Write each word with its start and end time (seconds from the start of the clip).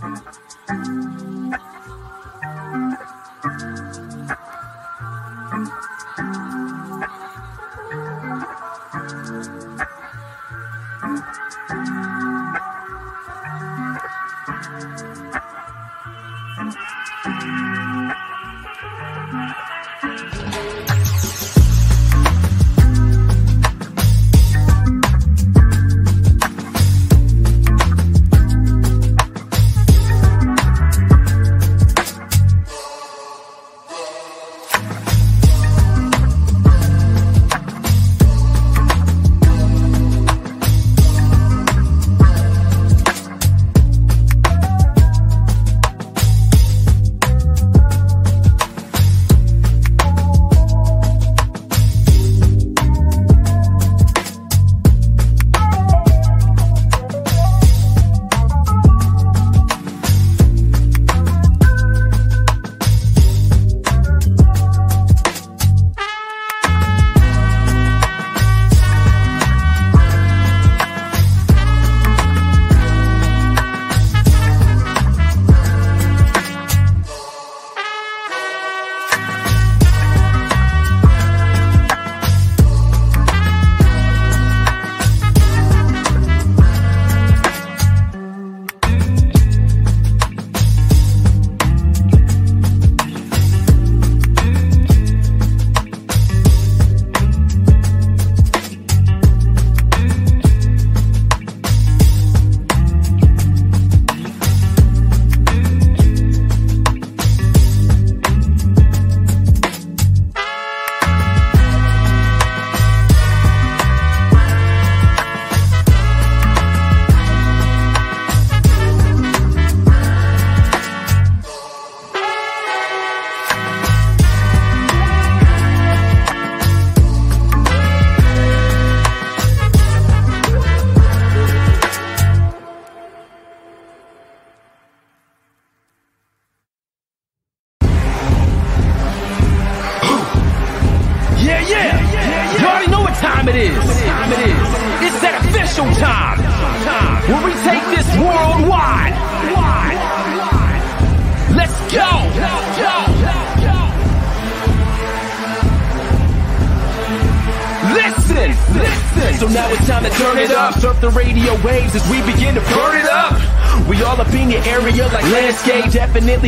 thank 0.00 0.18
you 0.68 1.39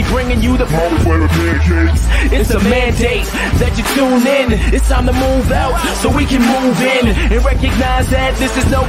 bringing 0.01 0.41
you 0.41 0.57
the 0.57 0.65
moment 0.73 1.03
for 1.03 1.19
the 1.19 1.29
pancakes. 1.29 2.09
It's 2.33 2.51
a 2.51 2.61
mandate 2.65 3.27
that 3.61 3.77
you 3.77 3.85
tune 3.93 4.25
in. 4.25 4.57
It's 4.73 4.89
time 4.89 5.05
to 5.05 5.13
move 5.13 5.53
out 5.53 5.77
so 6.01 6.09
we 6.09 6.25
can 6.25 6.41
move 6.41 6.81
in 6.81 7.13
and 7.13 7.45
recognize 7.45 8.09
that 8.09 8.33
this 8.39 8.57
is 8.57 8.65
no 8.71 8.82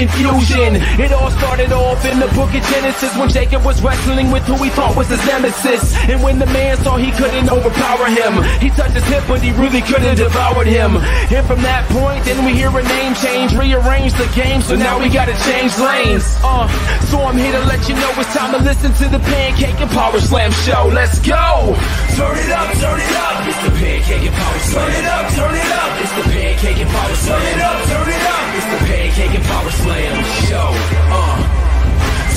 confusion. 0.00 0.80
It 0.98 1.12
all 1.12 1.30
started 1.30 1.72
off 1.72 2.04
in 2.04 2.18
the 2.18 2.28
book 2.32 2.48
of 2.54 2.62
Genesis 2.72 3.16
when 3.16 3.28
Jacob 3.28 3.64
was 3.64 3.82
wrestling 3.82 4.30
with 4.30 4.42
who 4.44 4.56
he 4.64 4.70
thought 4.70 4.96
was 4.96 5.08
his 5.08 5.20
nemesis. 5.26 5.94
And 6.08 6.22
when 6.22 6.38
the 6.38 6.46
man 6.46 6.76
saw 6.78 6.96
he 6.96 7.12
couldn't 7.12 7.50
overpower 7.50 8.06
him, 8.08 8.42
he 8.58 8.70
touched 8.70 8.94
his 8.94 9.04
hip, 9.04 9.24
but 9.28 9.42
he 9.42 9.52
really 9.52 9.82
couldn't 9.82 10.16
devour 10.16 10.64
him. 10.64 10.96
And 10.96 11.44
from 11.46 11.60
that 11.62 11.84
point, 11.92 12.24
then 12.24 12.44
we 12.44 12.52
hear 12.56 12.72
a 12.72 12.82
name 12.82 13.14
change, 13.14 13.52
rearrange 13.52 14.12
the 14.14 14.28
game, 14.34 14.60
so 14.62 14.74
now 14.74 14.98
we 14.98 15.08
gotta 15.08 15.36
change 15.44 15.76
lanes. 15.78 16.24
Uh, 16.40 16.64
so 17.12 17.20
I'm 17.20 17.36
here 17.36 17.52
to 17.52 17.64
let 17.68 17.84
you 17.88 17.94
know 17.94 18.10
it's 18.16 18.32
time 18.32 18.52
to 18.56 18.60
listen 18.64 18.92
to 19.04 19.06
the 19.12 19.20
Pancake 19.20 19.80
and 19.80 19.90
Power 19.90 20.20
Slam 20.20 20.50
show. 20.64 20.88
Let's 20.88 21.20
go! 21.20 21.76
Turn 22.16 22.36
it 22.36 22.50
up, 22.50 22.72
turn 22.80 23.00
it 23.00 23.16
up. 23.20 23.36
It's 23.44 23.60
the 23.64 23.72
Pancake 23.76 24.24
and 24.24 24.36
Power 24.36 24.60
Slam. 24.64 24.86
Turn 24.88 24.96
it 24.96 25.06
up, 25.06 25.24
turn 25.36 25.54
it 25.54 25.72
up. 25.72 25.90
It's 26.00 26.14
the 26.16 26.24
Pancake 26.32 26.80
and 26.80 26.90
Power 26.90 27.14
Slam. 27.14 27.40
Turn 27.40 27.52
it 27.52 27.60
up, 27.60 27.78
turn 27.84 27.99
it 28.08 28.22
up. 28.22 28.46
It's 28.56 28.68
the 28.70 28.80
Pancake 28.86 29.34
and 29.34 29.44
Power 29.44 29.70
Slam 29.70 30.16
show. 30.46 30.68
Uh. 31.10 31.36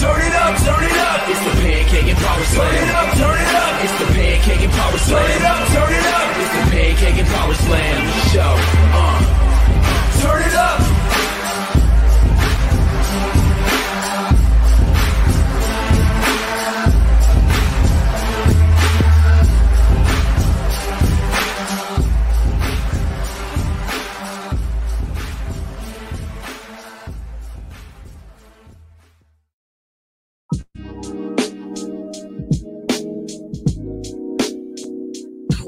Turn 0.01 0.19
it 0.19 0.35
up, 0.35 0.53
turn 0.67 0.83
it 0.83 0.97
up. 0.99 1.21
It's 1.29 1.43
the 1.43 1.53
Pancake 1.63 2.09
and 2.11 2.19
Power 2.19 2.43
Slam. 2.43 2.67
Turn 2.67 2.83
it 2.83 2.95
up, 2.95 3.09
turn 3.15 3.37
it 3.39 3.53
up. 3.55 3.73
It's 3.83 3.95
the 3.99 4.07
Pancake 4.13 4.63
and 4.63 4.73
Power 4.73 4.97
Slam. 4.97 5.23
Turn 5.23 5.31
it 5.31 5.45
up, 5.45 5.67
turn 5.71 5.91
it 5.93 6.07
up. 6.11 6.27
It's 6.41 6.53
the 6.53 6.63
Pancake 6.75 7.17
and 7.23 7.29
Power 7.29 7.53
Slam 7.53 8.01
show. 8.33 8.53
Uh. 8.91 9.19
Turn 10.21 10.41
it 10.43 10.55
up. 10.55 10.92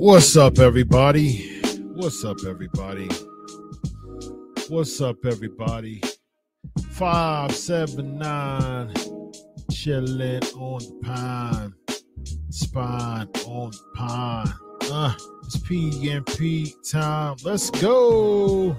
What's 0.06 0.38
up, 0.38 0.60
everybody? 0.60 1.62
What's 1.96 2.24
up, 2.24 2.38
everybody? 2.48 3.10
What's 4.69 5.02
up, 5.02 5.25
everybody? 5.25 6.00
579 6.92 8.94
chilling 9.72 10.44
on 10.44 10.78
the 10.78 11.00
pine, 11.02 11.74
spine 12.52 13.28
on 13.48 13.72
the 13.72 13.84
pine. 13.96 14.54
Uh, 14.92 15.16
it's 15.44 15.57
PNP 15.57 16.75
time. 16.88 17.38
Let's 17.44 17.72
go. 17.72 18.78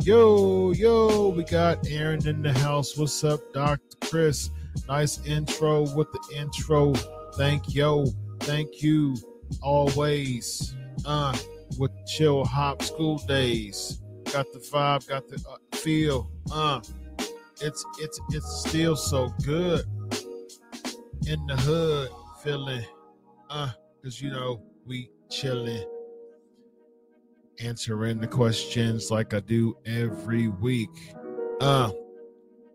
Yo, 0.00 0.72
yo, 0.72 1.28
we 1.28 1.44
got 1.44 1.86
Aaron 1.86 2.26
in 2.26 2.40
the 2.40 2.54
house. 2.54 2.96
What's 2.96 3.22
up, 3.22 3.40
Dr. 3.52 3.82
Chris? 4.00 4.50
Nice 4.88 5.20
intro 5.26 5.82
with 5.94 6.10
the 6.10 6.20
intro. 6.34 6.94
Thank 7.34 7.74
yo, 7.74 8.06
thank 8.40 8.82
you 8.82 9.14
always 9.62 10.74
uh 11.04 11.36
with 11.78 11.90
chill 12.06 12.44
hop 12.44 12.82
school 12.82 13.18
days. 13.18 14.00
Got 14.32 14.52
the 14.52 14.58
vibe 14.58 15.06
got 15.08 15.28
the 15.28 15.42
uh, 15.48 15.76
feel 15.76 16.30
uh. 16.52 16.80
It's 17.60 17.84
it's 17.98 18.20
it's 18.30 18.64
still 18.68 18.96
so 18.96 19.30
good. 19.44 19.84
In 21.26 21.44
the 21.46 21.56
hood 21.56 22.10
feeling 22.42 22.84
uh 23.50 23.70
because 24.00 24.22
you 24.22 24.30
know 24.30 24.62
we 24.86 25.10
chilling 25.30 25.84
answering 27.60 28.18
the 28.20 28.26
questions 28.26 29.10
like 29.10 29.34
i 29.34 29.40
do 29.40 29.76
every 29.84 30.48
week 30.48 31.14
uh. 31.60 31.90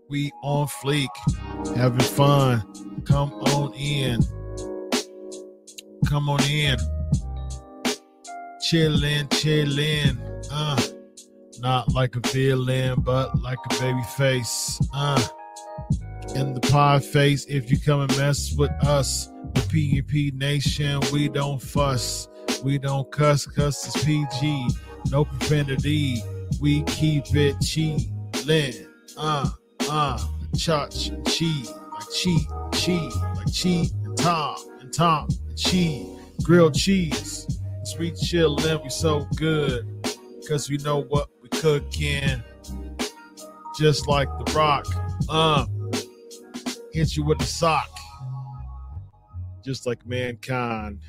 We 0.10 0.32
on 0.44 0.68
fleek, 0.68 1.08
having 1.76 2.00
fun. 2.02 2.62
Come 3.06 3.34
on 3.34 3.74
in. 3.74 4.20
Come 6.14 6.30
on 6.30 6.44
in. 6.44 6.78
Chillin', 8.62 9.28
chillin'. 9.30 10.16
Uh, 10.52 10.80
not 11.58 11.92
like 11.92 12.16
a 12.16 12.20
villain, 12.28 13.02
but 13.02 13.36
like 13.42 13.58
a 13.66 13.70
baby 13.82 14.04
face. 14.16 14.80
Uh, 14.94 15.20
in 16.36 16.54
the 16.54 16.60
pod 16.60 17.04
face, 17.04 17.46
if 17.46 17.72
you 17.72 17.80
come 17.80 18.02
and 18.02 18.16
mess 18.16 18.54
with 18.56 18.70
us, 18.86 19.26
the 19.56 19.62
PNP 19.62 20.34
Nation, 20.36 21.02
we 21.12 21.30
don't 21.30 21.60
fuss. 21.60 22.28
We 22.64 22.78
don't 22.78 23.12
cuss, 23.12 23.48
cuss 23.48 23.96
is 23.96 24.04
PG. 24.04 24.68
No 25.10 25.26
profanity. 25.26 26.22
We 26.62 26.84
keep 26.84 27.24
it 27.36 27.56
chillin'. 27.56 28.86
Uh, 29.18 29.50
uh, 29.90 30.24
church, 30.56 31.10
cheese, 31.26 31.72
like 31.72 32.10
cheese, 32.14 32.46
cheese, 32.72 33.16
like 33.36 33.52
cheese, 33.52 33.92
and 33.94 34.16
Tom, 34.16 34.56
and 34.80 34.94
Tom, 34.94 35.28
cheese, 35.56 36.08
grilled 36.44 36.76
cheese, 36.76 37.48
sweet 37.84 38.16
chillin', 38.16 38.84
we 38.84 38.90
so 38.90 39.28
good, 39.36 39.88
cause 40.48 40.70
we 40.70 40.78
know 40.78 41.04
what 41.04 41.30
we 41.42 41.50
cooking, 41.50 42.44
just 43.78 44.08
like 44.08 44.28
the 44.46 44.54
rock, 44.54 44.86
uh, 45.30 45.66
hit 46.92 47.16
you 47.16 47.24
with 47.24 47.42
a 47.42 47.46
sock, 47.46 47.90
just 49.64 49.86
like 49.86 50.06
mankind. 50.06 51.00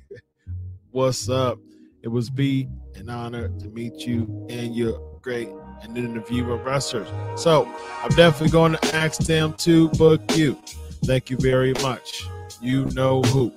What's 0.90 1.28
up? 1.28 1.58
It 2.02 2.08
was 2.08 2.30
be 2.30 2.68
an 2.96 3.08
honor 3.08 3.48
to 3.48 3.68
meet 3.68 4.06
you 4.06 4.46
and 4.50 4.74
your 4.76 5.00
great 5.22 5.48
and 5.82 5.96
interview 5.96 6.44
with 6.44 6.60
wrestlers. 6.60 7.08
So 7.40 7.66
I'm 8.02 8.10
definitely 8.10 8.50
going 8.50 8.72
to 8.72 8.94
ask 8.94 9.20
them 9.22 9.54
to 9.54 9.88
book 9.90 10.22
you. 10.36 10.58
Thank 11.04 11.30
you 11.30 11.36
very 11.38 11.72
much. 11.82 12.26
You 12.64 12.86
know 12.86 13.20
who. 13.20 13.52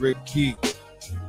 Rick 0.00 0.26
Key, 0.26 0.56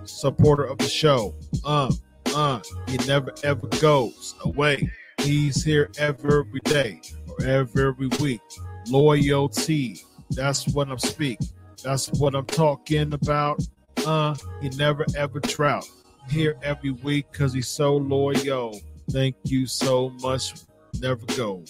supporter 0.04 0.64
of 0.64 0.80
the 0.80 0.88
show. 0.88 1.36
Uh, 1.64 1.92
uh, 2.34 2.60
he 2.88 2.98
never 3.06 3.32
ever 3.44 3.68
goes 3.80 4.34
away. 4.46 4.92
He's 5.20 5.64
here 5.64 5.92
every 6.00 6.60
day 6.64 7.02
or 7.28 7.46
every 7.46 8.08
week. 8.20 8.42
Loyalty. 8.88 10.02
That's 10.32 10.68
what 10.70 10.90
I'm 10.90 10.98
speaking. 10.98 11.48
That's 11.84 12.10
what 12.14 12.34
I'm 12.34 12.48
talking 12.48 13.14
about. 13.14 13.62
Uh, 14.06 14.36
he 14.60 14.70
never 14.70 15.06
ever 15.16 15.40
trout. 15.40 15.88
Here 16.32 16.58
every 16.64 16.92
week 16.92 17.32
because 17.32 17.54
he's 17.54 17.68
so 17.68 17.96
loyal. 17.96 18.82
Thank 19.12 19.36
you 19.44 19.68
so 19.68 20.10
much. 20.22 20.56
Never 21.00 21.26
go. 21.38 21.64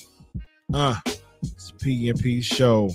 Uh, 0.73 0.95
it's 1.41 1.73
PNP 1.73 2.43
show. 2.45 2.91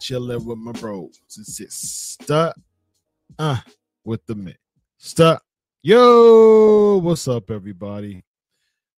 Chilling 0.00 0.44
with 0.44 0.58
my 0.58 0.72
bros. 0.72 1.20
It's 1.26 1.60
it 1.60 1.72
stuck. 1.72 2.56
Uh, 3.38 3.58
with 4.04 4.24
the 4.26 4.34
man. 4.34 4.54
Stuck. 4.98 5.42
Yo, 5.82 6.98
what's 6.98 7.28
up, 7.28 7.50
everybody? 7.50 8.24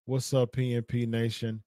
What's 0.07 0.33
up, 0.35 0.53
PNP 0.53 1.07
Nation? 1.09 1.63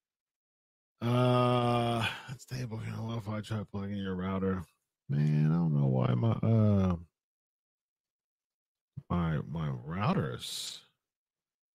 Uh, 1.02 2.06
stable. 2.38 2.80
You 2.86 2.92
know, 2.92 3.16
if 3.18 3.28
I 3.28 3.42
try 3.42 3.64
plugging 3.72 3.98
your 3.98 4.16
router, 4.16 4.64
man, 5.10 5.52
I 5.52 5.56
don't 5.56 5.74
know 5.74 5.88
why 5.88 6.14
my 6.14 6.32
uh 6.32 6.96
my 9.10 9.40
my 9.48 9.70
routers 9.86 10.80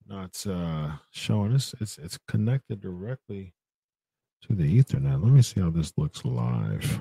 not 0.06 0.42
uh 0.46 0.92
showing 1.10 1.52
this. 1.52 1.74
It's 1.80 1.98
it's 1.98 2.18
connected 2.28 2.80
directly 2.80 3.54
to 4.42 4.54
the 4.54 4.82
Ethernet. 4.82 5.22
Let 5.22 5.32
me 5.32 5.42
see 5.42 5.60
how 5.60 5.70
this 5.70 5.92
looks 5.96 6.24
live. 6.24 7.00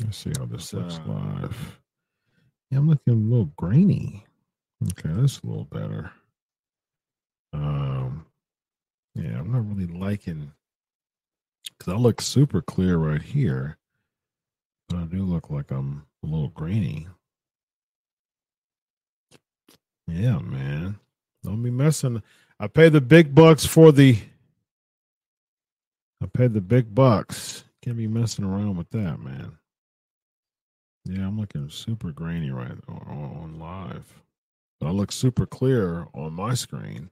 Let's 0.00 0.18
see 0.18 0.32
how 0.38 0.46
this 0.46 0.72
looks 0.72 0.98
uh, 0.98 1.12
live. 1.12 1.78
Yeah, 2.70 2.78
I'm 2.78 2.88
looking 2.88 3.12
a 3.12 3.16
little 3.16 3.52
grainy. 3.56 4.24
Okay, 4.82 5.10
that's 5.12 5.40
a 5.40 5.46
little 5.46 5.64
better. 5.64 6.10
Um, 7.52 8.26
yeah, 9.14 9.38
I'm 9.38 9.52
not 9.52 9.68
really 9.68 9.86
liking 9.86 10.52
because 11.78 11.92
I 11.92 11.96
look 11.96 12.20
super 12.20 12.60
clear 12.60 12.96
right 12.96 13.22
here, 13.22 13.78
but 14.88 14.98
I 14.98 15.04
do 15.04 15.22
look 15.22 15.50
like 15.50 15.70
I'm 15.70 16.06
a 16.22 16.26
little 16.26 16.48
grainy. 16.48 17.06
Yeah, 20.08 20.38
man. 20.38 20.98
Don't 21.42 21.62
be 21.62 21.70
messing. 21.70 22.22
I 22.58 22.66
pay 22.66 22.88
the 22.88 23.00
big 23.00 23.34
bucks 23.34 23.64
for 23.64 23.92
the. 23.92 24.18
I 26.22 26.26
paid 26.26 26.54
the 26.54 26.60
big 26.60 26.94
bucks. 26.94 27.64
Can't 27.82 27.96
be 27.96 28.06
messing 28.06 28.44
around 28.44 28.76
with 28.76 28.90
that, 28.90 29.18
man. 29.20 29.58
Yeah, 31.04 31.26
I'm 31.26 31.38
looking 31.38 31.68
super 31.68 32.12
grainy 32.12 32.50
right 32.50 32.78
on, 32.88 32.96
on 33.42 33.58
live. 33.58 34.22
But 34.80 34.88
I 34.88 34.90
look 34.90 35.12
super 35.12 35.46
clear 35.46 36.06
on 36.14 36.32
my 36.32 36.54
screen. 36.54 37.10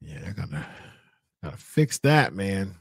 Yeah, 0.00 0.20
I 0.26 0.32
gotta 0.32 0.66
gotta 1.42 1.56
fix 1.56 1.98
that, 1.98 2.32
man. 2.32 2.74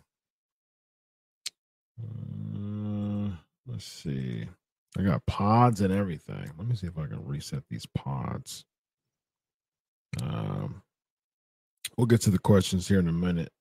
Uh, 2.02 3.32
let's 3.68 3.86
see. 3.86 4.48
I 4.98 5.02
got 5.02 5.26
pods 5.26 5.82
and 5.82 5.94
everything. 5.94 6.52
Let 6.58 6.68
me 6.68 6.76
see 6.76 6.88
if 6.88 6.98
I 6.98 7.06
can 7.08 7.26
reset 7.26 7.64
these 7.70 7.86
pods. 7.86 8.64
Um, 10.22 10.82
we'll 11.98 12.08
get 12.08 12.22
to 12.22 12.32
the 12.32 12.40
questions 12.40 12.88
here 12.88 13.00
in 13.00 13.10
a 13.10 13.14
minute. 13.14 13.52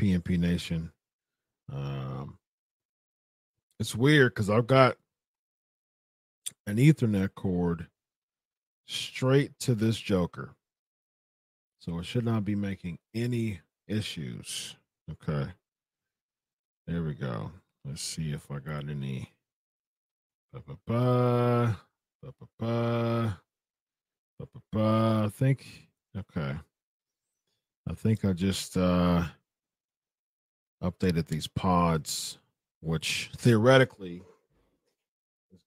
PNP 0.00 0.38
Nation. 0.38 0.90
Um, 1.72 2.38
it's 3.78 3.94
weird 3.94 4.34
because 4.34 4.50
I've 4.50 4.66
got 4.66 4.96
an 6.66 6.76
Ethernet 6.76 7.34
cord 7.34 7.86
straight 8.86 9.58
to 9.60 9.74
this 9.74 9.98
Joker. 9.98 10.54
So 11.80 11.98
it 11.98 12.06
should 12.06 12.24
not 12.24 12.44
be 12.44 12.54
making 12.54 12.98
any 13.14 13.60
issues. 13.86 14.76
Okay. 15.10 15.50
There 16.86 17.02
we 17.02 17.14
go. 17.14 17.50
Let's 17.84 18.02
see 18.02 18.32
if 18.32 18.50
I 18.50 18.58
got 18.58 18.88
any. 18.88 19.30
Ba-ba-ba, 20.52 21.76
ba-ba-ba. 22.22 23.38
ba. 24.72 25.22
I 25.26 25.28
think 25.28 25.88
okay. 26.16 26.56
I 27.88 27.94
think 27.94 28.24
I 28.24 28.32
just 28.32 28.76
uh 28.76 29.24
updated 30.82 31.26
these 31.26 31.46
pods, 31.46 32.38
which 32.80 33.30
theoretically 33.36 34.22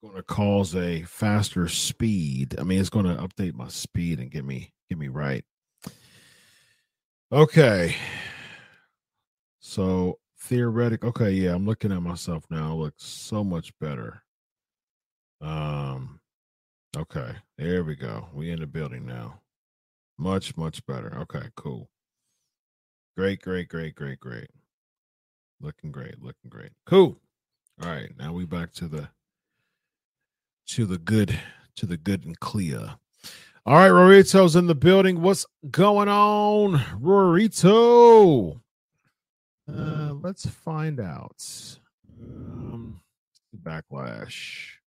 going 0.01 0.16
to 0.16 0.24
cause 0.24 0.75
a 0.75 1.04
faster 1.04 1.68
speed. 1.68 2.56
I 2.60 2.63
mean, 2.63 2.80
it's 2.80 2.89
going 2.89 3.06
to 3.06 3.22
update 3.22 3.54
my 3.54 3.68
speed 3.68 4.20
and 4.20 4.32
get 4.32 4.46
me 4.46 4.72
get 4.89 4.98
me 4.98 5.08
right. 5.08 5.44
Okay. 7.32 7.96
So 9.60 10.20
theoretic. 10.39 11.04
Okay, 11.04 11.32
yeah, 11.32 11.54
I'm 11.54 11.66
looking 11.66 11.92
at 11.92 12.01
myself 12.01 12.46
now. 12.50 12.74
Looks 12.74 13.04
so 13.04 13.44
much 13.44 13.77
better. 13.80 14.24
Um 15.42 16.20
Okay, 16.96 17.36
there 17.58 17.84
we 17.84 17.96
go. 17.96 18.27
We 18.34 18.50
in 18.50 18.60
the 18.60 18.66
building 18.66 19.06
now. 19.06 19.42
Much, 20.18 20.58
much 20.58 20.84
better. 20.88 21.16
Okay, 21.20 21.50
cool. 21.56 21.89
Great, 23.16 23.42
great, 23.42 23.68
great, 23.68 23.94
great, 23.94 24.20
great. 24.20 24.50
Looking 25.60 25.92
great, 25.92 26.24
looking 26.24 26.50
great. 26.50 26.72
Cool. 26.86 27.18
All 27.84 27.89
right, 27.89 28.10
now 28.18 28.34
we 28.34 28.46
back 28.46 28.72
to 28.74 28.88
the 28.88 29.10
to 30.68 30.86
the 30.86 30.98
good, 30.98 31.40
to 31.76 31.86
the 31.86 31.98
good 31.98 32.26
and 32.26 32.40
clear. 32.40 32.96
All 33.66 33.76
right, 33.76 33.92
Rorito's 33.92 34.56
in 34.56 34.68
the 34.68 34.76
building. 34.76 35.22
What's 35.22 35.46
going 35.70 36.08
on, 36.08 36.78
Rorito? 37.02 38.62
Uh, 39.70 40.14
let's 40.22 40.46
find 40.46 41.00
out. 41.00 41.44
Um, 42.22 43.02
backlash 43.62 44.78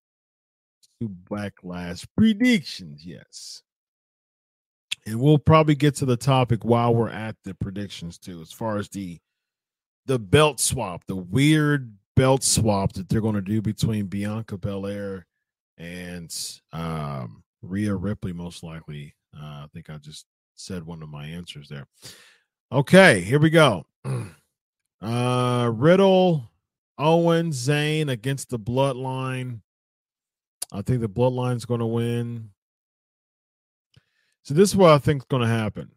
backlash 1.30 2.06
predictions. 2.16 3.04
Yes. 3.04 3.62
And 5.06 5.20
we'll 5.20 5.38
probably 5.38 5.74
get 5.74 5.94
to 5.96 6.04
the 6.04 6.16
topic 6.16 6.64
while 6.64 6.94
we're 6.94 7.08
at 7.08 7.36
the 7.44 7.54
predictions 7.54 8.18
too, 8.18 8.40
as 8.40 8.52
far 8.52 8.76
as 8.76 8.88
the 8.88 9.18
the 10.06 10.18
belt 10.18 10.60
swap, 10.60 11.04
the 11.06 11.16
weird 11.16 11.94
belt 12.16 12.42
swap 12.42 12.92
that 12.94 13.08
they're 13.08 13.20
going 13.20 13.34
to 13.34 13.40
do 13.40 13.62
between 13.62 14.06
Bianca 14.06 14.58
Belair 14.58 15.26
and 15.80 16.60
um, 16.72 17.42
Rhea 17.62 17.94
Ripley, 17.94 18.32
most 18.32 18.62
likely. 18.62 19.14
Uh, 19.34 19.64
I 19.64 19.66
think 19.72 19.88
I 19.88 19.96
just 19.96 20.26
said 20.54 20.84
one 20.84 21.02
of 21.02 21.08
my 21.08 21.24
answers 21.24 21.68
there. 21.68 21.86
Okay, 22.70 23.20
here 23.22 23.40
we 23.40 23.50
go. 23.50 23.84
Uh, 25.02 25.72
Riddle, 25.76 26.50
Owen, 26.98 27.52
Zayn 27.52 28.10
against 28.10 28.50
the 28.50 28.58
Bloodline. 28.58 29.62
I 30.70 30.82
think 30.82 31.00
the 31.00 31.08
bloodline's 31.08 31.64
going 31.64 31.80
to 31.80 31.86
win. 31.86 32.50
So 34.42 34.52
this 34.52 34.68
is 34.68 34.76
what 34.76 34.90
I 34.90 34.98
think 34.98 35.22
is 35.22 35.26
going 35.30 35.40
to 35.40 35.48
happen. 35.48 35.90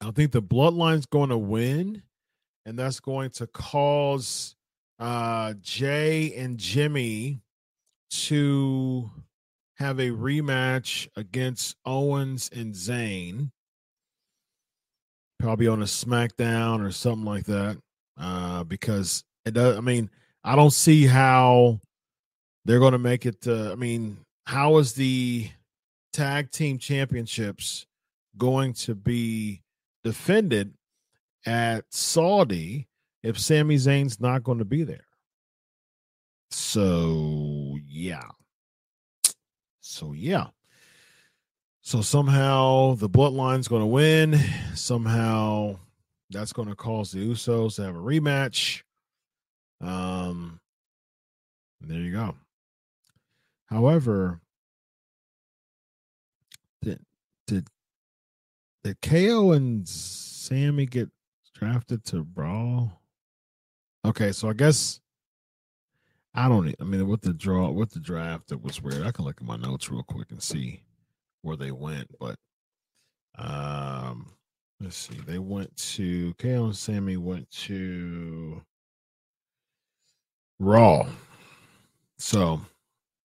I 0.00 0.10
think 0.10 0.32
the 0.32 0.42
bloodline's 0.42 1.06
going 1.06 1.30
to 1.30 1.38
win, 1.38 2.02
and 2.66 2.76
that's 2.76 2.98
going 2.98 3.30
to 3.30 3.46
cause 3.46 4.56
uh, 4.98 5.54
Jey 5.60 6.34
and 6.34 6.58
Jimmy 6.58 7.42
to 8.10 9.10
have 9.76 9.98
a 9.98 10.10
rematch 10.10 11.08
against 11.16 11.76
Owens 11.84 12.50
and 12.54 12.74
Zayn, 12.74 13.50
probably 15.38 15.68
on 15.68 15.82
a 15.82 15.86
SmackDown 15.86 16.84
or 16.84 16.90
something 16.90 17.24
like 17.24 17.44
that. 17.44 17.78
Uh, 18.20 18.64
because 18.64 19.22
it 19.44 19.54
does. 19.54 19.76
I 19.76 19.80
mean, 19.80 20.10
I 20.42 20.56
don't 20.56 20.72
see 20.72 21.06
how 21.06 21.80
they're 22.64 22.80
going 22.80 22.92
to 22.92 22.98
make 22.98 23.26
it. 23.26 23.40
To, 23.42 23.70
I 23.72 23.76
mean, 23.76 24.18
how 24.46 24.78
is 24.78 24.92
the 24.94 25.48
tag 26.12 26.50
team 26.50 26.78
championships 26.78 27.86
going 28.36 28.72
to 28.72 28.94
be 28.94 29.62
defended 30.02 30.74
at 31.46 31.84
Saudi 31.90 32.88
if 33.22 33.38
Sami 33.38 33.76
Zayn's 33.76 34.20
not 34.20 34.42
going 34.42 34.58
to 34.58 34.64
be 34.64 34.82
there? 34.82 35.07
So, 36.50 37.78
yeah. 37.86 38.22
So, 39.80 40.12
yeah. 40.12 40.48
So 41.88 42.02
somehow 42.02 42.96
the 42.96 43.08
bloodline's 43.08 43.66
going 43.66 43.80
to 43.80 43.86
win. 43.86 44.38
Somehow 44.74 45.78
that's 46.28 46.52
going 46.52 46.68
to 46.68 46.74
cause 46.74 47.12
the 47.12 47.26
Usos 47.26 47.76
to 47.76 47.84
have 47.84 47.96
a 47.96 47.98
rematch. 47.98 48.82
Um, 49.80 50.60
there 51.80 51.98
you 51.98 52.12
go. 52.12 52.34
However, 53.66 54.40
did 56.82 57.00
did 57.46 57.68
did 58.84 59.00
KO 59.00 59.52
and 59.52 59.88
Sami 59.88 60.86
get 60.86 61.08
drafted 61.54 62.04
to 62.06 62.24
Brawl? 62.24 63.00
Okay, 64.04 64.32
so 64.32 64.48
I 64.48 64.52
guess 64.52 65.00
I 66.38 66.48
don't. 66.48 66.72
I 66.80 66.84
mean, 66.84 67.08
with 67.08 67.22
the 67.22 67.34
draw, 67.34 67.68
with 67.68 67.90
the 67.90 67.98
draft, 67.98 68.52
it 68.52 68.62
was 68.62 68.80
weird. 68.80 69.04
I 69.04 69.10
can 69.10 69.24
look 69.24 69.40
at 69.40 69.46
my 69.46 69.56
notes 69.56 69.90
real 69.90 70.04
quick 70.04 70.30
and 70.30 70.40
see 70.40 70.82
where 71.42 71.56
they 71.56 71.72
went, 71.72 72.08
but 72.20 72.36
um, 73.36 74.30
let's 74.80 74.96
see. 74.96 75.18
They 75.26 75.40
went 75.40 75.74
to 75.94 76.34
KO 76.34 76.66
and 76.66 76.76
Sami 76.76 77.16
went 77.16 77.50
to 77.50 78.62
Raw. 80.60 81.08
So, 82.18 82.60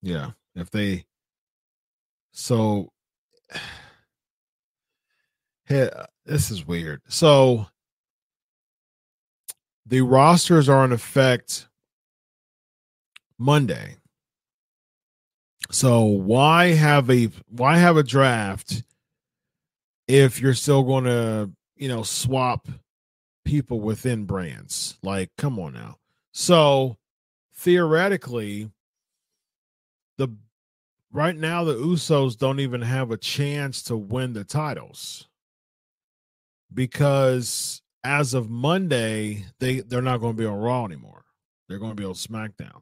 yeah, 0.01 0.31
if 0.55 0.71
they 0.71 1.05
so 2.31 2.91
hey, 5.65 5.91
this 6.25 6.49
is 6.49 6.65
weird. 6.65 7.03
So 7.07 7.67
the 9.85 10.01
rosters 10.01 10.67
are 10.67 10.83
in 10.83 10.91
effect 10.91 11.67
Monday. 13.43 13.97
So 15.69 16.03
why 16.03 16.67
have 16.67 17.09
a 17.09 17.29
why 17.49 17.77
have 17.77 17.97
a 17.97 18.03
draft 18.03 18.83
if 20.07 20.39
you're 20.39 20.53
still 20.53 20.83
going 20.83 21.05
to, 21.05 21.51
you 21.75 21.89
know, 21.89 22.03
swap 22.03 22.67
people 23.43 23.81
within 23.81 24.25
brands? 24.25 24.97
Like 25.03 25.29
come 25.37 25.59
on 25.59 25.73
now. 25.73 25.97
So 26.31 26.97
theoretically, 27.55 28.71
the 30.17 30.29
right 31.11 31.35
now 31.35 31.65
the 31.65 31.75
Usos 31.75 32.37
don't 32.37 32.61
even 32.61 32.81
have 32.81 33.11
a 33.11 33.17
chance 33.17 33.83
to 33.83 33.97
win 33.97 34.33
the 34.33 34.45
titles 34.45 35.27
because 36.73 37.81
as 38.05 38.33
of 38.33 38.49
Monday, 38.49 39.45
they 39.59 39.81
they're 39.81 40.01
not 40.01 40.21
going 40.21 40.35
to 40.35 40.41
be 40.41 40.47
on 40.47 40.59
Raw 40.59 40.85
anymore. 40.85 41.25
They're 41.67 41.79
going 41.79 41.95
to 41.95 42.01
be 42.01 42.05
on 42.05 42.13
SmackDown. 42.13 42.81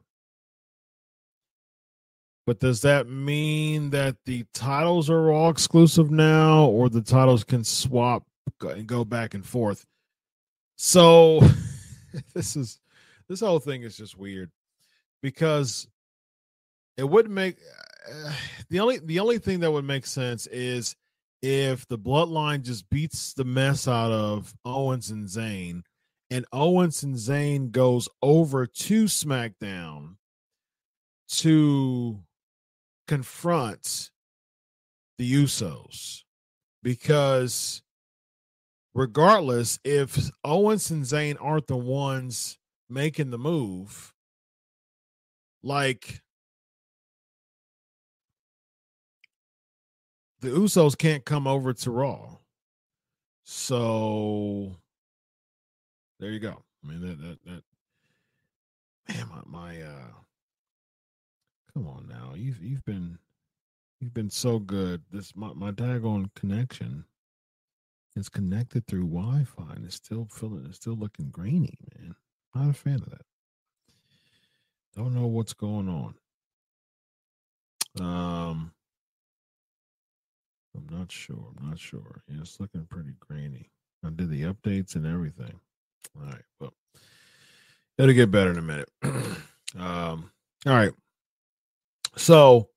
But 2.46 2.58
does 2.58 2.80
that 2.82 3.08
mean 3.08 3.90
that 3.90 4.16
the 4.26 4.44
titles 4.52 5.08
are 5.08 5.30
all 5.30 5.50
exclusive 5.50 6.10
now, 6.10 6.66
or 6.66 6.88
the 6.88 7.02
titles 7.02 7.44
can 7.44 7.62
swap 7.62 8.24
and 8.60 8.86
go 8.86 9.04
back 9.04 9.34
and 9.34 9.46
forth? 9.46 9.86
So 10.76 11.40
this 12.34 12.56
is 12.56 12.80
this 13.28 13.40
whole 13.40 13.60
thing 13.60 13.82
is 13.82 13.96
just 13.96 14.18
weird 14.18 14.50
because 15.22 15.86
it 16.96 17.08
wouldn't 17.08 17.34
make 17.34 17.58
uh, 18.12 18.32
the 18.70 18.80
only 18.80 18.98
the 18.98 19.20
only 19.20 19.38
thing 19.38 19.60
that 19.60 19.70
would 19.70 19.84
make 19.84 20.06
sense 20.06 20.46
is 20.48 20.96
if 21.42 21.86
the 21.86 21.98
bloodline 21.98 22.62
just 22.62 22.88
beats 22.90 23.34
the 23.34 23.44
mess 23.44 23.86
out 23.86 24.12
of 24.12 24.52
Owens 24.64 25.10
and 25.10 25.26
Zayn 25.28 25.82
and 26.30 26.46
Owens 26.52 27.02
and 27.02 27.14
Zayn 27.14 27.70
goes 27.70 28.08
over 28.22 28.66
to 28.66 29.04
SmackDown 29.04 30.16
to 31.28 32.18
confront 33.06 34.10
the 35.18 35.32
Usos 35.32 36.22
because 36.82 37.82
regardless 38.94 39.78
if 39.84 40.30
Owens 40.44 40.90
and 40.90 41.04
Zayn 41.04 41.36
aren't 41.40 41.66
the 41.66 41.76
ones 41.76 42.58
making 42.88 43.30
the 43.30 43.38
move 43.38 44.12
like 45.62 46.20
the 50.40 50.48
Usos 50.48 50.98
can't 50.98 51.24
come 51.24 51.46
over 51.46 51.72
to 51.72 51.90
Raw. 51.90 52.36
So 53.44 54.76
there 56.18 56.30
you 56.30 56.40
go. 56.40 56.62
I 56.84 56.88
mean 56.88 57.00
that 57.00 57.18
that 57.20 57.38
that 57.46 57.62
man, 59.08 59.28
my, 59.28 59.58
my 59.58 59.82
uh 59.82 60.10
come 61.74 61.86
on 61.86 62.06
now. 62.08 62.34
You've 62.34 62.62
you've 62.62 62.84
been 62.84 63.18
you've 64.00 64.14
been 64.14 64.30
so 64.30 64.58
good. 64.58 65.02
This 65.10 65.34
my, 65.34 65.52
my 65.54 65.70
daggone 65.70 66.30
connection 66.34 67.04
is 68.16 68.28
connected 68.28 68.86
through 68.86 69.06
Wi-Fi 69.06 69.72
and 69.74 69.84
it's 69.84 69.96
still 69.96 70.28
feeling 70.30 70.66
it's 70.66 70.76
still 70.76 70.96
looking 70.96 71.30
grainy, 71.30 71.78
man. 71.96 72.14
Not 72.54 72.70
a 72.70 72.72
fan 72.74 72.96
of 72.96 73.10
that. 73.10 73.22
Don't 74.94 75.14
know 75.14 75.26
what's 75.26 75.54
going 75.54 75.88
on. 75.88 76.14
Um, 78.00 78.72
I'm 80.76 80.86
not 80.90 81.10
sure. 81.10 81.52
I'm 81.58 81.68
not 81.68 81.78
sure. 81.78 82.22
Yeah, 82.28 82.40
it's 82.40 82.60
looking 82.60 82.86
pretty 82.86 83.14
grainy. 83.20 83.70
I 84.04 84.10
did 84.10 84.30
the 84.30 84.42
updates 84.42 84.96
and 84.96 85.06
everything. 85.06 85.60
All 86.16 86.26
right, 86.26 86.42
well, 86.60 86.74
it'll 87.96 88.12
get 88.12 88.30
better 88.30 88.50
in 88.50 88.58
a 88.58 88.62
minute. 88.62 88.90
um, 89.78 90.30
all 90.66 90.74
right. 90.74 90.92
So, 92.16 92.68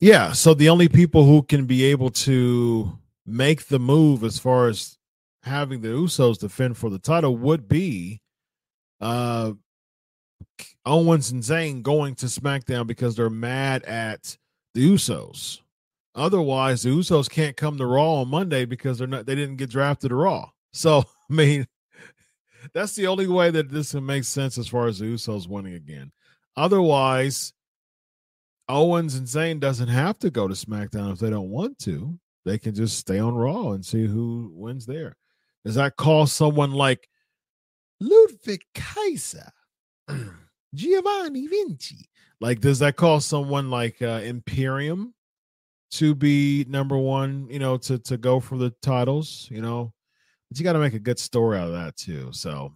yeah, 0.00 0.32
so 0.32 0.54
the 0.54 0.68
only 0.68 0.88
people 0.88 1.24
who 1.24 1.42
can 1.42 1.66
be 1.66 1.84
able 1.84 2.10
to 2.10 2.98
make 3.26 3.66
the 3.66 3.78
move 3.78 4.24
as 4.24 4.38
far 4.38 4.68
as 4.68 4.98
having 5.42 5.80
the 5.80 5.88
Usos 5.88 6.38
defend 6.38 6.76
for 6.76 6.90
the 6.90 6.98
title 6.98 7.36
would 7.36 7.68
be 7.68 8.20
uh 9.00 9.52
Owens 10.86 11.30
and 11.30 11.42
Zayn 11.42 11.82
going 11.82 12.14
to 12.16 12.26
SmackDown 12.26 12.86
because 12.86 13.16
they're 13.16 13.30
mad 13.30 13.82
at 13.84 14.36
the 14.74 14.94
Usos. 14.94 15.60
Otherwise, 16.14 16.82
the 16.82 16.90
Usos 16.90 17.28
can't 17.28 17.56
come 17.56 17.76
to 17.78 17.86
Raw 17.86 18.20
on 18.20 18.28
Monday 18.28 18.64
because 18.64 18.98
they're 18.98 19.06
not 19.06 19.26
they 19.26 19.34
didn't 19.34 19.56
get 19.56 19.70
drafted 19.70 20.10
to 20.10 20.16
Raw. 20.16 20.50
So 20.72 21.04
I 21.30 21.32
mean, 21.32 21.66
that's 22.72 22.94
the 22.94 23.06
only 23.06 23.26
way 23.26 23.50
that 23.50 23.70
this 23.70 23.92
can 23.92 24.04
make 24.04 24.24
sense 24.24 24.58
as 24.58 24.68
far 24.68 24.86
as 24.86 24.98
the 24.98 25.06
Usos 25.06 25.48
winning 25.48 25.74
again. 25.74 26.12
Otherwise, 26.56 27.52
Owens 28.68 29.14
and 29.14 29.26
Zayn 29.26 29.60
doesn't 29.60 29.88
have 29.88 30.18
to 30.20 30.30
go 30.30 30.48
to 30.48 30.54
SmackDown 30.54 31.12
if 31.12 31.18
they 31.18 31.30
don't 31.30 31.50
want 31.50 31.78
to. 31.80 32.18
They 32.44 32.58
can 32.58 32.74
just 32.74 32.98
stay 32.98 33.18
on 33.18 33.34
Raw 33.34 33.70
and 33.70 33.84
see 33.84 34.06
who 34.06 34.50
wins 34.54 34.86
there. 34.86 35.16
Does 35.64 35.74
that 35.76 35.96
call 35.96 36.26
someone 36.26 36.72
like 36.72 37.08
Ludwig 38.00 38.62
Kaiser 38.74 39.50
Giovanni 40.74 41.46
Vinci. 41.46 42.08
Like, 42.40 42.60
does 42.60 42.80
that 42.80 42.96
call 42.96 43.20
someone 43.20 43.70
like 43.70 44.02
uh, 44.02 44.20
Imperium 44.24 45.14
to 45.92 46.14
be 46.14 46.66
number 46.68 46.98
one? 46.98 47.46
You 47.48 47.58
know, 47.58 47.76
to 47.78 47.98
to 48.00 48.16
go 48.16 48.40
for 48.40 48.58
the 48.58 48.70
titles. 48.82 49.48
You 49.50 49.62
know, 49.62 49.92
but 50.48 50.58
you 50.58 50.64
got 50.64 50.74
to 50.74 50.78
make 50.78 50.94
a 50.94 50.98
good 50.98 51.18
story 51.18 51.58
out 51.58 51.68
of 51.68 51.74
that 51.74 51.96
too. 51.96 52.30
So 52.32 52.74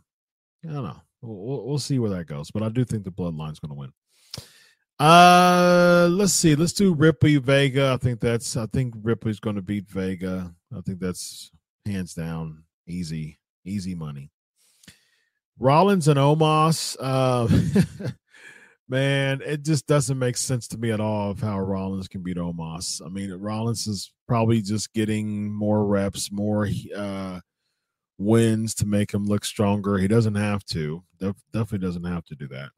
I 0.64 0.72
don't 0.72 0.84
know. 0.84 1.00
We'll, 1.20 1.66
we'll 1.66 1.78
see 1.78 1.98
where 1.98 2.10
that 2.10 2.26
goes, 2.26 2.50
but 2.50 2.62
I 2.62 2.68
do 2.68 2.84
think 2.84 3.04
the 3.04 3.10
Bloodline's 3.10 3.58
going 3.58 3.70
to 3.70 3.74
win. 3.74 3.92
Uh, 4.98 6.08
let's 6.10 6.32
see. 6.32 6.56
Let's 6.56 6.72
do 6.72 6.92
Ripley 6.92 7.36
Vega. 7.36 7.92
I 7.92 7.96
think 7.96 8.20
that's. 8.20 8.56
I 8.56 8.66
think 8.66 8.94
Ripley's 9.00 9.38
going 9.38 9.56
to 9.56 9.62
beat 9.62 9.88
Vega. 9.88 10.52
I 10.76 10.80
think 10.80 10.98
that's 10.98 11.50
hands 11.86 12.14
down 12.14 12.64
easy, 12.88 13.38
easy 13.64 13.94
money. 13.94 14.30
Rollins 15.58 16.08
and 16.08 16.18
Omos, 16.18 16.96
uh, 17.00 17.48
man, 18.88 19.40
it 19.44 19.64
just 19.64 19.86
doesn't 19.86 20.18
make 20.18 20.36
sense 20.36 20.68
to 20.68 20.78
me 20.78 20.92
at 20.92 21.00
all 21.00 21.32
of 21.32 21.40
how 21.40 21.58
Rollins 21.58 22.08
can 22.08 22.22
beat 22.22 22.36
Omos. 22.36 23.04
I 23.04 23.08
mean, 23.08 23.32
Rollins 23.32 23.86
is 23.86 24.12
probably 24.28 24.62
just 24.62 24.92
getting 24.92 25.52
more 25.52 25.84
reps, 25.84 26.30
more 26.30 26.68
uh, 26.96 27.40
wins 28.18 28.74
to 28.74 28.86
make 28.86 29.12
him 29.12 29.24
look 29.26 29.44
stronger. 29.44 29.98
He 29.98 30.08
doesn't 30.08 30.34
have 30.34 30.64
to. 30.66 31.02
Def- 31.18 31.36
definitely 31.52 31.86
doesn't 31.86 32.04
have 32.04 32.24
to 32.26 32.34
do 32.34 32.48
that. 32.48 32.70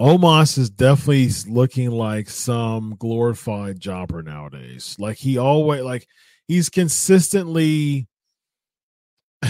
Omos 0.00 0.56
is 0.56 0.70
definitely 0.70 1.28
looking 1.46 1.90
like 1.90 2.30
some 2.30 2.96
glorified 2.98 3.78
jobber 3.78 4.22
nowadays. 4.22 4.96
Like 4.98 5.18
he 5.18 5.36
always 5.36 5.82
like 5.82 6.06
he's 6.48 6.70
consistently 6.70 8.08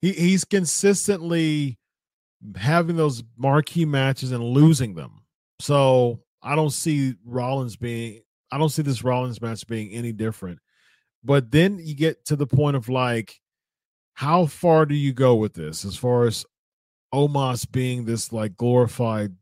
he, 0.00 0.12
he's 0.12 0.44
consistently 0.44 1.76
having 2.54 2.96
those 2.96 3.24
marquee 3.36 3.84
matches 3.84 4.30
and 4.30 4.44
losing 4.44 4.94
them. 4.94 5.22
So 5.58 6.20
I 6.40 6.54
don't 6.54 6.72
see 6.72 7.16
Rollins 7.24 7.74
being 7.74 8.20
I 8.52 8.58
don't 8.58 8.68
see 8.68 8.82
this 8.82 9.02
Rollins 9.02 9.42
match 9.42 9.66
being 9.66 9.90
any 9.90 10.12
different. 10.12 10.60
But 11.24 11.50
then 11.50 11.78
you 11.82 11.94
get 11.94 12.24
to 12.26 12.36
the 12.36 12.46
point 12.46 12.76
of 12.76 12.88
like, 12.88 13.40
how 14.14 14.46
far 14.46 14.86
do 14.86 14.94
you 14.94 15.12
go 15.12 15.34
with 15.34 15.54
this 15.54 15.84
as 15.84 15.96
far 15.96 16.26
as 16.26 16.44
Omos 17.12 17.70
being 17.70 18.04
this 18.04 18.32
like 18.32 18.56
glorified 18.56 19.34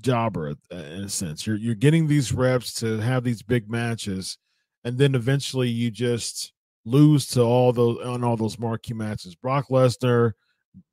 jobber 0.00 0.54
in 0.70 0.78
a 0.78 1.08
sense? 1.08 1.46
You're 1.46 1.56
you're 1.56 1.74
getting 1.74 2.06
these 2.06 2.32
reps 2.32 2.72
to 2.74 2.98
have 2.98 3.24
these 3.24 3.42
big 3.42 3.68
matches, 3.68 4.38
and 4.84 4.96
then 4.96 5.14
eventually 5.14 5.68
you 5.68 5.90
just 5.90 6.52
lose 6.84 7.26
to 7.28 7.42
all 7.42 7.72
those 7.72 7.98
on 8.06 8.22
all 8.22 8.36
those 8.36 8.58
marquee 8.58 8.94
matches. 8.94 9.34
Brock 9.34 9.68
Lesnar, 9.68 10.32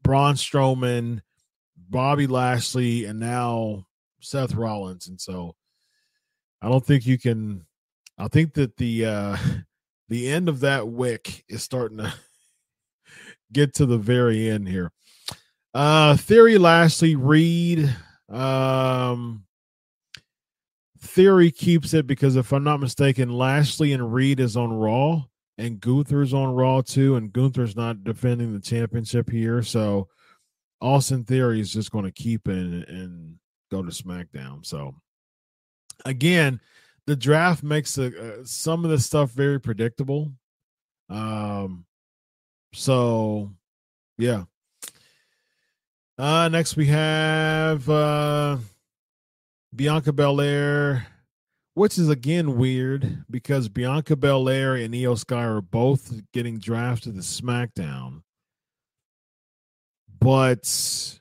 Braun 0.04 0.36
Strowman, 0.36 1.22
Bobby 1.90 2.28
Lashley, 2.28 3.06
and 3.06 3.20
now 3.20 3.86
Seth 4.22 4.56
Rollins. 4.56 5.08
And 5.08 5.20
so 5.20 5.56
I 6.62 6.70
don't 6.70 6.86
think 6.86 7.06
you 7.06 7.18
can 7.18 7.66
I 8.18 8.28
think 8.28 8.54
that 8.54 8.78
the 8.78 9.06
uh 9.06 9.38
the 10.12 10.28
end 10.28 10.50
of 10.50 10.60
that 10.60 10.90
wick 10.90 11.46
is 11.48 11.64
starting 11.64 12.00
to 12.00 12.14
get 13.54 13.74
to 13.76 13.86
the 13.86 13.98
very 13.98 14.50
end 14.50 14.68
here. 14.68 14.92
Uh 15.74 16.18
Theory 16.18 16.58
Lashley 16.58 17.16
Reed. 17.16 17.96
Um 18.30 19.46
Theory 21.00 21.50
keeps 21.50 21.94
it 21.94 22.06
because 22.06 22.36
if 22.36 22.52
I'm 22.52 22.66
not 22.66 22.82
mistaken, 22.82 23.32
Lashley 23.32 23.94
and 23.94 24.14
Reed 24.14 24.42
is 24.42 24.58
on 24.58 24.74
Raw 24.74 25.24
and 25.58 25.80
Gunther's 25.80 26.34
on 26.34 26.54
Raw 26.54 26.82
too, 26.82 27.16
and 27.16 27.32
Gunther's 27.32 27.78
not 27.78 28.04
defending 28.04 28.54
the 28.54 28.60
championship 28.60 29.30
here. 29.30 29.64
So 29.64 30.10
Austin 30.82 31.24
Theory 31.24 31.62
is 31.62 31.72
just 31.72 31.92
going 31.92 32.06
to 32.06 32.12
keep 32.12 32.48
it 32.50 32.58
and, 32.58 32.84
and, 32.84 33.36
go 33.72 33.82
to 33.82 33.90
SmackDown. 33.90 34.66
So 34.66 34.94
again, 36.04 36.60
the 37.08 37.16
draft 37.16 37.64
makes 37.64 37.98
a, 37.98 38.08
uh, 38.08 38.44
some 38.44 38.86
of 38.86 38.92
the 38.92 39.00
stuff 39.00 39.32
very 39.32 39.60
predictable. 39.60 40.32
Um, 41.10 41.86
so 42.74 43.52
yeah. 44.18 44.44
Uh, 46.18 46.48
next 46.50 46.76
we 46.76 46.86
have 46.88 47.90
uh, 47.90 48.58
Bianca 49.76 50.14
Belair, 50.14 51.08
which 51.74 51.98
is 51.98 52.10
again 52.10 52.58
weird 52.58 53.26
because 53.30 53.70
Bianca 53.70 54.16
Belair 54.16 54.76
and 54.76 54.94
Iyo 54.94 55.18
Sky 55.18 55.44
are 55.44 55.62
both 55.62 56.22
getting 56.32 56.60
drafted 56.60 57.16
to 57.16 57.22
SmackDown, 57.22 58.22
but 60.20 61.20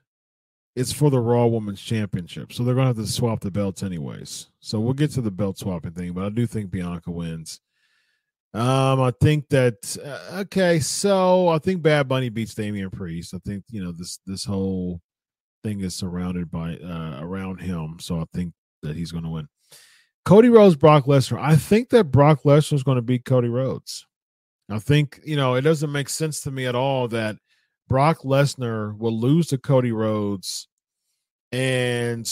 it's 0.76 0.92
for 0.92 1.10
the 1.10 1.20
Raw 1.20 1.46
Women's 1.46 1.80
Championship. 1.80 2.52
So 2.52 2.62
they're 2.62 2.74
going 2.74 2.92
to 2.92 2.98
have 2.98 3.06
to 3.06 3.12
swap 3.12 3.40
the 3.40 3.50
belts 3.50 3.82
anyways. 3.82 4.48
So 4.60 4.78
we'll 4.78 4.94
get 4.94 5.10
to 5.12 5.20
the 5.20 5.30
belt 5.30 5.58
swapping 5.58 5.92
thing, 5.92 6.12
but 6.12 6.24
I 6.24 6.28
do 6.28 6.46
think 6.46 6.70
Bianca 6.70 7.10
wins. 7.10 7.60
Um, 8.52 9.00
I 9.00 9.12
think 9.20 9.48
that 9.50 9.96
uh, 10.04 10.40
okay. 10.40 10.80
So 10.80 11.48
I 11.48 11.58
think 11.58 11.82
Bad 11.82 12.08
Bunny 12.08 12.30
beats 12.30 12.54
Damian 12.54 12.90
Priest. 12.90 13.32
I 13.32 13.38
think 13.46 13.62
you 13.70 13.82
know 13.82 13.92
this 13.92 14.18
this 14.26 14.44
whole 14.44 15.00
thing 15.62 15.82
is 15.82 15.94
surrounded 15.94 16.50
by 16.50 16.76
uh 16.76 17.20
around 17.20 17.60
him. 17.60 17.98
So 18.00 18.20
I 18.20 18.24
think 18.34 18.52
that 18.82 18.96
he's 18.96 19.12
going 19.12 19.22
to 19.22 19.30
win. 19.30 19.48
Cody 20.24 20.48
Rhodes, 20.48 20.74
Brock 20.74 21.04
Lesnar. 21.04 21.40
I 21.40 21.54
think 21.54 21.90
that 21.90 22.10
Brock 22.10 22.42
Lesnar 22.44 22.72
is 22.72 22.82
going 22.82 22.96
to 22.96 23.02
beat 23.02 23.24
Cody 23.24 23.48
Rhodes. 23.48 24.04
I 24.68 24.80
think 24.80 25.20
you 25.24 25.36
know 25.36 25.54
it 25.54 25.62
doesn't 25.62 25.92
make 25.92 26.08
sense 26.08 26.40
to 26.42 26.50
me 26.50 26.66
at 26.66 26.74
all 26.74 27.06
that 27.08 27.36
Brock 27.90 28.20
Lesnar 28.20 28.96
will 28.96 29.18
lose 29.18 29.48
to 29.48 29.58
Cody 29.58 29.90
Rhodes, 29.90 30.68
and 31.50 32.24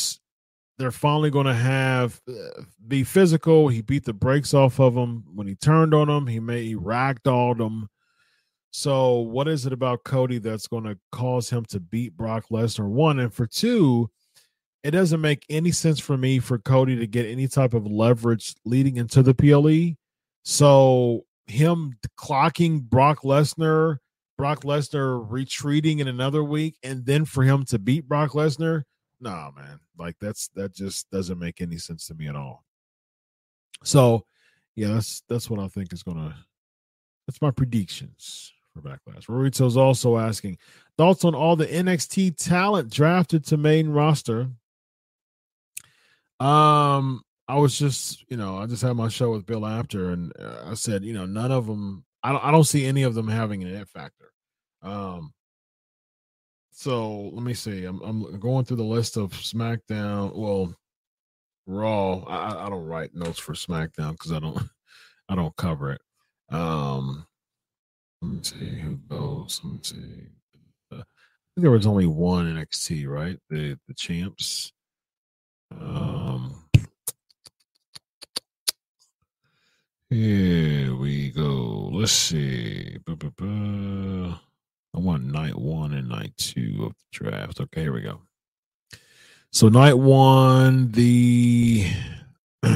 they're 0.79 0.93
finally 0.93 1.31
going 1.31 1.47
to 1.47 1.55
have 1.55 2.21
uh, 2.29 2.63
be 2.87 3.03
physical. 3.03 3.67
He 3.67 3.83
beat 3.83 4.05
the 4.05 4.13
brakes 4.13 4.55
off 4.55 4.79
of 4.79 4.95
him 4.95 5.25
when 5.35 5.49
he 5.49 5.57
turned 5.57 5.95
on 5.95 6.09
him. 6.09 6.29
He 6.29 6.39
made 6.39 6.65
he 6.65 6.77
ragdolled 6.77 7.61
him. 7.61 7.89
So, 8.71 9.19
what 9.19 9.49
is 9.49 9.67
it 9.67 9.73
about 9.73 10.05
Cody 10.05 10.39
that's 10.39 10.69
going 10.69 10.85
to 10.85 10.97
cause 11.11 11.51
him 11.51 11.65
to 11.67 11.81
beat 11.81 12.17
Brock 12.17 12.45
Lesnar? 12.53 12.89
One 12.89 13.19
and 13.19 13.35
for 13.35 13.47
two, 13.47 14.09
it 14.85 14.93
doesn't 14.93 15.21
make 15.21 15.45
any 15.51 15.73
sense 15.73 15.99
for 15.99 16.17
me 16.17 16.39
for 16.39 16.59
Cody 16.59 16.95
to 16.95 17.07
get 17.09 17.27
any 17.27 17.49
type 17.49 17.75
of 17.75 17.85
leverage 17.85 18.55
leading 18.65 18.97
into 18.97 19.25
the 19.25 19.35
PLE. 19.35 19.97
So, 20.45 21.25
him 21.49 21.95
clocking 22.17 22.83
Brock 22.83 23.23
Lesnar 23.23 23.99
Brock 24.39 24.63
Lesnar 24.63 25.27
retreating 25.29 25.99
in 25.99 26.09
another 26.09 26.43
week 26.43 26.77
and 26.83 27.05
then 27.05 27.27
for 27.27 27.43
him 27.43 27.65
to 27.67 27.79
beat 27.79 28.09
Brock 28.09 28.31
Lesnar, 28.31 28.85
nah, 29.21 29.51
man. 29.51 29.81
Like 29.99 30.17
that's 30.21 30.49
that 30.55 30.73
just 30.73 31.11
doesn't 31.11 31.39
make 31.39 31.61
any 31.61 31.77
sense 31.77 32.07
to 32.07 32.15
me 32.15 32.29
at 32.29 32.37
all. 32.37 32.65
So, 33.83 34.25
yeah, 34.77 34.89
that's 34.95 35.23
that's 35.29 35.51
what 35.51 35.61
I 35.61 35.69
think 35.69 35.93
is 35.93 36.05
gonna. 36.05 36.37
That's 37.27 37.43
my 37.43 37.51
predictions 37.51 38.53
for 38.73 38.81
Backlash. 38.81 39.27
Rorito's 39.27 39.77
also 39.77 40.17
asking 40.17 40.57
thoughts 40.97 41.25
on 41.25 41.35
all 41.35 41.57
the 41.57 41.67
NXT 41.67 42.37
talent 42.37 42.91
drafted 42.91 43.45
to 43.47 43.57
main 43.57 43.91
roster. 43.91 44.49
Um, 46.41 47.23
I 47.49 47.57
was 47.57 47.79
just, 47.79 48.25
you 48.31 48.37
know, 48.37 48.57
I 48.59 48.67
just 48.67 48.83
had 48.83 48.95
my 48.95 49.09
show 49.09 49.33
with 49.33 49.47
Bill 49.47 49.67
after, 49.67 50.11
and 50.11 50.33
uh, 50.39 50.63
I 50.67 50.75
said, 50.75 51.05
you 51.05 51.13
know, 51.13 51.27
none 51.27 51.51
of 51.51 51.67
them. 51.67 52.05
I 52.23 52.33
don't. 52.33 52.45
I 52.45 52.51
don't 52.51 52.65
see 52.65 52.87
any 52.87 53.03
of 53.05 53.15
them 53.15 53.29
having 53.29 53.63
an 53.63 53.75
it 53.75 53.89
factor. 53.89 54.33
Um, 54.83 55.33
so 56.73 57.31
let 57.33 57.43
me 57.43 57.55
see. 57.55 57.85
I'm 57.85 58.01
I'm 58.03 58.39
going 58.41 58.65
through 58.65 58.79
the 58.79 58.85
list 58.85 59.17
of 59.17 59.33
SmackDown. 59.33 60.35
Well, 60.35 60.75
Raw. 61.67 62.21
I, 62.25 62.67
I 62.67 62.71
don't 62.71 62.87
write 62.87 63.15
notes 63.15 63.39
for 63.39 63.53
SmackDown 63.53 64.13
because 64.13 64.33
I 64.33 64.39
don't 64.39 64.59
I 65.29 65.35
don't 65.35 65.57
cover 65.57 65.93
it. 65.93 66.01
Um, 66.51 67.27
let 68.23 68.33
me 68.33 68.39
see 68.43 68.79
who 68.81 68.97
goes. 69.09 69.61
Let 69.63 69.73
me 69.73 69.81
see. 69.83 70.27
Uh, 70.91 71.03
there 71.57 71.71
was 71.71 71.87
only 71.87 72.07
one 72.07 72.47
NXT, 72.47 73.07
right? 73.09 73.39
The 73.51 73.79
the 73.87 73.95
champs. 73.95 74.73
Um, 75.73 76.68
here 80.11 80.95
we 80.95 81.31
go. 81.31 81.91
Let's 81.93 82.13
see. 82.13 82.99
I 83.09 85.01
want 85.01 85.25
night 85.25 85.57
one 85.57 85.93
and 85.93 86.09
night 86.09 86.33
two 86.37 86.87
of 86.87 86.93
the 86.93 87.05
draft. 87.13 87.61
Okay, 87.61 87.83
here 87.83 87.93
we 87.93 88.01
go. 88.01 88.21
So 89.53 89.69
night 89.69 89.95
one, 89.99 90.91
the 90.93 91.87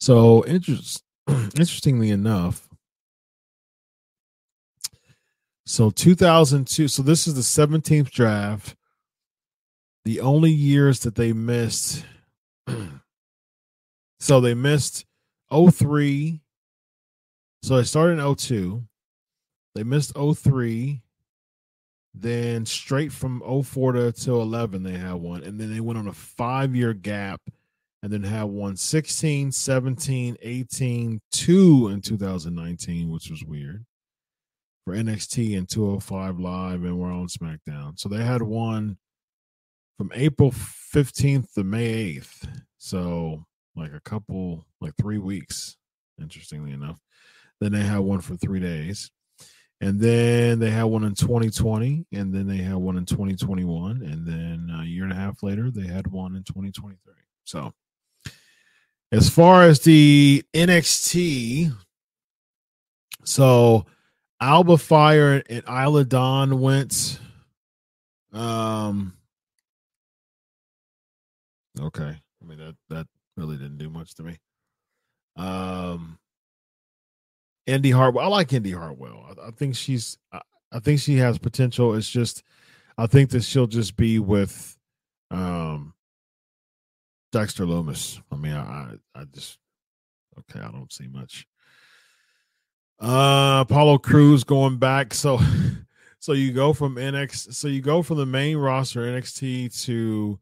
so 0.00 0.44
interest 0.46 1.02
interestingly 1.28 2.10
enough, 2.10 2.68
so 5.66 5.90
2002. 5.90 6.88
So 6.88 7.02
this 7.02 7.26
is 7.26 7.34
the 7.34 7.40
17th 7.42 8.10
draft. 8.10 8.74
The 10.04 10.20
only 10.20 10.50
years 10.50 11.00
that 11.00 11.14
they 11.14 11.32
missed. 11.32 12.04
so 14.20 14.40
they 14.40 14.54
missed 14.54 15.06
03. 15.52 16.40
So 17.62 17.76
they 17.76 17.84
started 17.84 18.18
in 18.18 18.34
02. 18.34 18.82
They 19.74 19.82
missed 19.82 20.12
03. 20.16 21.02
Then 22.12 22.66
straight 22.66 23.12
from 23.12 23.40
04 23.64 23.92
to, 23.92 24.12
to 24.12 24.40
11, 24.40 24.82
they 24.82 24.96
had 24.96 25.14
one. 25.14 25.44
And 25.44 25.60
then 25.60 25.72
they 25.72 25.80
went 25.80 25.98
on 25.98 26.08
a 26.08 26.12
five 26.12 26.74
year 26.74 26.92
gap 26.92 27.40
and 28.02 28.12
then 28.12 28.22
had 28.22 28.44
one 28.44 28.76
16, 28.76 29.52
17, 29.52 30.36
18, 30.40 31.20
two 31.30 31.88
in 31.88 32.00
2019, 32.00 33.10
which 33.10 33.30
was 33.30 33.44
weird 33.44 33.84
for 34.84 34.94
NXT 34.94 35.56
and 35.56 35.68
205 35.68 36.40
Live 36.40 36.82
and 36.82 36.98
we're 36.98 37.12
on 37.12 37.28
SmackDown. 37.28 37.98
So 37.98 38.08
they 38.08 38.24
had 38.24 38.42
one 38.42 38.96
from 39.98 40.10
April 40.14 40.50
15th 40.50 41.52
to 41.52 41.64
May 41.64 42.16
8th. 42.16 42.48
So 42.78 43.44
like 43.76 43.92
a 43.92 44.00
couple, 44.00 44.66
like 44.80 44.94
three 45.00 45.18
weeks, 45.18 45.76
interestingly 46.20 46.72
enough. 46.72 46.98
Then 47.60 47.72
they 47.72 47.82
had 47.82 47.98
one 47.98 48.20
for 48.20 48.36
three 48.36 48.60
days. 48.60 49.10
And 49.82 49.98
then 49.98 50.58
they 50.58 50.70
had 50.70 50.84
one 50.84 51.04
in 51.04 51.14
2020, 51.14 52.06
and 52.12 52.34
then 52.34 52.46
they 52.46 52.58
had 52.58 52.74
one 52.74 52.98
in 52.98 53.06
2021, 53.06 54.02
and 54.02 54.26
then 54.26 54.70
a 54.78 54.84
year 54.84 55.04
and 55.04 55.12
a 55.12 55.16
half 55.16 55.42
later, 55.42 55.70
they 55.70 55.86
had 55.86 56.06
one 56.06 56.36
in 56.36 56.42
2023. 56.44 57.14
So, 57.44 57.72
as 59.10 59.30
far 59.30 59.62
as 59.62 59.80
the 59.80 60.44
NXT, 60.52 61.72
so 63.24 63.86
Alba 64.40 64.78
Fyre 64.78 65.42
and 65.48 65.64
Isla 65.68 66.04
Dawn 66.04 66.60
went. 66.60 67.18
Um. 68.32 69.14
Okay, 71.80 72.02
I 72.02 72.44
mean 72.46 72.58
that 72.58 72.76
that 72.88 73.06
really 73.36 73.56
didn't 73.56 73.78
do 73.78 73.90
much 73.90 74.14
to 74.16 74.22
me. 74.22 74.38
Um. 75.36 76.19
Indi 77.70 77.90
Hartwell, 77.90 78.24
I 78.24 78.28
like 78.28 78.52
Indi 78.52 78.72
Hartwell. 78.72 79.24
I, 79.28 79.48
I 79.48 79.50
think 79.50 79.76
she's. 79.76 80.18
I, 80.32 80.40
I 80.72 80.78
think 80.78 81.00
she 81.00 81.16
has 81.16 81.36
potential. 81.36 81.94
It's 81.94 82.08
just, 82.08 82.44
I 82.96 83.08
think 83.08 83.30
that 83.30 83.42
she'll 83.42 83.66
just 83.66 83.96
be 83.96 84.20
with, 84.20 84.78
um, 85.32 85.94
Dexter 87.32 87.64
Lumis. 87.64 88.20
I 88.30 88.36
mean, 88.36 88.52
I 88.52 88.94
I 89.14 89.24
just 89.32 89.58
okay. 90.38 90.60
I 90.60 90.70
don't 90.70 90.92
see 90.92 91.08
much. 91.08 91.46
Uh, 93.00 93.60
Apollo 93.62 93.98
Crews 93.98 94.44
going 94.44 94.76
back. 94.76 95.14
So, 95.14 95.40
so 96.18 96.32
you 96.32 96.52
go 96.52 96.72
from 96.72 96.96
NX. 96.96 97.54
So 97.54 97.68
you 97.68 97.80
go 97.80 98.02
from 98.02 98.18
the 98.18 98.26
main 98.26 98.56
roster 98.56 99.00
NXT 99.00 99.82
to, 99.84 100.38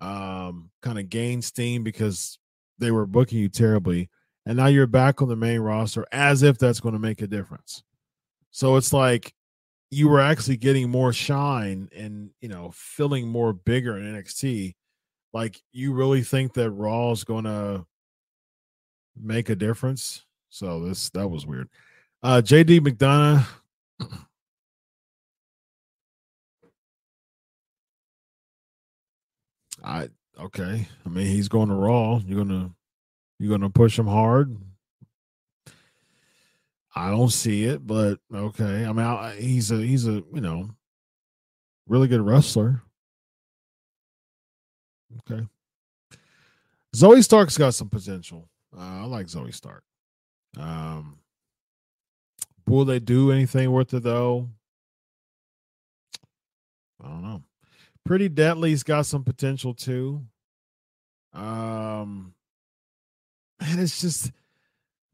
um, 0.00 0.70
kind 0.80 0.98
of 0.98 1.10
gain 1.10 1.42
steam 1.42 1.84
because 1.84 2.38
they 2.78 2.90
were 2.90 3.06
booking 3.06 3.38
you 3.38 3.48
terribly, 3.50 4.08
and 4.46 4.56
now 4.56 4.66
you're 4.66 4.86
back 4.86 5.22
on 5.22 5.28
the 5.28 5.36
main 5.36 5.60
roster 5.60 6.06
as 6.12 6.42
if 6.42 6.58
that's 6.58 6.80
going 6.80 6.94
to 6.94 6.98
make 6.98 7.22
a 7.22 7.26
difference. 7.26 7.82
So 8.50 8.76
it's 8.76 8.92
like 8.92 9.34
you 9.90 10.08
were 10.08 10.20
actually 10.20 10.56
getting 10.56 10.90
more 10.90 11.12
shine 11.12 11.88
and 11.94 12.30
you 12.40 12.48
know 12.48 12.70
feeling 12.74 13.28
more 13.28 13.52
bigger 13.52 13.98
in 13.98 14.14
NXT. 14.14 14.74
Like 15.32 15.60
you 15.72 15.92
really 15.92 16.22
think 16.22 16.54
that 16.54 16.70
Raw 16.70 17.12
is 17.12 17.24
going 17.24 17.44
to 17.44 17.86
make 19.16 19.50
a 19.50 19.56
difference? 19.56 20.24
So 20.48 20.84
this 20.84 21.10
that 21.10 21.28
was 21.28 21.46
weird. 21.46 21.68
Uh, 22.22 22.42
JD 22.44 22.80
McDonagh. 22.80 23.46
I 29.82 30.08
okay. 30.38 30.88
I 31.04 31.08
mean, 31.08 31.26
he's 31.26 31.48
going 31.48 31.68
to 31.68 31.74
Raw. 31.74 32.18
You're 32.18 32.44
gonna 32.44 32.72
you're 33.40 33.50
gonna 33.50 33.70
push 33.70 33.98
him 33.98 34.06
hard. 34.06 34.56
I 36.94 37.10
don't 37.10 37.30
see 37.30 37.64
it, 37.64 37.84
but 37.84 38.20
okay. 38.32 38.84
I 38.84 38.92
mean, 38.92 39.06
I, 39.06 39.34
he's 39.34 39.72
a 39.72 39.78
he's 39.78 40.06
a 40.06 40.22
you 40.32 40.40
know 40.40 40.70
really 41.88 42.06
good 42.06 42.20
wrestler. 42.20 42.82
Okay. 45.18 45.44
Zoey 46.94 47.24
Stark's 47.24 47.58
got 47.58 47.74
some 47.74 47.88
potential. 47.88 48.48
Uh, 48.76 49.02
I 49.02 49.04
like 49.04 49.26
Zoey 49.26 49.52
Stark. 49.52 49.82
Um, 50.56 51.20
Will 52.70 52.84
they 52.84 53.00
do 53.00 53.32
anything 53.32 53.72
with 53.72 53.92
it 53.94 54.04
though? 54.04 54.48
I 57.02 57.08
don't 57.08 57.22
know. 57.22 57.42
Pretty 58.04 58.28
Deadly's 58.28 58.84
got 58.84 59.06
some 59.06 59.24
potential 59.24 59.74
too. 59.74 60.24
Um, 61.32 62.32
and 63.60 63.80
it's 63.80 64.00
just 64.00 64.32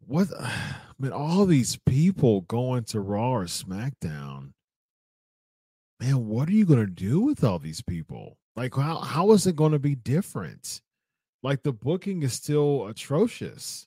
what 0.06 0.28
I 0.40 0.52
mean, 0.98 1.12
all 1.12 1.44
these 1.44 1.76
people 1.76 2.42
going 2.42 2.84
to 2.84 3.00
Raw 3.00 3.32
or 3.32 3.44
SmackDown. 3.44 4.52
Man, 6.00 6.26
what 6.26 6.48
are 6.48 6.52
you 6.52 6.64
to 6.86 6.92
do 6.92 7.20
with 7.20 7.44
all 7.44 7.58
these 7.58 7.82
people? 7.82 8.38
Like, 8.54 8.74
how 8.74 8.98
how 8.98 9.32
is 9.32 9.46
it 9.46 9.56
to 9.72 9.78
be 9.78 9.94
different? 9.94 10.80
Like, 11.42 11.62
the 11.62 11.72
booking 11.72 12.22
is 12.22 12.32
still 12.32 12.86
atrocious 12.86 13.86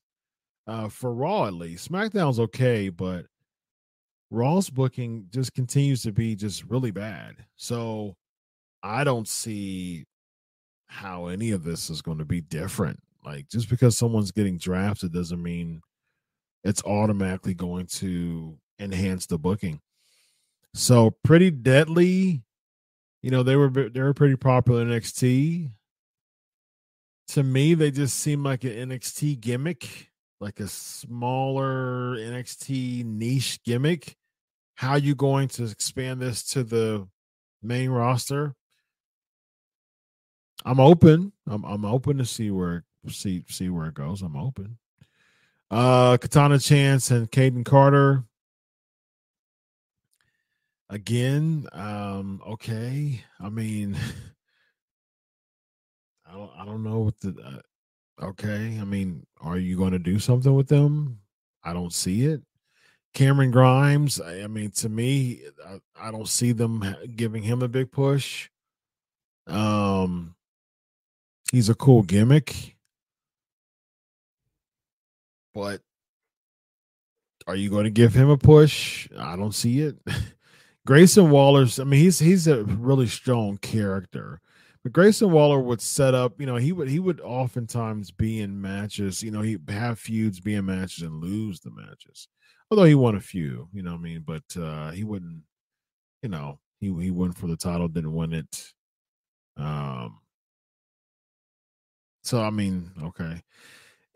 uh, 0.67 0.87
for 0.87 1.13
Raw, 1.13 1.45
at 1.45 1.53
least. 1.53 1.91
SmackDown's 1.91 2.39
okay, 2.39 2.89
but 2.89 3.25
Raw's 4.29 4.69
booking 4.69 5.27
just 5.31 5.53
continues 5.55 6.03
to 6.03 6.11
be 6.11 6.35
just 6.35 6.63
really 6.65 6.91
bad. 6.91 7.37
So 7.55 8.15
I 8.83 9.03
don't 9.03 9.27
see 9.27 10.05
how 10.85 11.27
any 11.27 11.51
of 11.51 11.63
this 11.63 11.89
is 11.89 12.01
going 12.01 12.19
to 12.19 12.25
be 12.25 12.41
different. 12.41 12.99
Like 13.23 13.49
just 13.49 13.69
because 13.69 13.97
someone's 13.97 14.31
getting 14.31 14.57
drafted 14.57 15.13
doesn't 15.13 15.41
mean 15.41 15.81
it's 16.63 16.83
automatically 16.83 17.53
going 17.53 17.87
to 17.87 18.57
enhance 18.79 19.25
the 19.25 19.37
booking. 19.37 19.81
So 20.73 21.11
pretty 21.23 21.51
deadly, 21.51 22.43
you 23.21 23.31
know, 23.31 23.43
they 23.43 23.55
were 23.55 23.69
they 23.69 24.01
were 24.01 24.13
pretty 24.13 24.35
popular 24.35 24.81
in 24.81 24.89
NXT. 24.89 25.71
To 27.29 27.43
me, 27.43 27.73
they 27.75 27.91
just 27.91 28.17
seem 28.17 28.43
like 28.43 28.63
an 28.63 28.89
NXT 28.89 29.39
gimmick, 29.39 30.09
like 30.39 30.59
a 30.59 30.67
smaller 30.67 32.15
NXT 32.15 33.05
niche 33.05 33.61
gimmick 33.63 34.15
how 34.79 34.95
you 34.95 35.13
going 35.13 35.49
to 35.49 35.65
expand 35.65 36.21
this 36.21 36.41
to 36.41 36.63
the 36.63 37.05
main 37.61 37.89
roster? 37.89 38.55
I'm 40.63 40.79
open. 40.79 41.33
I'm 41.45 41.65
I'm 41.65 41.83
open 41.83 42.17
to 42.19 42.25
see 42.25 42.49
where 42.49 42.85
see 43.07 43.43
see 43.47 43.69
where 43.69 43.87
it 43.87 43.93
goes. 43.93 44.21
I'm 44.21 44.35
open. 44.35 44.77
Uh 45.71 46.17
Katana 46.17 46.59
Chance 46.59 47.11
and 47.11 47.31
Kayden 47.31 47.65
Carter. 47.65 48.23
Again, 50.91 51.67
um, 51.71 52.41
okay. 52.47 53.23
I 53.39 53.49
mean, 53.49 53.95
I 56.27 56.33
don't 56.33 56.51
I 56.57 56.65
don't 56.65 56.83
know 56.83 56.99
what 56.99 57.19
the 57.19 57.35
uh, 57.39 58.25
okay. 58.25 58.79
I 58.81 58.85
mean, 58.85 59.25
are 59.39 59.57
you 59.57 59.77
going 59.77 59.91
to 59.91 59.99
do 59.99 60.17
something 60.17 60.53
with 60.53 60.67
them? 60.67 61.19
I 61.63 61.73
don't 61.73 61.93
see 61.93 62.25
it. 62.25 62.41
Cameron 63.13 63.51
Grimes, 63.51 64.21
I 64.21 64.47
mean, 64.47 64.71
to 64.71 64.89
me, 64.89 65.41
I, 65.67 66.07
I, 66.07 66.11
don't 66.11 66.27
see 66.27 66.51
them 66.51 66.95
giving 67.15 67.41
him 67.41 67.63
a 67.63 67.67
big 67.67 67.91
push. 67.91 68.49
Um, 69.47 70.35
he's 71.51 71.69
a 71.69 71.75
cool 71.75 72.03
gimmick, 72.03 72.77
but 75.53 75.81
are 77.47 77.55
you 77.55 77.69
going 77.69 77.85
to 77.85 77.89
give 77.89 78.13
him 78.13 78.29
a 78.29 78.37
push? 78.37 79.07
I 79.17 79.35
don't 79.35 79.55
see 79.55 79.79
it. 79.81 79.97
Grayson 80.85 81.29
Waller's, 81.29 81.79
I 81.79 81.83
mean, 81.83 81.99
he's 81.99 82.19
he's 82.19 82.47
a 82.47 82.63
really 82.63 83.07
strong 83.07 83.57
character. 83.57 84.41
But 84.83 84.93
Grayson 84.93 85.31
Waller 85.31 85.59
would 85.59 85.81
set 85.81 86.15
up, 86.15 86.39
you 86.39 86.45
know, 86.45 86.55
he 86.55 86.71
would 86.71 86.89
he 86.89 86.99
would 86.99 87.19
oftentimes 87.21 88.11
be 88.11 88.41
in 88.41 88.61
matches, 88.61 89.21
you 89.21 89.31
know, 89.31 89.41
he 89.41 89.57
have 89.67 89.99
feuds, 89.99 90.39
be 90.39 90.55
in 90.55 90.65
matches 90.65 91.03
and 91.03 91.21
lose 91.21 91.59
the 91.59 91.71
matches 91.71 92.27
although 92.71 92.83
he 92.85 92.95
won 92.95 93.15
a 93.15 93.19
few, 93.21 93.67
you 93.73 93.83
know 93.83 93.93
I 93.93 93.97
mean, 93.97 94.23
but 94.25 94.43
uh 94.57 94.91
he 94.91 95.03
wouldn't, 95.03 95.41
you 96.23 96.29
know, 96.29 96.59
he 96.79 96.87
he 97.01 97.11
won 97.11 97.33
for 97.33 97.47
the 97.47 97.57
title, 97.57 97.87
didn't 97.87 98.13
win 98.13 98.33
it. 98.33 98.73
Um 99.57 100.19
so 102.23 102.41
I 102.41 102.49
mean, 102.49 102.91
okay. 103.03 103.41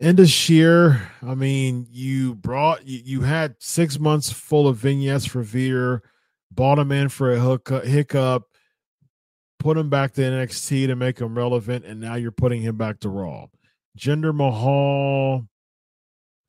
Indus 0.00 0.30
Sher, 0.30 1.10
I 1.22 1.34
mean, 1.34 1.86
you 1.90 2.34
brought 2.34 2.86
you, 2.86 3.00
you 3.04 3.20
had 3.22 3.54
six 3.60 3.98
months 3.98 4.30
full 4.30 4.66
of 4.66 4.76
vignettes 4.76 5.24
for 5.24 5.42
Veer, 5.42 6.02
bought 6.50 6.78
him 6.78 6.90
in 6.90 7.08
for 7.08 7.32
a 7.32 7.38
hookup, 7.38 7.84
hiccup, 7.84 8.44
put 9.58 9.76
him 9.76 9.88
back 9.88 10.12
to 10.14 10.20
NXT 10.20 10.88
to 10.88 10.96
make 10.96 11.20
him 11.20 11.38
relevant, 11.38 11.84
and 11.84 12.00
now 12.00 12.16
you're 12.16 12.32
putting 12.32 12.62
him 12.62 12.76
back 12.76 13.00
to 13.00 13.08
Raw. 13.08 13.46
Jinder 13.96 14.34
Mahal, 14.34 15.46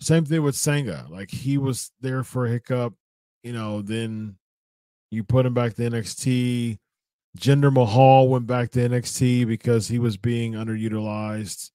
same 0.01 0.25
thing 0.25 0.41
with 0.41 0.55
Sanga. 0.55 1.05
Like 1.09 1.29
he 1.29 1.57
was 1.59 1.91
there 2.01 2.23
for 2.23 2.45
a 2.45 2.49
hiccup, 2.49 2.93
you 3.43 3.53
know, 3.53 3.83
then 3.83 4.37
you 5.11 5.23
put 5.23 5.45
him 5.45 5.53
back 5.53 5.75
to 5.75 5.83
NXT. 5.83 6.79
Jinder 7.37 7.71
Mahal 7.71 8.27
went 8.27 8.47
back 8.47 8.71
to 8.71 8.79
NXT 8.79 9.45
because 9.45 9.87
he 9.87 9.99
was 9.99 10.17
being 10.17 10.53
underutilized. 10.53 11.69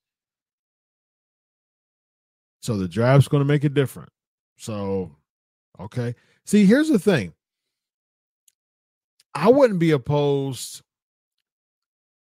So 2.60 2.76
the 2.76 2.88
draft's 2.88 3.28
going 3.28 3.40
to 3.40 3.48
make 3.48 3.64
it 3.64 3.74
different. 3.74 4.10
So, 4.58 5.16
okay. 5.78 6.14
See, 6.44 6.66
here's 6.66 6.88
the 6.88 6.98
thing. 6.98 7.32
I 9.34 9.48
wouldn't 9.48 9.78
be 9.78 9.92
opposed. 9.92 10.82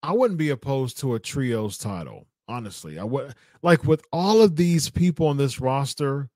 I 0.02 0.12
wouldn't 0.12 0.38
be 0.38 0.50
opposed 0.50 0.98
to 1.00 1.14
a 1.14 1.20
trios 1.20 1.78
title 1.78 2.26
honestly. 2.50 2.98
I 2.98 3.04
would 3.04 3.34
like 3.62 3.84
with 3.84 4.02
all 4.12 4.42
of 4.42 4.56
these 4.56 4.90
people 4.90 5.28
on 5.28 5.36
this 5.36 5.60
roster, 5.60 6.28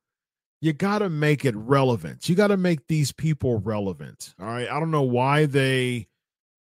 you 0.61 0.73
got 0.73 1.01
to 1.01 1.11
make 1.11 1.45
it 1.45 1.55
relevant. 1.57 2.29
You 2.29 2.37
got 2.37 2.47
to 2.47 2.57
make 2.57 2.87
these 2.87 3.13
people 3.13 3.59
relevant. 3.59 4.35
All 4.41 4.47
right. 4.47 4.71
I 4.71 4.81
don't 4.81 4.93
know 4.93 5.03
why 5.03 5.45
they 5.47 6.07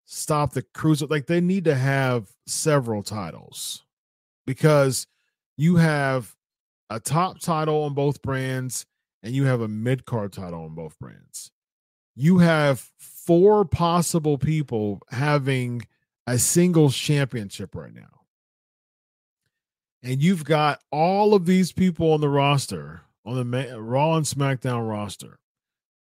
stop 0.04 0.52
the 0.52 0.62
cruise. 0.74 1.02
Like 1.02 1.26
they 1.26 1.40
need 1.40 1.64
to 1.64 1.74
have 1.74 2.28
several 2.46 3.02
titles 3.02 3.84
because 4.46 5.06
you 5.56 5.76
have 5.76 6.34
a 6.90 7.00
top 7.00 7.40
title 7.40 7.84
on 7.84 7.94
both 7.94 8.22
brands 8.22 8.86
and 9.22 9.34
you 9.34 9.44
have 9.44 9.60
a 9.60 9.68
mid 9.68 10.04
card 10.04 10.32
title 10.32 10.64
on 10.64 10.74
both 10.74 10.98
brands. 10.98 11.50
You 12.14 12.38
have 12.38 12.90
four 12.98 13.64
possible 13.64 14.38
people 14.38 15.00
having 15.10 15.82
a 16.26 16.38
singles 16.38 16.96
championship 16.96 17.74
right 17.74 17.92
now 17.92 18.22
and 20.02 20.22
you've 20.22 20.44
got 20.44 20.80
all 20.90 21.34
of 21.34 21.46
these 21.46 21.72
people 21.72 22.12
on 22.12 22.20
the 22.20 22.28
roster 22.28 23.02
on 23.26 23.50
the 23.50 23.80
Raw 23.80 24.16
and 24.16 24.26
SmackDown 24.26 24.88
roster 24.88 25.38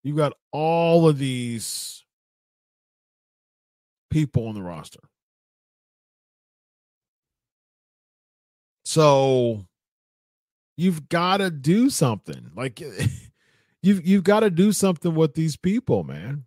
You've 0.03 0.17
got 0.17 0.33
all 0.51 1.09
of 1.09 1.19
these 1.19 2.05
people 4.11 4.49
on 4.49 4.55
the 4.55 4.63
roster. 4.63 5.01
So 8.85 9.67
you've 10.81 11.11
got 11.11 11.39
to 11.39 11.51
do 11.51 11.91
something. 11.91 12.51
Like 12.57 12.81
you've 13.83 14.07
you've 14.07 14.25
got 14.25 14.41
to 14.41 14.51
do 14.51 14.73
something 14.73 15.15
with 15.15 15.35
these 15.35 15.57
people, 15.57 16.05
man. 16.05 16.47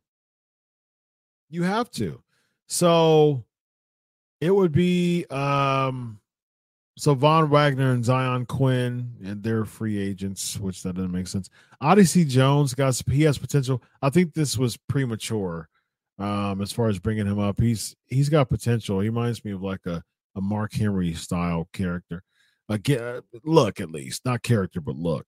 You 1.49 1.63
have 1.63 1.91
to. 1.91 2.23
So 2.67 3.45
it 4.41 4.49
would 4.49 4.71
be 4.71 5.25
um 5.29 6.19
so 6.97 7.13
Von 7.13 7.49
Wagner 7.49 7.91
and 7.91 8.03
Xyon 8.03 8.47
Quinn 8.47 9.15
and 9.23 9.43
they're 9.43 9.65
free 9.65 9.99
agents, 9.99 10.59
which 10.59 10.81
that 10.83 10.95
doesn't 10.95 11.11
make 11.11 11.27
sense. 11.27 11.49
Odyssey 11.79 12.25
Jones 12.25 12.73
got 12.73 12.99
he 13.07 13.23
has 13.23 13.37
potential. 13.37 13.83
I 14.01 14.09
think 14.09 14.33
this 14.33 14.57
was 14.57 14.77
premature 14.89 15.69
um 16.17 16.59
as 16.59 16.71
far 16.71 16.89
as 16.89 16.97
bringing 16.97 17.27
him 17.27 17.37
up. 17.37 17.59
He's 17.59 17.95
he's 18.07 18.29
got 18.29 18.49
potential. 18.49 18.99
He 18.99 19.09
reminds 19.09 19.45
me 19.45 19.51
of 19.51 19.61
like 19.61 19.85
a 19.85 20.03
a 20.35 20.41
Mark 20.41 20.73
Henry 20.73 21.13
style 21.13 21.69
character. 21.71 22.23
Again, 22.69 23.21
look 23.43 23.79
at 23.79 23.91
least 23.91 24.25
not 24.25 24.43
character, 24.43 24.81
but 24.81 24.95
look, 24.95 25.27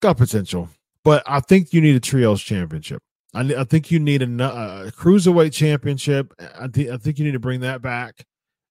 got 0.00 0.16
potential. 0.16 0.68
But 1.02 1.22
I 1.26 1.40
think 1.40 1.72
you 1.72 1.80
need 1.80 1.96
a 1.96 2.00
trios 2.00 2.42
championship. 2.42 3.02
I, 3.34 3.40
I 3.40 3.64
think 3.64 3.90
you 3.90 3.98
need 3.98 4.22
a, 4.22 4.26
a 4.26 4.92
cruiserweight 4.92 5.52
championship. 5.52 6.34
I, 6.58 6.66
th- 6.66 6.90
I 6.90 6.96
think 6.96 7.18
you 7.18 7.24
need 7.24 7.32
to 7.32 7.38
bring 7.38 7.60
that 7.60 7.80
back, 7.80 8.24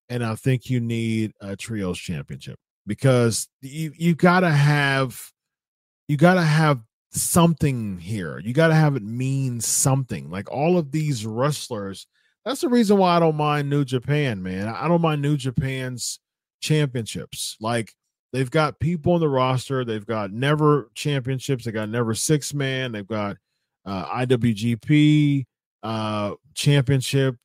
and 0.10 0.24
I 0.24 0.36
think 0.36 0.70
you 0.70 0.80
need 0.80 1.32
a 1.42 1.56
trios 1.56 1.98
championship 1.98 2.60
because 2.86 3.48
you 3.62 3.94
you 3.98 4.16
gotta 4.16 4.52
have 4.52 5.32
you 6.08 6.18
gotta 6.18 6.44
have 6.44 6.82
something 7.12 7.98
here. 7.98 8.40
You 8.40 8.54
gotta 8.54 8.76
have 8.76 8.96
it 8.96 9.04
mean 9.04 9.62
something. 9.62 10.30
Like 10.30 10.52
all 10.52 10.78
of 10.78 10.92
these 10.92 11.26
wrestlers. 11.26 12.08
That's 12.46 12.62
the 12.62 12.70
reason 12.70 12.98
why 12.98 13.16
I 13.16 13.20
don't 13.20 13.36
mind 13.36 13.70
New 13.70 13.86
Japan, 13.86 14.42
man. 14.42 14.68
I 14.68 14.88
don't 14.88 15.02
mind 15.02 15.22
New 15.22 15.38
Japan's 15.38 16.20
championships. 16.62 17.58
Like 17.60 17.94
they've 18.34 18.50
got 18.50 18.80
people 18.80 19.14
on 19.14 19.20
the 19.20 19.30
roster. 19.30 19.84
They've 19.84 20.06
got 20.06 20.32
never 20.32 20.90
championships. 20.96 21.66
They 21.66 21.72
got 21.72 21.90
never 21.90 22.14
six 22.14 22.54
man. 22.54 22.92
They've 22.92 23.08
got 23.08 23.38
uh, 23.86 24.06
IWGP 24.26 25.46
uh, 25.84 26.34
championship. 26.54 27.36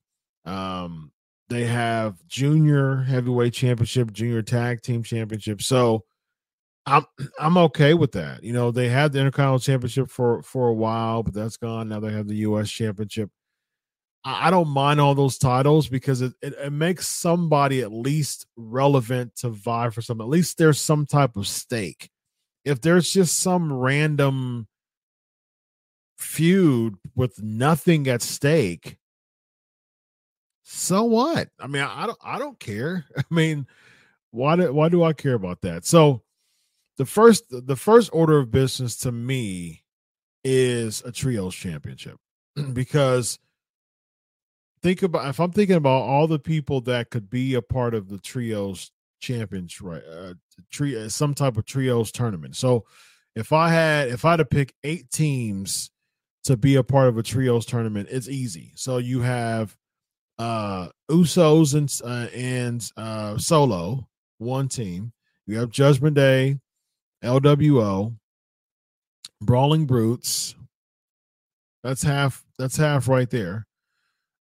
Um, 0.44 1.12
they 1.48 1.64
have 1.64 2.16
junior 2.26 3.02
heavyweight 3.02 3.52
championship, 3.52 4.12
junior 4.12 4.42
tag 4.42 4.82
team 4.82 5.02
championship. 5.02 5.62
So 5.62 6.04
I'm 6.86 7.04
I'm 7.38 7.56
okay 7.58 7.94
with 7.94 8.12
that. 8.12 8.42
You 8.44 8.52
know, 8.52 8.70
they 8.70 8.88
had 8.88 9.12
the 9.12 9.20
Intercontinental 9.20 9.60
Championship 9.60 10.10
for 10.10 10.42
for 10.42 10.68
a 10.68 10.74
while, 10.74 11.22
but 11.22 11.34
that's 11.34 11.56
gone. 11.56 11.88
Now 11.88 12.00
they 12.00 12.12
have 12.12 12.28
the 12.28 12.36
U.S. 12.36 12.70
Championship. 12.70 13.30
I 14.24 14.50
don't 14.50 14.68
mind 14.68 15.00
all 15.00 15.14
those 15.14 15.36
titles 15.36 15.88
because 15.88 16.22
it, 16.22 16.32
it, 16.40 16.54
it, 16.58 16.72
makes 16.72 17.06
somebody 17.06 17.82
at 17.82 17.92
least 17.92 18.46
relevant 18.56 19.36
to 19.36 19.50
vie 19.50 19.90
for 19.90 20.00
something. 20.00 20.24
At 20.24 20.30
least 20.30 20.56
there's 20.56 20.80
some 20.80 21.04
type 21.04 21.36
of 21.36 21.46
stake. 21.46 22.08
If 22.64 22.80
there's 22.80 23.12
just 23.12 23.38
some 23.38 23.70
random 23.70 24.66
feud 26.16 26.94
with 27.14 27.42
nothing 27.42 28.08
at 28.08 28.22
stake, 28.22 28.96
so 30.62 31.04
what? 31.04 31.50
I 31.60 31.66
mean, 31.66 31.82
I 31.82 32.06
don't 32.06 32.18
I 32.24 32.38
don't 32.38 32.58
care. 32.58 33.04
I 33.18 33.22
mean, 33.30 33.66
why 34.30 34.56
do 34.56 34.72
why 34.72 34.88
do 34.88 35.04
I 35.04 35.12
care 35.12 35.34
about 35.34 35.60
that? 35.60 35.84
So 35.84 36.22
the 36.96 37.04
first 37.04 37.44
the 37.50 37.76
first 37.76 38.08
order 38.12 38.38
of 38.38 38.50
business 38.50 38.96
to 38.98 39.12
me 39.12 39.84
is 40.42 41.02
a 41.04 41.12
trios 41.12 41.54
championship 41.54 42.16
because 42.72 43.38
think 44.84 45.02
about 45.02 45.26
if 45.28 45.40
I'm 45.40 45.50
thinking 45.50 45.76
about 45.76 46.02
all 46.02 46.26
the 46.26 46.38
people 46.38 46.82
that 46.82 47.08
could 47.10 47.30
be 47.30 47.54
a 47.54 47.62
part 47.62 47.94
of 47.94 48.08
the 48.10 48.18
trios 48.18 48.92
champions, 49.20 49.80
right? 49.80 50.02
Uh, 50.04 50.34
uh, 50.84 51.08
some 51.08 51.34
type 51.34 51.56
of 51.56 51.64
trios 51.64 52.12
tournament. 52.12 52.54
So 52.54 52.84
if 53.34 53.52
I 53.52 53.70
had 53.70 54.08
if 54.08 54.26
I 54.26 54.32
had 54.32 54.36
to 54.36 54.44
pick 54.44 54.74
eight 54.84 55.10
teams 55.10 55.90
to 56.44 56.58
be 56.58 56.76
a 56.76 56.84
part 56.84 57.08
of 57.08 57.16
a 57.16 57.22
trios 57.22 57.64
tournament, 57.64 58.08
it's 58.10 58.28
easy. 58.28 58.72
So 58.76 58.98
you 58.98 59.22
have 59.22 59.74
uh 60.38 60.88
Usos 61.10 61.74
and 61.74 61.90
uh, 62.04 62.28
and 62.36 62.86
uh 62.98 63.38
Solo, 63.38 64.06
one 64.36 64.68
team. 64.68 65.12
You 65.46 65.58
have 65.60 65.70
Judgment 65.70 66.14
Day, 66.14 66.58
LWO, 67.22 68.14
Brawling 69.40 69.86
Brutes. 69.86 70.54
That's 71.82 72.02
half. 72.02 72.44
That's 72.58 72.76
half 72.76 73.08
right 73.08 73.30
there. 73.30 73.66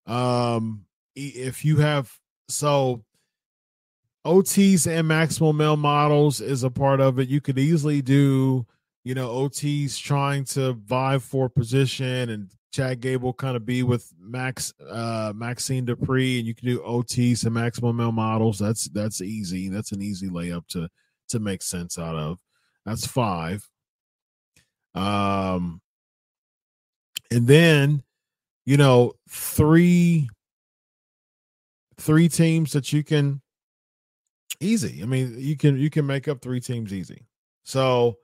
Um, 0.05 0.85
if 1.15 1.63
you 1.63 1.77
have 1.77 2.11
so 2.49 3.03
Otis 4.25 4.87
and 4.87 5.07
maximum 5.07 5.57
male 5.57 5.77
models 5.77 6.39
is 6.39 6.63
a 6.63 6.69
part 6.69 7.01
of 7.01 7.19
it. 7.19 7.27
You 7.27 7.41
could 7.41 7.59
easily 7.59 8.01
do, 8.01 8.65
you 9.03 9.15
know, 9.15 9.29
Otis 9.29 9.97
trying 9.97 10.45
to 10.45 10.73
vie 10.73 11.17
for 11.17 11.49
position 11.49 12.29
and 12.29 12.49
Chad 12.71 13.01
Gable 13.01 13.33
kind 13.33 13.55
of 13.55 13.65
be 13.65 13.83
with 13.83 14.11
Max 14.19 14.73
uh 14.89 15.31
Maxxine 15.35 15.85
Dupri 15.85 16.39
and 16.39 16.47
you 16.47 16.55
can 16.55 16.67
do 16.67 16.81
Otis 16.81 17.43
and 17.43 17.53
maximum 17.53 17.97
male 17.97 18.11
models. 18.11 18.57
That's 18.57 18.85
that's 18.85 19.21
easy. 19.21 19.69
That's 19.69 19.91
an 19.91 20.01
easy 20.01 20.29
layup 20.29 20.67
to 20.69 20.89
to 21.29 21.39
make 21.39 21.61
sense 21.61 21.99
out 21.99 22.15
of. 22.15 22.39
That's 22.85 23.05
five. 23.05 23.67
Um 24.95 25.81
and 27.29 27.45
then 27.45 28.03
you 28.65 28.77
know, 28.77 29.13
three 29.29 30.29
three 31.97 32.27
teams 32.27 32.71
that 32.73 32.91
you 32.91 33.03
can 33.03 33.41
easy. 34.59 35.01
I 35.01 35.05
mean, 35.05 35.35
you 35.37 35.57
can 35.57 35.77
you 35.77 35.89
can 35.89 36.05
make 36.05 36.27
up 36.27 36.41
three 36.41 36.59
teams 36.59 36.93
easy. 36.93 37.25
So 37.63 38.17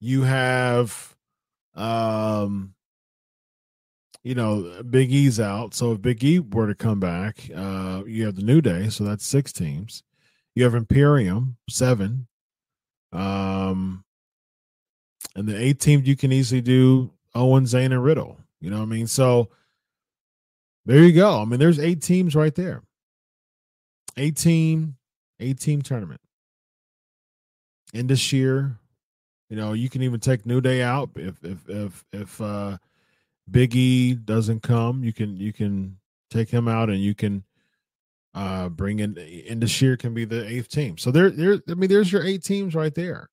you 0.00 0.22
have 0.22 1.14
um 1.74 2.74
you 4.24 4.34
know, 4.34 4.82
Big 4.90 5.12
E's 5.12 5.38
out. 5.40 5.74
So 5.74 5.92
if 5.92 6.02
Big 6.02 6.22
E 6.24 6.38
were 6.40 6.66
to 6.66 6.74
come 6.74 7.00
back, 7.00 7.48
uh 7.54 8.02
you 8.06 8.24
have 8.26 8.36
the 8.36 8.42
New 8.42 8.60
Day, 8.60 8.88
so 8.88 9.04
that's 9.04 9.26
six 9.26 9.52
teams. 9.52 10.02
You 10.54 10.64
have 10.64 10.74
Imperium, 10.74 11.56
seven. 11.68 12.26
Um 13.12 14.04
and 15.36 15.46
the 15.46 15.58
eight 15.58 15.78
team 15.78 16.02
you 16.04 16.16
can 16.16 16.32
easily 16.32 16.60
do 16.60 17.12
Owen, 17.34 17.64
Zayn, 17.64 17.86
and 17.86 18.02
Riddle. 18.02 18.38
You 18.60 18.70
know 18.70 18.78
what 18.78 18.84
I 18.84 18.86
mean? 18.86 19.06
So 19.06 19.50
there 20.86 21.02
you 21.02 21.12
go. 21.12 21.42
I 21.42 21.44
mean, 21.44 21.60
there's 21.60 21.78
eight 21.78 22.02
teams 22.02 22.34
right 22.34 22.54
there. 22.54 22.82
18, 24.16 24.96
18 25.40 25.82
tournament. 25.82 26.20
In 27.94 28.06
this 28.06 28.32
year, 28.32 28.78
you 29.48 29.56
know, 29.56 29.72
you 29.72 29.88
can 29.88 30.02
even 30.02 30.20
take 30.20 30.44
New 30.44 30.60
Day 30.60 30.82
out 30.82 31.10
if 31.16 31.42
if 31.42 31.68
if 31.68 32.04
if 32.12 32.40
uh 32.40 32.76
Big 33.50 33.74
E 33.74 34.14
doesn't 34.14 34.62
come, 34.62 35.02
you 35.02 35.12
can 35.12 35.36
you 35.38 35.52
can 35.52 35.96
take 36.30 36.50
him 36.50 36.68
out 36.68 36.90
and 36.90 36.98
you 36.98 37.14
can 37.14 37.44
uh 38.34 38.68
bring 38.68 38.98
in 38.98 39.16
Indus 39.16 39.70
Sher 39.70 39.96
can 39.96 40.12
be 40.12 40.26
the 40.26 40.46
eighth 40.46 40.68
team. 40.68 40.98
So 40.98 41.10
there 41.10 41.30
there 41.30 41.60
I 41.68 41.74
mean 41.74 41.88
there's 41.88 42.12
your 42.12 42.24
eight 42.24 42.42
teams 42.42 42.74
right 42.74 42.94
there. 42.94 43.30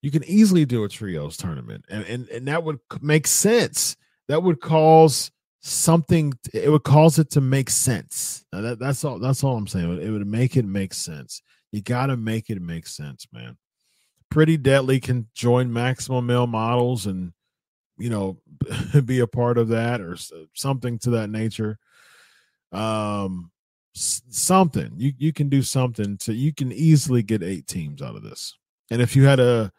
You 0.00 0.12
can 0.12 0.22
easily 0.24 0.64
do 0.64 0.84
a 0.84 0.88
trios 0.88 1.36
tournament 1.36 1.84
and 1.88 2.04
and, 2.06 2.28
and 2.28 2.46
that 2.46 2.62
would 2.62 2.78
make 3.00 3.26
sense. 3.26 3.96
That 4.28 4.42
would 4.42 4.60
cause 4.60 5.30
something 5.62 6.32
it 6.52 6.68
would 6.70 6.82
cause 6.82 7.18
it 7.18 7.30
to 7.30 7.40
make 7.40 7.70
sense. 7.70 8.44
That, 8.52 8.78
that's 8.78 9.04
all 9.04 9.18
that's 9.18 9.44
all 9.44 9.56
i'm 9.56 9.66
saying. 9.66 10.02
It 10.02 10.10
would 10.10 10.26
make 10.26 10.56
it 10.56 10.64
make 10.64 10.92
sense. 10.92 11.42
You 11.70 11.80
got 11.80 12.06
to 12.06 12.16
make 12.16 12.50
it 12.50 12.60
make 12.60 12.86
sense 12.86 13.26
man. 13.32 13.56
Pretty 14.30 14.56
deadly 14.56 14.98
can 14.98 15.28
join 15.34 15.72
maximum 15.72 16.26
male 16.26 16.46
models 16.46 17.06
and 17.06 17.32
you 17.96 18.10
know 18.10 18.38
be 19.04 19.20
a 19.20 19.26
part 19.26 19.58
of 19.58 19.68
that 19.68 20.00
or 20.00 20.16
something 20.54 20.98
to 21.00 21.10
that 21.10 21.30
nature. 21.30 21.78
Um 22.72 23.50
something. 23.94 24.92
You 24.96 25.12
you 25.16 25.32
can 25.32 25.48
do 25.48 25.62
something 25.62 26.16
to 26.18 26.34
you 26.34 26.52
can 26.52 26.72
easily 26.72 27.22
get 27.22 27.42
eight 27.42 27.66
teams 27.66 28.02
out 28.02 28.16
of 28.16 28.22
this. 28.22 28.56
And 28.90 29.00
if 29.00 29.14
you 29.14 29.24
had 29.24 29.38
a 29.38 29.72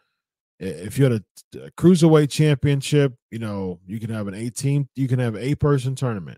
if 0.59 0.97
you 0.97 1.05
had 1.05 1.13
a, 1.13 1.65
a 1.65 1.71
cruiserweight 1.71 2.29
championship, 2.29 3.13
you 3.31 3.39
know, 3.39 3.79
you 3.85 3.99
can 3.99 4.09
have 4.09 4.27
an 4.27 4.33
18, 4.33 4.87
you 4.95 5.07
can 5.07 5.19
have 5.19 5.35
a 5.35 5.55
person 5.55 5.95
tournament. 5.95 6.37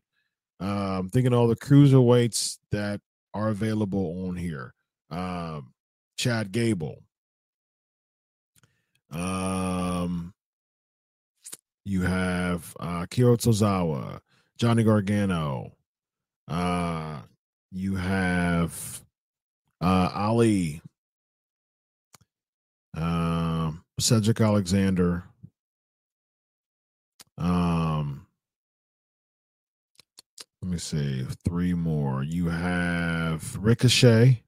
Um, 0.60 1.10
thinking 1.10 1.34
all 1.34 1.48
the 1.48 1.56
cruiserweights 1.56 2.58
that 2.72 3.02
are 3.34 3.50
available 3.50 4.28
on 4.28 4.36
here. 4.36 4.74
Um, 5.12 5.74
Chad 6.18 6.52
Gable. 6.52 7.04
Um, 9.12 10.34
you 11.84 12.02
have 12.02 12.76
uh, 12.80 13.02
Akira 13.04 13.38
Tozawa, 13.38 14.20
Johnny 14.58 14.84
Gargano. 14.84 15.74
Uh, 16.48 17.20
you 17.72 17.96
have 17.96 19.02
uh, 19.82 20.10
Ali. 20.14 20.82
Um, 22.96 23.85
Cedric 24.00 24.42
Alexander. 24.42 25.24
Um, 27.38 28.28
let 30.62 30.72
me 30.72 30.78
see, 30.78 31.26
three 31.46 31.74
more. 31.74 32.24
You 32.24 32.48
have 32.50 33.56
Ricochet. 33.58 34.44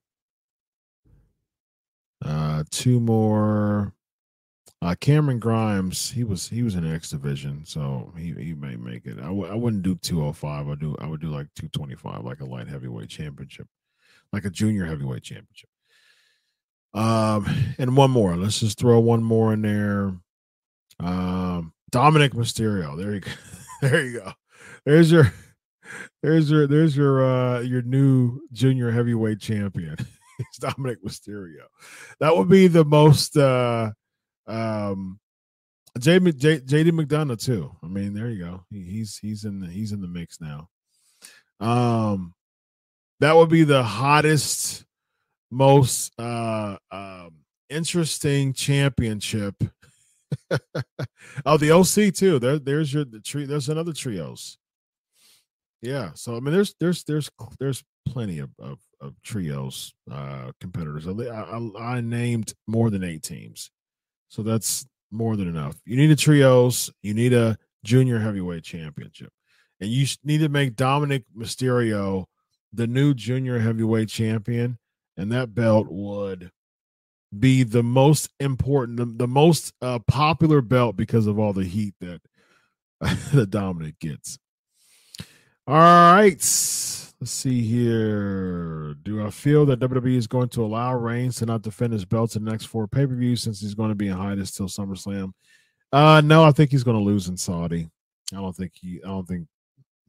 Uh, 2.23 2.63
two 2.71 2.99
more. 2.99 3.93
Uh, 4.81 4.95
Cameron 4.99 5.39
Grimes, 5.39 6.11
he 6.11 6.23
was 6.23 6.49
he 6.49 6.61
was 6.61 6.75
in 6.75 6.85
X 6.91 7.09
division, 7.09 7.65
so 7.65 8.13
he 8.15 8.33
he 8.33 8.53
may 8.53 8.75
make 8.75 9.05
it. 9.07 9.17
I 9.17 9.23
w- 9.27 9.47
I 9.47 9.55
wouldn't 9.55 9.81
do 9.83 9.95
205. 9.95 10.67
I 10.69 10.75
do 10.75 10.95
I 10.99 11.07
would 11.07 11.19
do 11.21 11.29
like 11.29 11.47
225, 11.55 12.23
like 12.23 12.41
a 12.41 12.45
light 12.45 12.67
heavyweight 12.67 13.09
championship, 13.09 13.67
like 14.31 14.45
a 14.45 14.51
junior 14.51 14.85
heavyweight 14.85 15.23
championship. 15.23 15.69
Um, 16.93 17.47
and 17.77 17.95
one 17.95 18.11
more. 18.11 18.35
Let's 18.35 18.59
just 18.59 18.79
throw 18.79 18.99
one 18.99 19.23
more 19.23 19.53
in 19.53 19.61
there. 19.61 20.13
Um, 20.99 21.73
Dominic 21.91 22.33
Mysterio. 22.33 22.97
There 22.97 23.13
you 23.13 23.19
go. 23.21 23.31
there 23.81 24.05
you 24.05 24.19
go. 24.19 24.31
There's 24.85 25.11
your 25.11 25.33
there's 26.23 26.49
your 26.49 26.67
there's 26.67 26.97
your 26.97 27.23
uh 27.23 27.59
your 27.61 27.81
new 27.81 28.41
junior 28.51 28.91
heavyweight 28.91 29.39
champion. 29.39 29.95
it's 30.39 30.57
Dominic 30.57 31.03
Mysterio. 31.03 31.65
That 32.19 32.35
would 32.35 32.49
be 32.49 32.67
the 32.67 32.85
most 32.85 33.37
uh 33.37 33.91
um, 34.47 35.19
J, 35.99 36.19
J, 36.19 36.59
JD 36.59 36.91
McDonagh 36.91 37.43
too. 37.43 37.75
I 37.83 37.87
mean, 37.87 38.13
there 38.13 38.29
you 38.29 38.43
go. 38.43 38.65
He, 38.69 38.83
he's 38.83 39.17
he's 39.17 39.43
in 39.45 39.59
the 39.59 39.67
he's 39.67 39.91
in 39.91 40.01
the 40.01 40.07
mix 40.07 40.39
now. 40.39 40.69
Um, 41.59 42.33
that 43.19 43.35
would 43.35 43.49
be 43.49 43.63
the 43.63 43.83
hottest, 43.83 44.85
most 45.51 46.11
uh 46.19 46.77
um 46.91 47.31
interesting 47.69 48.53
championship. 48.53 49.55
oh, 51.45 51.57
the 51.57 51.71
OC 51.71 52.13
too. 52.13 52.39
There, 52.39 52.59
there's 52.59 52.93
your 52.93 53.05
the 53.05 53.19
tree. 53.19 53.45
There's 53.45 53.69
another 53.69 53.93
trios. 53.93 54.57
Yeah. 55.81 56.11
So 56.15 56.35
I 56.35 56.39
mean, 56.39 56.53
there's 56.53 56.75
there's 56.79 57.03
there's 57.03 57.29
there's 57.59 57.83
plenty 58.07 58.39
of 58.39 58.49
of, 58.59 58.79
of 59.01 59.21
trios 59.23 59.93
uh 60.11 60.51
competitors. 60.59 61.07
I, 61.07 61.11
I, 61.11 61.69
I 61.79 62.01
named 62.01 62.53
more 62.67 62.89
than 62.89 63.03
eight 63.03 63.23
teams. 63.23 63.71
So 64.29 64.43
that's 64.43 64.85
more 65.11 65.35
than 65.35 65.47
enough. 65.47 65.77
You 65.85 65.95
need 65.95 66.11
a 66.11 66.15
trios, 66.15 66.91
you 67.01 67.13
need 67.13 67.33
a 67.33 67.57
junior 67.83 68.19
heavyweight 68.19 68.63
championship. 68.63 69.31
And 69.79 69.89
you 69.89 70.05
need 70.23 70.39
to 70.39 70.49
make 70.49 70.75
Dominic 70.75 71.23
Mysterio 71.37 72.25
the 72.73 72.87
new 72.87 73.13
junior 73.13 73.59
heavyweight 73.59 74.09
champion. 74.09 74.77
And 75.17 75.31
that 75.31 75.55
belt 75.55 75.87
would 75.89 76.51
be 77.37 77.63
the 77.63 77.83
most 77.83 78.29
important, 78.39 78.97
the, 78.97 79.05
the 79.05 79.27
most 79.27 79.73
uh, 79.81 79.99
popular 79.99 80.61
belt 80.61 80.95
because 80.95 81.27
of 81.27 81.39
all 81.39 81.53
the 81.53 81.65
heat 81.65 81.95
that, 81.99 82.21
the 83.33 83.45
Dominic 83.45 83.99
gets. 83.99 84.39
All 85.67 85.75
right. 85.75 86.37
Let's 87.19 87.31
see 87.31 87.61
here. 87.61 88.93
Do 89.03 89.25
I 89.25 89.31
feel 89.31 89.65
that 89.65 89.79
WWE 89.79 90.15
is 90.15 90.27
going 90.27 90.49
to 90.49 90.63
allow 90.63 90.93
Reigns 90.93 91.37
to 91.37 91.45
not 91.45 91.63
defend 91.63 91.93
his 91.93 92.05
belt 92.05 92.35
in 92.35 92.45
the 92.45 92.51
next 92.51 92.65
four 92.65 92.87
pay 92.87 93.07
per 93.07 93.15
views 93.15 93.41
since 93.41 93.59
he's 93.59 93.73
going 93.73 93.89
to 93.89 93.95
be 93.95 94.07
in 94.07 94.15
hiatus 94.15 94.51
till 94.51 94.67
SummerSlam? 94.67 95.33
Uh, 95.91 96.21
no, 96.23 96.43
I 96.43 96.51
think 96.51 96.69
he's 96.71 96.83
going 96.83 96.97
to 96.97 97.03
lose 97.03 97.27
in 97.27 97.35
Saudi. 97.35 97.89
I 98.33 98.37
don't 98.37 98.55
think 98.55 98.73
he. 98.75 99.01
I 99.03 99.07
don't 99.07 99.27
think 99.27 99.47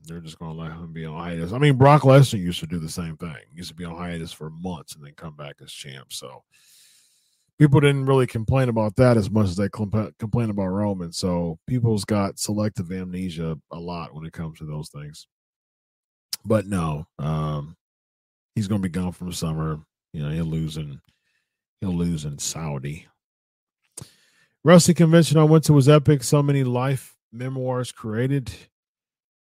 they're 0.09 0.21
just 0.21 0.39
going 0.39 0.55
to 0.55 0.61
let 0.61 0.73
him 0.73 0.93
be 0.93 1.05
on 1.05 1.19
hiatus. 1.19 1.53
I 1.53 1.59
mean, 1.59 1.77
Brock 1.77 2.03
Lesnar 2.03 2.39
used 2.39 2.61
to 2.61 2.67
do 2.67 2.79
the 2.79 2.89
same 2.89 3.17
thing. 3.17 3.37
He 3.51 3.57
used 3.59 3.71
to 3.71 3.75
be 3.75 3.85
on 3.85 3.97
hiatus 3.97 4.33
for 4.33 4.51
months 4.51 4.95
and 4.95 5.05
then 5.05 5.13
come 5.15 5.37
back 5.37 5.57
as 5.63 5.71
champ. 5.71 6.13
So 6.13 6.43
people 7.59 7.81
didn't 7.81 8.07
really 8.07 8.27
complain 8.27 8.69
about 8.69 8.97
that 8.97 9.17
as 9.17 9.31
much 9.31 9.47
as 9.47 9.57
they 9.57 9.69
complain 9.69 10.51
about 10.51 10.67
Roman. 10.67 11.13
So 11.13 11.59
people's 11.67 12.05
got 12.05 12.39
selective 12.39 12.91
amnesia 12.91 13.59
a 13.71 13.79
lot 13.79 14.15
when 14.15 14.27
it 14.27 14.33
comes 14.33 14.59
to 14.59 14.65
those 14.65 14.89
things 14.89 15.27
but 16.45 16.67
no, 16.67 17.07
um, 17.19 17.77
he's 18.55 18.69
going 18.69 18.83
to 18.83 18.89
be 18.89 18.93
gone 18.93 19.13
from 19.13 19.33
summer. 19.33 19.81
You 20.13 20.23
know, 20.23 20.31
he'll 20.31 20.45
lose 20.45 20.77
in 20.77 21.01
he'll 21.81 21.95
lose 21.95 22.25
in 22.25 22.39
Saudi. 22.39 23.07
Wrestling 24.65 24.97
convention 24.97 25.39
I 25.39 25.45
went 25.45 25.65
to 25.65 25.73
was 25.73 25.89
epic. 25.89 26.25
So 26.25 26.43
many 26.43 26.65
life 26.65 27.17
memoirs 27.33 27.93
created, 27.93 28.51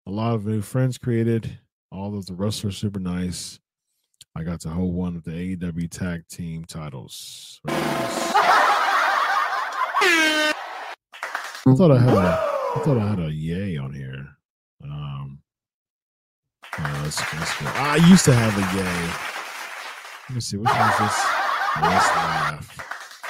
a 0.07 0.11
lot 0.11 0.35
of 0.35 0.47
new 0.47 0.63
friends 0.63 0.99
created. 0.99 1.59
All 1.91 2.17
of 2.17 2.27
the 2.27 2.35
wrestlers 2.35 2.77
super 2.77 3.01
nice. 3.01 3.59
I 4.37 4.43
got 4.43 4.61
to 4.61 4.69
hold 4.69 4.95
one 4.95 5.17
of 5.17 5.25
the 5.25 5.31
AEW 5.31 5.91
tag 5.91 6.27
team 6.29 6.65
titles. 6.65 7.61
I 7.67 7.73
thought 11.77 11.91
I 11.91 11.99
had 11.99 12.13
a 12.13 12.51
I 12.77 12.81
thought 12.85 12.99
I 12.99 13.09
had 13.09 13.21
a 13.21 13.31
yay 13.31 13.77
on 13.77 13.93
here. 13.93 14.27
Um, 14.83 15.39
Oh, 16.77 17.01
that's, 17.05 17.17
that's. 17.17 17.63
I 17.77 17.95
used 18.09 18.25
to 18.25 18.35
have 18.35 18.53
a 18.59 18.63
yay. 18.77 19.07
Let 20.29 20.35
me 20.35 20.41
see. 20.41 20.57
One 20.57 20.67
is 20.67 20.99
this? 20.99 21.27
Let's 21.81 22.09
laugh. 22.17 22.67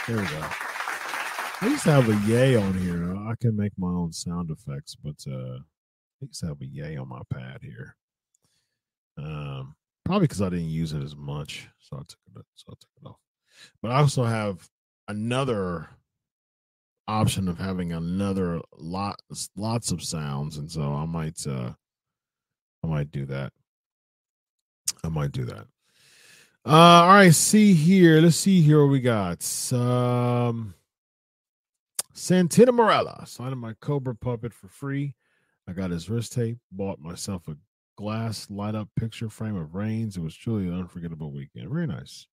There 0.06 0.16
we 0.16 0.22
go. 0.22 0.42
I 1.60 1.66
used 1.68 1.82
to 1.84 1.92
have 1.92 2.08
a 2.08 2.16
yay 2.26 2.56
on 2.56 2.72
here. 2.72 3.14
I 3.14 3.34
can 3.38 3.54
make 3.54 3.72
my 3.76 3.88
own 3.88 4.12
sound 4.12 4.50
effects, 4.50 4.94
but 4.94 5.22
uh, 5.30 5.58
I 6.22 6.26
used 6.26 6.44
have 6.44 6.60
a 6.60 6.66
yay 6.66 6.96
on 6.96 7.08
my 7.08 7.22
pad 7.30 7.60
here. 7.62 7.96
Um, 9.18 9.74
probably 10.04 10.26
because 10.26 10.42
I 10.42 10.48
didn't 10.48 10.70
use 10.70 10.92
it 10.92 11.02
as 11.02 11.16
much, 11.16 11.68
so 11.80 11.96
I 11.96 12.00
took 12.00 12.18
it. 12.36 12.46
So 12.54 12.66
I 12.68 12.74
took 12.80 12.90
it 13.02 13.08
off. 13.08 13.18
But 13.82 13.90
I 13.90 13.96
also 13.96 14.24
have 14.24 14.68
another 15.08 15.88
option 17.06 17.48
of 17.48 17.58
having 17.58 17.92
another 17.92 18.60
lot, 18.76 19.20
lots 19.56 19.92
of 19.92 20.02
sounds, 20.02 20.56
and 20.56 20.70
so 20.70 20.82
I 20.94 21.04
might 21.04 21.46
uh 21.46 21.72
I 22.82 22.86
might 22.86 23.10
do 23.10 23.24
that. 23.26 23.52
I 25.02 25.08
might 25.08 25.32
do 25.32 25.44
that. 25.46 25.66
Uh, 26.66 27.02
all 27.02 27.08
right, 27.08 27.34
see 27.34 27.74
here. 27.74 28.20
Let's 28.20 28.36
see 28.36 28.62
here 28.62 28.82
what 28.82 28.90
we 28.90 29.00
got. 29.00 29.42
Um, 29.72 30.74
Santino 32.14 32.68
Marella 32.68 33.26
signing 33.26 33.58
my 33.58 33.74
Cobra 33.80 34.14
puppet 34.14 34.54
for 34.54 34.68
free. 34.68 35.14
I 35.68 35.72
got 35.72 35.90
his 35.90 36.10
wrist 36.10 36.32
tape. 36.32 36.58
Bought 36.72 37.00
myself 37.00 37.48
a 37.48 37.56
glass 37.96 38.50
light 38.50 38.74
up 38.74 38.88
picture 38.96 39.28
frame 39.28 39.56
of 39.56 39.74
Reigns. 39.74 40.16
It 40.16 40.22
was 40.22 40.36
truly 40.36 40.66
an 40.66 40.78
unforgettable 40.78 41.32
weekend. 41.32 41.70
Very 41.70 41.86
nice. 41.86 42.26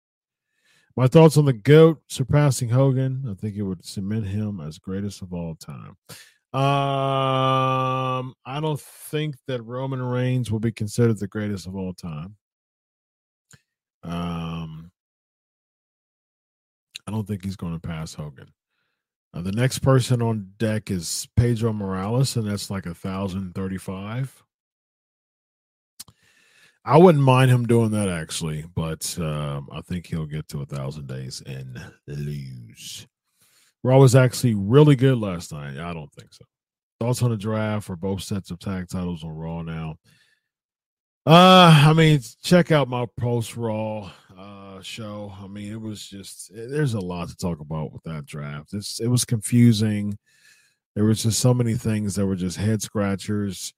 My 0.97 1.07
thoughts 1.07 1.37
on 1.37 1.45
the 1.45 1.53
GOAT 1.53 2.01
surpassing 2.07 2.69
Hogan. 2.69 3.25
I 3.29 3.33
think 3.33 3.55
it 3.55 3.61
would 3.61 3.85
cement 3.85 4.27
him 4.27 4.59
as 4.59 4.77
greatest 4.77 5.21
of 5.21 5.33
all 5.33 5.55
time. 5.55 5.95
Um, 6.53 8.33
I 8.45 8.59
don't 8.59 8.79
think 8.79 9.35
that 9.47 9.63
Roman 9.63 10.01
Reigns 10.01 10.51
will 10.51 10.59
be 10.59 10.73
considered 10.73 11.17
the 11.17 11.27
greatest 11.27 11.65
of 11.65 11.77
all 11.77 11.93
time. 11.93 12.35
Um, 14.03 14.91
I 17.07 17.11
don't 17.11 17.25
think 17.25 17.45
he's 17.45 17.55
going 17.55 17.73
to 17.73 17.87
pass 17.87 18.13
Hogan. 18.13 18.51
Uh, 19.33 19.41
the 19.41 19.51
next 19.51 19.79
person 19.79 20.21
on 20.21 20.51
deck 20.57 20.91
is 20.91 21.27
Pedro 21.37 21.71
Morales, 21.71 22.35
and 22.35 22.49
that's 22.49 22.69
like 22.69 22.85
a 22.85 22.93
thousand 22.93 23.55
thirty-five. 23.55 24.43
I 26.83 26.97
wouldn't 26.97 27.23
mind 27.23 27.51
him 27.51 27.67
doing 27.67 27.91
that 27.91 28.09
actually, 28.09 28.65
but 28.75 29.17
um, 29.19 29.69
I 29.71 29.81
think 29.81 30.07
he'll 30.07 30.25
get 30.25 30.47
to 30.49 30.61
a 30.61 30.65
thousand 30.65 31.07
days 31.07 31.41
and 31.45 31.79
lose. 32.07 33.07
Raw 33.83 33.99
was 33.99 34.15
actually 34.15 34.55
really 34.55 34.95
good 34.95 35.17
last 35.17 35.53
night. 35.53 35.77
I 35.77 35.93
don't 35.93 36.11
think 36.13 36.33
so. 36.33 36.43
Thoughts 36.99 37.23
on 37.23 37.31
the 37.31 37.37
draft 37.37 37.85
for 37.85 37.95
both 37.95 38.21
sets 38.23 38.51
of 38.51 38.59
tag 38.59 38.89
titles 38.89 39.23
on 39.23 39.29
Raw 39.29 39.61
now? 39.61 39.95
Uh, 41.25 41.83
I 41.87 41.93
mean, 41.93 42.19
check 42.43 42.71
out 42.71 42.87
my 42.89 43.05
post 43.15 43.55
Raw 43.55 44.11
uh 44.37 44.70
show. 44.83 45.33
I 45.41 45.47
mean, 45.47 45.71
it 45.71 45.81
was 45.81 46.07
just 46.07 46.51
eh, 46.51 46.67
there's 46.69 46.93
a 46.93 46.99
lot 46.99 47.29
to 47.29 47.35
talk 47.35 47.59
about 47.59 47.91
with 47.91 48.03
that 48.03 48.25
draft. 48.25 48.73
It's 48.73 48.99
it 48.99 49.07
was 49.07 49.25
confusing. 49.25 50.17
There 50.95 51.05
was 51.05 51.23
just 51.23 51.39
so 51.39 51.53
many 51.53 51.75
things 51.75 52.15
that 52.15 52.25
were 52.25 52.35
just 52.35 52.57
head 52.57 52.81
scratchers. 52.81 53.73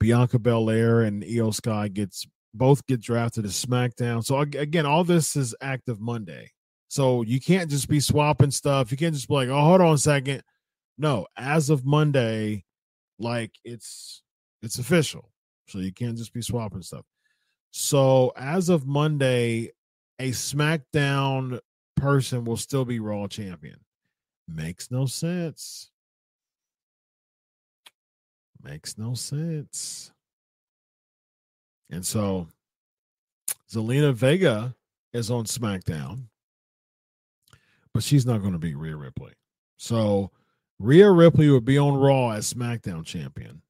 Bianca 0.00 0.38
Belair 0.38 1.02
and 1.02 1.22
Iyo 1.22 1.54
Sky 1.54 1.88
gets 1.88 2.26
both 2.54 2.86
get 2.86 3.00
drafted 3.00 3.44
to 3.44 3.50
SmackDown. 3.50 4.24
So 4.24 4.40
again, 4.40 4.86
all 4.86 5.04
this 5.04 5.36
is 5.36 5.54
active 5.60 6.00
Monday. 6.00 6.52
So 6.88 7.22
you 7.22 7.40
can't 7.40 7.70
just 7.70 7.88
be 7.88 8.00
swapping 8.00 8.50
stuff. 8.50 8.90
You 8.90 8.96
can't 8.96 9.14
just 9.14 9.28
be 9.28 9.34
like, 9.34 9.48
oh, 9.48 9.60
hold 9.60 9.80
on 9.80 9.94
a 9.94 9.98
second. 9.98 10.42
No, 10.98 11.26
as 11.36 11.68
of 11.68 11.84
Monday, 11.84 12.64
like 13.18 13.52
it's 13.64 14.22
it's 14.62 14.78
official. 14.78 15.30
So 15.68 15.78
you 15.78 15.92
can't 15.92 16.16
just 16.16 16.32
be 16.32 16.42
swapping 16.42 16.82
stuff. 16.82 17.04
So 17.72 18.32
as 18.36 18.68
of 18.68 18.86
Monday, 18.86 19.72
a 20.18 20.30
SmackDown 20.30 21.60
person 21.96 22.44
will 22.44 22.56
still 22.56 22.84
be 22.84 23.00
Raw 23.00 23.26
champion. 23.26 23.80
Makes 24.48 24.90
no 24.90 25.06
sense. 25.06 25.90
Makes 28.62 28.98
no 28.98 29.14
sense. 29.14 30.12
And 31.90 32.04
so 32.04 32.48
Zelina 33.70 34.12
Vega 34.12 34.74
is 35.12 35.30
on 35.30 35.44
SmackDown 35.44 36.24
but 37.96 38.02
she's 38.02 38.26
not 38.26 38.42
going 38.42 38.52
to 38.52 38.58
be 38.58 38.74
Rhea 38.74 38.94
Ripley. 38.94 39.32
So 39.78 40.30
Rhea 40.78 41.10
Ripley 41.10 41.48
would 41.48 41.64
be 41.64 41.78
on 41.78 41.94
Raw 41.94 42.32
as 42.32 42.52
SmackDown 42.52 43.06
champion. 43.06 43.62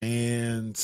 and 0.00 0.76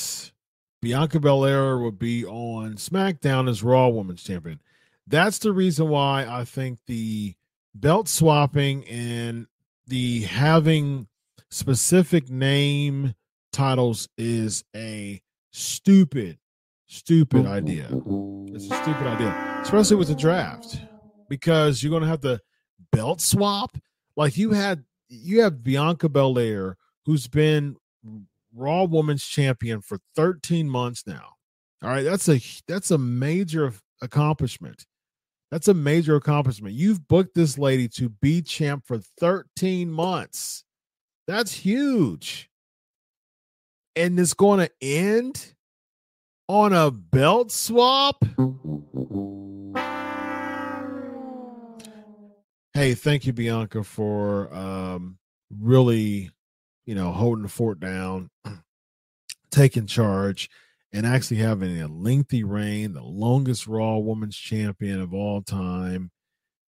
Bianca 0.87 1.19
Belair 1.19 1.79
would 1.79 1.99
be 1.99 2.25
on 2.25 2.75
SmackDown 2.75 3.51
as 3.51 3.61
Raw 3.61 3.89
Women's 3.89 4.23
Champion. 4.23 4.61
That's 5.09 5.41
the 5.41 5.51
reason 5.51 5.89
why 5.89 6.25
I 6.31 6.45
think 6.45 6.79
the 6.87 7.35
belt 7.75 8.07
swapping 8.07 8.85
and 8.85 9.49
the 9.89 10.21
having 10.21 11.09
specific 11.51 12.31
name 12.31 13.17
titles 13.51 14.09
is 14.17 14.63
a 14.77 15.21
stupid, 15.51 16.39
stupid 16.87 17.47
idea. 17.47 17.89
It's 18.55 18.71
a 18.71 18.83
stupid 18.85 19.09
idea, 19.09 19.59
especially 19.63 19.97
with 19.97 20.07
the 20.07 20.15
draft, 20.15 20.83
because 21.29 21.83
you're 21.83 21.91
going 21.91 22.05
to 22.05 22.09
have 22.09 22.21
the 22.21 22.41
belt 22.93 23.21
swap. 23.21 23.77
Like 24.15 24.37
you 24.37 24.53
had, 24.53 24.85
you 25.09 25.41
have 25.41 25.65
Bianca 25.65 26.09
Belair, 26.09 26.77
who's 27.07 27.27
been 27.27 27.77
Raw 28.57 28.85
Women's 28.85 29.25
Champion 29.25 29.81
for 29.81 29.99
13 30.17 30.69
months 30.69 31.05
now. 31.07 31.35
All 31.83 31.91
right, 31.91 32.03
that's 32.03 32.29
a 32.29 32.41
that's 32.67 32.91
a 32.91 32.99
major 32.99 33.73
accomplishment. 34.01 34.87
That's 35.51 35.69
a 35.69 35.75
major 35.75 36.17
accomplishment. 36.17 36.75
You've 36.75 37.07
booked 37.07 37.35
this 37.35 37.57
lady 37.59 37.87
to 37.91 38.09
be 38.09 38.43
champ 38.43 38.85
for 38.87 38.99
13 39.21 39.91
months. 39.91 40.65
That's 41.27 41.53
huge. 41.53 42.51
And 43.95 44.19
it's 44.19 44.35
going 44.35 44.61
to 44.61 44.71
end 44.81 45.55
on 46.49 46.73
a 46.73 46.91
belt 46.91 47.53
swap. 47.53 48.25
Hey, 52.75 52.95
thank 52.95 53.25
you, 53.25 53.33
Bianca, 53.33 53.85
for 53.85 54.53
um, 54.55 55.19
really, 55.51 56.31
you 56.87 56.95
know, 56.95 57.13
holding 57.13 57.43
the 57.43 57.49
fort 57.49 57.81
down, 57.81 58.31
taking 59.51 59.87
charge 59.87 60.49
and 60.93 61.05
actually 61.05 61.39
having 61.39 61.83
a 61.83 61.89
lengthy 61.89 62.45
reign, 62.45 62.93
the 62.93 63.03
longest 63.03 63.67
Raw 63.67 63.99
Women's 63.99 64.37
Champion 64.37 65.01
of 65.01 65.13
all 65.13 65.43
time. 65.43 66.11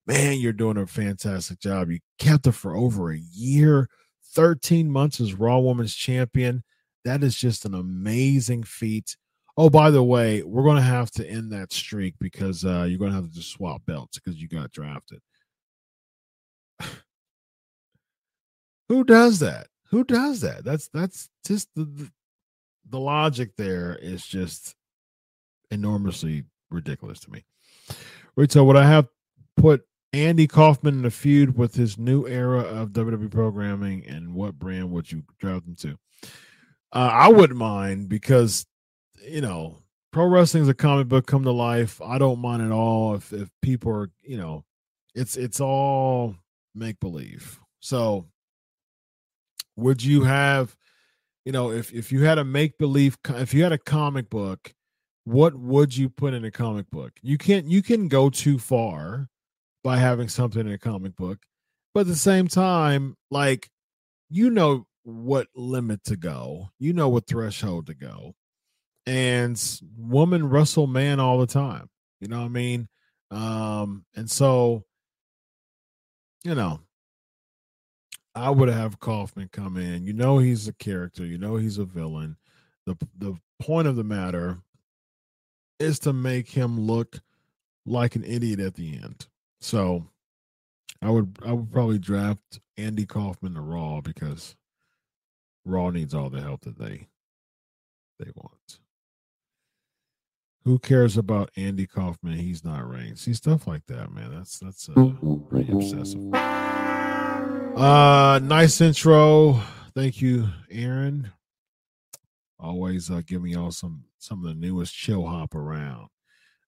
Man, 0.07 0.39
you're 0.39 0.53
doing 0.53 0.77
a 0.77 0.87
fantastic 0.87 1.61
job. 1.61 1.91
You 1.91 2.01
kept 2.19 2.47
her 2.47 2.53
for 2.53 2.77
over 2.77 3.13
a 3.13 3.19
year, 3.19 3.89
13 4.35 4.91
months 4.91 5.21
as 5.21 5.35
Raw 5.35 5.59
Women's 5.61 5.95
Champion. 5.95 6.65
That 7.05 7.23
is 7.23 7.37
just 7.37 7.65
an 7.65 7.75
amazing 7.75 8.65
feat. 8.65 9.17
Oh, 9.57 9.71
by 9.71 9.91
the 9.91 10.03
way, 10.03 10.43
we're 10.43 10.65
going 10.65 10.77
to 10.77 10.83
have 10.83 11.11
to 11.13 11.27
end 11.29 11.53
that 11.53 11.73
streak 11.73 12.15
because 12.21 12.65
uh, 12.65 12.87
you're 12.89 12.99
going 12.99 13.13
to 13.13 13.17
have 13.17 13.29
to 13.29 13.35
just 13.35 13.51
swap 13.51 13.83
belts 13.87 14.19
because 14.19 14.41
you 14.41 14.49
got 14.49 14.73
drafted. 14.73 15.21
Who 18.89 19.05
does 19.05 19.39
that? 19.41 19.69
Who 19.91 20.05
does 20.05 20.41
that? 20.43 20.65
That's 20.65 20.89
that's 20.89 21.29
just 21.47 21.69
the, 21.75 22.11
the 22.89 23.01
logic 23.01 23.53
there 23.57 23.97
is 24.01 24.27
just 24.27 24.75
enormously 25.71 26.45
ridiculous 26.71 27.21
to 27.21 27.31
me. 27.31 27.45
Rito, 28.37 28.65
would 28.65 28.77
I 28.77 28.87
have 28.87 29.09
put 29.57 29.87
Andy 30.13 30.47
Kaufman 30.47 30.99
in 30.99 31.05
a 31.05 31.11
feud 31.11 31.57
with 31.57 31.75
his 31.75 31.99
new 31.99 32.27
era 32.27 32.61
of 32.61 32.91
WWE 32.91 33.31
programming, 33.31 34.07
and 34.07 34.35
what 34.35 34.59
brand 34.59 34.91
would 34.91 35.11
you 35.11 35.23
draft 35.39 35.67
him 35.67 35.77
to? 35.77 35.99
Uh, 36.93 37.11
I 37.13 37.29
wouldn't 37.29 37.59
mind 37.59 38.09
because 38.09 38.67
you 39.23 39.41
know 39.41 39.79
pro 40.13 40.27
wrestling 40.27 40.63
is 40.63 40.69
a 40.69 40.75
comic 40.75 41.09
book 41.09 41.27
come 41.27 41.45
to 41.45 41.51
life. 41.51 42.01
I 42.03 42.19
don't 42.19 42.41
mind 42.41 42.63
at 42.63 42.73
all 42.73 43.15
if 43.15 43.33
if 43.33 43.51
people 43.63 43.93
are 43.93 44.11
you 44.23 44.37
know 44.37 44.65
it's 45.15 45.37
it's 45.37 45.61
all 45.61 46.35
make 46.75 47.01
believe. 47.01 47.59
So 47.81 48.27
would 49.79 50.03
you 50.03 50.25
have 50.25 50.77
you 51.49 51.53
know, 51.53 51.71
if 51.71 51.95
if 51.95 52.13
you 52.13 52.25
had 52.25 52.37
a 52.37 52.45
make 52.45 52.77
believe, 52.77 53.17
if 53.27 53.55
you 53.55 53.63
had 53.63 53.73
a 53.73 53.79
comic 53.79 54.29
book, 54.29 54.75
what 55.25 55.55
would 55.55 55.97
you 55.97 56.11
put 56.11 56.35
in 56.35 56.45
a 56.45 56.51
comic 56.51 56.91
book? 56.91 57.13
You 57.23 57.39
can't 57.39 57.67
you 57.67 57.81
can 57.81 58.09
go 58.09 58.29
too 58.29 58.59
far 58.59 59.31
by 59.83 59.97
having 59.97 60.29
something 60.29 60.61
in 60.61 60.73
a 60.75 60.77
comic 60.77 61.17
book, 61.17 61.39
but 61.95 62.01
at 62.01 62.07
the 62.09 62.17
same 62.17 62.49
time, 62.49 63.17
like 63.31 63.71
you 64.29 64.51
know 64.51 64.87
what 65.05 65.47
limit 65.55 66.05
to 66.05 66.17
go, 66.17 66.69
you 66.79 66.93
know 66.93 67.09
what 67.09 67.27
threshold 67.27 67.87
to 67.87 67.95
go, 67.95 68.35
and 69.07 69.81
woman 69.97 70.51
wrestle 70.51 70.87
man 70.87 71.19
all 71.19 71.39
the 71.39 71.47
time. 71.47 71.89
You 72.21 72.29
know 72.29 72.41
what 72.41 72.45
I 72.45 72.49
mean? 72.49 72.89
Um, 73.31 74.05
and 74.15 74.31
so, 74.31 74.85
you 76.45 76.55
know, 76.55 76.81
I 78.39 78.51
would 78.51 78.69
have 78.69 79.01
Kaufman 79.01 79.49
come 79.53 79.77
in. 79.77 80.05
You 80.05 80.13
know 80.13 80.39
he's 80.39 80.69
a 80.69 80.73
character. 80.73 81.25
You 81.25 81.39
know 81.39 81.57
he's 81.57 81.79
a 81.79 81.85
villain. 81.85 82.37
The 82.87 82.97
the 83.17 83.37
point 83.61 83.89
of 83.89 83.97
the 83.97 84.05
matter 84.05 84.59
is 85.79 85.99
to 86.01 86.13
make 86.13 86.51
him 86.51 86.81
look 86.81 87.21
like 87.85 88.17
an 88.17 88.25
idiot 88.25 88.61
at 88.61 88.75
the 88.75 88.99
end. 89.03 89.27
So 89.61 90.07
I 91.03 91.11
would 91.11 91.39
I 91.45 91.53
would 91.53 91.73
probably 91.73 91.99
draft 91.99 92.61
Andy 92.77 93.07
Kaufman 93.07 93.55
to 93.55 93.61
Raw 93.61 94.01
because 94.01 94.57
Raw 95.65 95.91
needs 95.91 96.15
all 96.15 96.31
the 96.31 96.41
help 96.41 96.63
that 96.63 96.79
they 96.79 97.09
they 98.19 98.31
want. 98.35 98.79
Who 100.65 100.79
cares 100.79 101.17
about 101.17 101.51
Andy 101.57 101.87
Kaufman? 101.87 102.35
He's 102.35 102.65
not 102.65 102.89
Reigns. 102.89 103.23
See 103.23 103.33
stuff 103.33 103.67
like 103.67 103.87
that, 103.87 104.13
man. 104.13 104.35
That's 104.35 104.59
that's 104.59 104.89
uh, 104.89 105.13
pretty 105.49 105.73
obsessive. 105.73 106.31
Uh, 107.79 108.41
nice 108.43 108.81
intro. 108.81 109.61
Thank 109.95 110.21
you, 110.21 110.49
Aaron. 110.69 111.31
Always 112.59 113.09
uh, 113.09 113.23
giving 113.25 113.53
y'all 113.53 113.71
some 113.71 114.03
some 114.19 114.45
of 114.45 114.49
the 114.49 114.61
newest 114.61 114.93
chill 114.93 115.25
hop 115.25 115.55
around. 115.55 116.09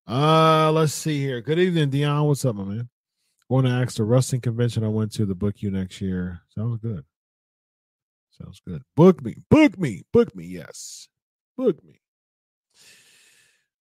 Uh, 0.07 0.71
let's 0.71 0.93
see 0.93 1.19
here. 1.19 1.41
Good 1.41 1.59
evening, 1.59 1.91
Dion. 1.91 2.27
What's 2.27 2.45
up, 2.45 2.55
my 2.55 2.63
man? 2.63 2.89
Want 3.49 3.67
to 3.67 3.73
ask 3.73 3.97
the 3.97 4.05
wrestling 4.05 4.41
convention 4.41 4.85
I 4.85 4.89
went 4.89 5.11
to 5.15 5.27
the 5.27 5.35
book 5.35 5.63
you 5.63 5.73
next 5.73 6.01
year. 6.01 6.43
Sounds 6.55 6.79
good. 6.79 7.05
Sounds 8.31 8.63
good. 8.65 8.83
Book 8.95 9.21
me, 9.21 9.35
book 9.51 9.77
me, 9.81 10.05
book 10.13 10.37
me. 10.37 10.45
Yes, 10.45 11.09
book 11.59 11.83
me. 11.83 12.03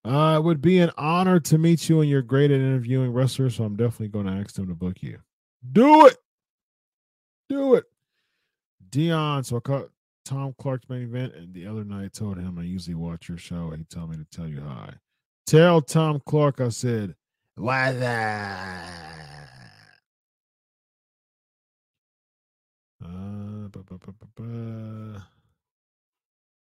Uh, 0.03 0.38
it 0.39 0.43
would 0.43 0.63
be 0.63 0.80
an 0.80 0.89
honor 0.97 1.39
to 1.41 1.59
meet 1.59 1.89
you, 1.89 2.01
and 2.01 2.09
you're 2.09 2.23
great 2.23 2.49
at 2.49 2.59
interviewing 2.59 3.13
wrestlers. 3.13 3.57
So 3.57 3.65
I'm 3.65 3.75
definitely 3.75 4.07
going 4.07 4.25
to 4.25 4.32
ask 4.32 4.55
them 4.55 4.67
to 4.69 4.73
book 4.73 5.03
you. 5.03 5.19
Do 5.71 6.07
it. 6.07 6.17
Do 7.49 7.73
it. 7.75 7.85
Dion. 8.89 9.43
So 9.43 9.57
I 9.57 9.59
caught 9.59 9.91
Tom 10.23 10.55
Clark's 10.59 10.87
main 10.87 11.03
event, 11.03 11.33
and 11.35 11.53
the 11.53 11.65
other 11.65 11.83
night 11.83 12.05
I 12.05 12.07
told 12.07 12.37
him 12.37 12.59
I 12.59 12.63
usually 12.63 12.95
watch 12.95 13.27
your 13.27 13.37
show. 13.37 13.71
He 13.71 13.83
told 13.83 14.11
me 14.11 14.17
to 14.17 14.25
tell 14.25 14.47
you 14.47 14.61
hi. 14.61 14.93
Tell 15.47 15.81
Tom 15.81 16.21
Clark 16.25 16.61
I 16.61 16.69
said, 16.69 17.15
why 17.55 17.91
that? 17.91 18.89
Uh. 23.03 23.69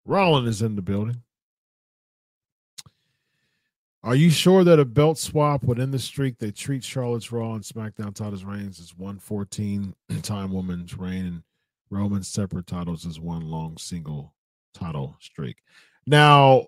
Rollin 0.06 0.46
is 0.46 0.62
in 0.62 0.76
the 0.76 0.82
building. 0.82 1.22
Are 4.02 4.14
you 4.14 4.30
sure 4.30 4.64
that 4.64 4.80
a 4.80 4.84
belt 4.84 5.18
swap 5.18 5.62
would 5.64 5.78
end 5.78 5.92
the 5.92 5.98
streak? 5.98 6.38
They 6.38 6.50
treat 6.50 6.82
Charlotte's 6.82 7.30
Raw 7.30 7.52
and 7.52 7.62
SmackDown 7.62 8.14
titles 8.14 8.44
reigns 8.44 8.80
as 8.80 8.96
one 8.96 9.18
14 9.18 9.94
time 10.22 10.52
woman's 10.52 10.96
reign 10.96 11.26
and 11.26 11.42
Roman's 11.90 12.28
separate 12.28 12.66
titles 12.66 13.04
as 13.04 13.20
one 13.20 13.42
long 13.42 13.76
single 13.76 14.34
title 14.72 15.16
streak. 15.20 15.56
Now, 16.06 16.66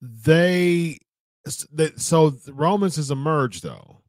they, 0.00 0.98
so 1.96 2.36
Roman's 2.48 2.96
has 2.96 3.12
emerged 3.12 3.62
though. 3.62 4.02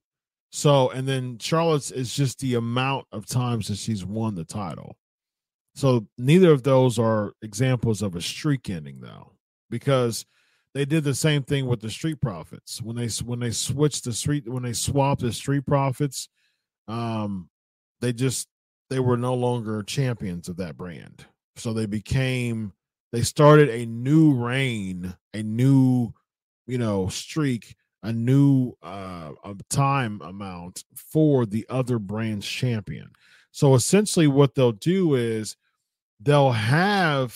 So, 0.50 0.90
and 0.90 1.08
then 1.08 1.38
Charlotte's 1.38 1.92
is 1.92 2.16
just 2.16 2.40
the 2.40 2.56
amount 2.56 3.06
of 3.12 3.28
times 3.28 3.68
that 3.68 3.78
she's 3.78 4.04
won 4.04 4.34
the 4.34 4.46
title. 4.46 4.98
So, 5.76 6.08
neither 6.18 6.52
of 6.52 6.64
those 6.64 6.98
are 6.98 7.34
examples 7.44 8.02
of 8.02 8.16
a 8.16 8.22
streak 8.22 8.68
ending 8.70 9.02
though, 9.02 9.34
because 9.70 10.26
they 10.78 10.86
did 10.86 11.04
the 11.04 11.16
same 11.16 11.42
thing 11.42 11.66
with 11.66 11.82
the 11.82 11.90
Street 11.90 12.22
Profits 12.22 12.84
when 12.84 12.96
they 12.96 13.08
when 13.26 13.40
they 13.40 13.50
switched 13.50 14.04
the 14.04 14.14
street 14.14 14.48
when 14.48 14.62
they 14.62 14.74
swapped 14.74 15.22
the 15.22 15.34
Street 15.34 15.66
Profits. 15.66 16.30
Um, 16.88 17.50
they 18.00 18.14
just 18.14 18.48
they 18.92 19.00
were 19.00 19.18
no 19.18 19.34
longer 19.34 19.82
champions 19.82 20.48
of 20.48 20.58
that 20.58 20.78
brand, 20.78 21.26
so 21.56 21.74
they 21.74 21.88
became 21.88 22.74
they 23.12 23.24
started 23.24 23.70
a 23.70 23.88
new 23.88 24.36
reign, 24.36 25.16
a 25.34 25.42
new 25.42 26.14
you 26.68 26.78
know 26.78 27.08
streak, 27.08 27.76
a 28.04 28.14
new 28.14 28.74
uh 28.84 29.32
time 29.72 30.22
amount 30.22 30.84
for 30.96 31.48
the 31.48 31.66
other 31.70 31.98
brand's 31.98 32.48
champion. 32.48 33.10
So 33.50 33.74
essentially, 33.74 34.28
what 34.28 34.54
they'll 34.54 34.74
do 34.74 35.16
is 35.16 35.58
they'll 36.20 36.52
have 36.52 37.36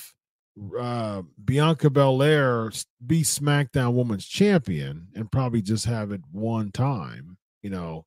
uh, 0.79 1.21
Bianca 1.43 1.89
Belair 1.89 2.71
be 3.05 3.21
SmackDown 3.21 3.93
Women's 3.93 4.25
Champion 4.25 5.07
and 5.15 5.31
probably 5.31 5.61
just 5.61 5.85
have 5.85 6.11
it 6.11 6.21
one 6.31 6.71
time, 6.71 7.37
you 7.61 7.69
know. 7.69 8.05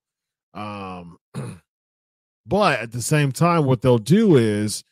Um, 0.53 1.19
but 2.47 2.81
at 2.81 2.93
the 2.93 3.03
same 3.03 3.33
time, 3.33 3.65
what 3.65 3.83
they'll 3.83 3.99
do 3.99 4.37
is 4.37 4.85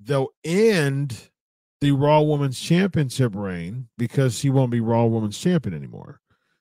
they'll 0.00 0.28
end 0.44 1.30
the 1.80 1.92
Raw 1.92 2.22
Women's 2.22 2.60
Championship 2.60 3.34
reign 3.34 3.88
because 3.98 4.38
she 4.38 4.50
won't 4.50 4.70
be 4.70 4.80
Raw 4.80 5.04
Women's 5.04 5.38
Champion 5.38 5.74
anymore. 5.74 6.20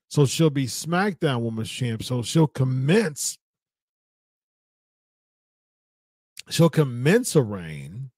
So 0.09 0.25
she'll 0.25 0.49
be 0.49 0.65
SmackDown 0.65 1.41
Women's 1.41 1.71
Champ. 1.71 2.03
So 2.03 2.21
she'll 2.21 2.47
commence. 2.47 3.37
She'll 6.49 6.69
commence 6.69 7.35
a 7.35 7.41
reign 7.41 8.11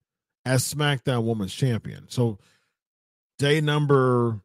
as 0.45 0.73
SmackDown 0.73 1.23
Women's 1.23 1.53
Champion. 1.53 2.05
So 2.09 2.37
day 3.39 3.61
number, 3.61 4.39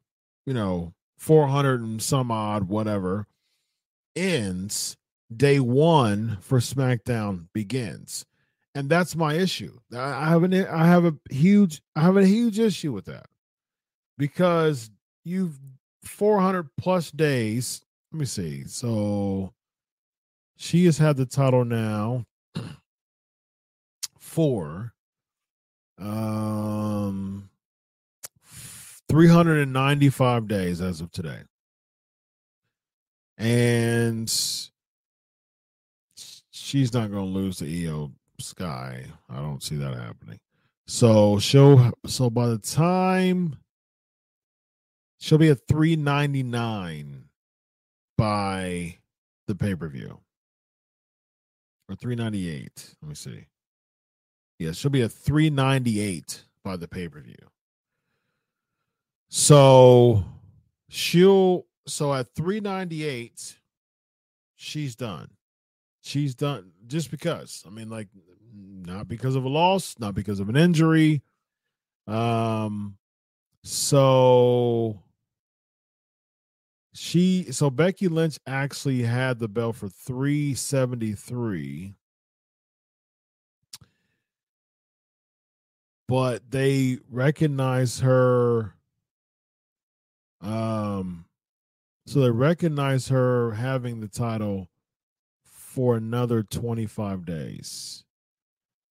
you 0.46 0.54
know, 0.54 0.94
400 1.18 1.80
and 1.80 2.02
some 2.02 2.30
odd, 2.30 2.68
whatever, 2.68 3.26
ends. 4.16 4.96
Day 5.34 5.60
one 5.60 6.38
for 6.40 6.58
SmackDown 6.58 7.46
begins 7.52 8.26
and 8.74 8.88
that's 8.88 9.16
my 9.16 9.34
issue. 9.34 9.78
I 9.96 10.28
have 10.28 10.42
an 10.42 10.54
I 10.54 10.86
have 10.86 11.04
a 11.04 11.14
huge 11.30 11.82
I 11.96 12.02
have 12.02 12.16
a 12.16 12.26
huge 12.26 12.58
issue 12.58 12.92
with 12.92 13.06
that 13.06 13.26
because 14.16 14.90
you've 15.24 15.58
400 16.04 16.68
plus 16.76 17.10
days. 17.10 17.82
Let 18.12 18.20
me 18.20 18.26
see. 18.26 18.64
So 18.66 19.52
she 20.56 20.84
has 20.86 20.98
had 20.98 21.16
the 21.16 21.26
title 21.26 21.64
now 21.64 22.26
for 24.18 24.92
um 26.00 27.50
395 29.08 30.48
days 30.48 30.80
as 30.80 31.00
of 31.00 31.10
today. 31.10 31.40
And 33.36 34.30
she's 36.50 36.92
not 36.92 37.10
going 37.10 37.24
to 37.24 37.38
lose 37.38 37.58
to 37.58 37.64
Iyo 37.64 38.12
Sky. 38.38 39.04
I 39.28 39.36
don't 39.36 39.62
see 39.62 39.76
that 39.76 39.94
happening. 39.94 40.38
So 40.86 41.38
she'll 41.38 41.92
so 42.06 42.30
by 42.30 42.48
the 42.48 42.58
time 42.58 43.58
she'll 45.18 45.38
be 45.38 45.48
at 45.48 45.66
399 45.68 47.24
by 48.16 48.98
the 49.46 49.54
pay-per-view. 49.54 50.20
Or 51.88 51.94
398. 51.96 52.94
Let 53.02 53.08
me 53.08 53.14
see. 53.14 53.46
Yeah, 54.60 54.72
she'll 54.72 54.90
be 54.90 55.00
at 55.00 55.10
398 55.10 56.44
by 56.62 56.76
the 56.76 56.86
pay-per-view. 56.86 57.48
So 59.30 60.22
she'll 60.90 61.64
so 61.86 62.12
at 62.12 62.34
398 62.34 63.56
she's 64.56 64.94
done 64.94 65.30
she's 66.02 66.34
done 66.34 66.72
just 66.86 67.10
because. 67.10 67.64
I 67.66 67.70
mean, 67.70 67.88
like 67.88 68.08
not 68.54 69.08
because 69.08 69.34
of 69.34 69.44
a 69.44 69.48
loss, 69.48 69.94
not 69.98 70.14
because 70.14 70.40
of 70.40 70.50
an 70.50 70.56
injury. 70.56 71.22
Um, 72.06 72.98
so 73.62 75.02
she 76.92 77.50
so 77.50 77.70
Becky 77.70 78.08
Lynch 78.08 78.38
actually 78.46 79.04
had 79.04 79.38
the 79.38 79.48
belt 79.48 79.76
for 79.76 79.88
373 79.88 81.94
but 86.10 86.50
they 86.50 86.98
recognize 87.08 88.00
her 88.00 88.74
um 90.40 91.24
so 92.04 92.18
they 92.20 92.30
recognize 92.30 93.06
her 93.08 93.52
having 93.52 94.00
the 94.00 94.08
title 94.08 94.68
for 95.44 95.96
another 95.96 96.42
25 96.42 97.24
days. 97.24 98.04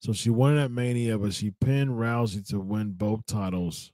So 0.01 0.13
she 0.13 0.29
won 0.29 0.57
at 0.57 0.71
Mania, 0.71 1.17
but 1.17 1.33
she 1.33 1.51
pinned 1.51 1.89
Rousey 1.89 2.47
to 2.47 2.59
win 2.61 2.91
both 2.91 3.25
titles. 3.25 3.91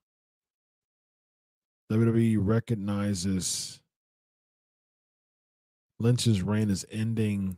WWE 1.91 2.37
recognizes 2.39 3.81
Lynch's 5.99 6.43
reign 6.43 6.69
is 6.69 6.85
ending 6.91 7.57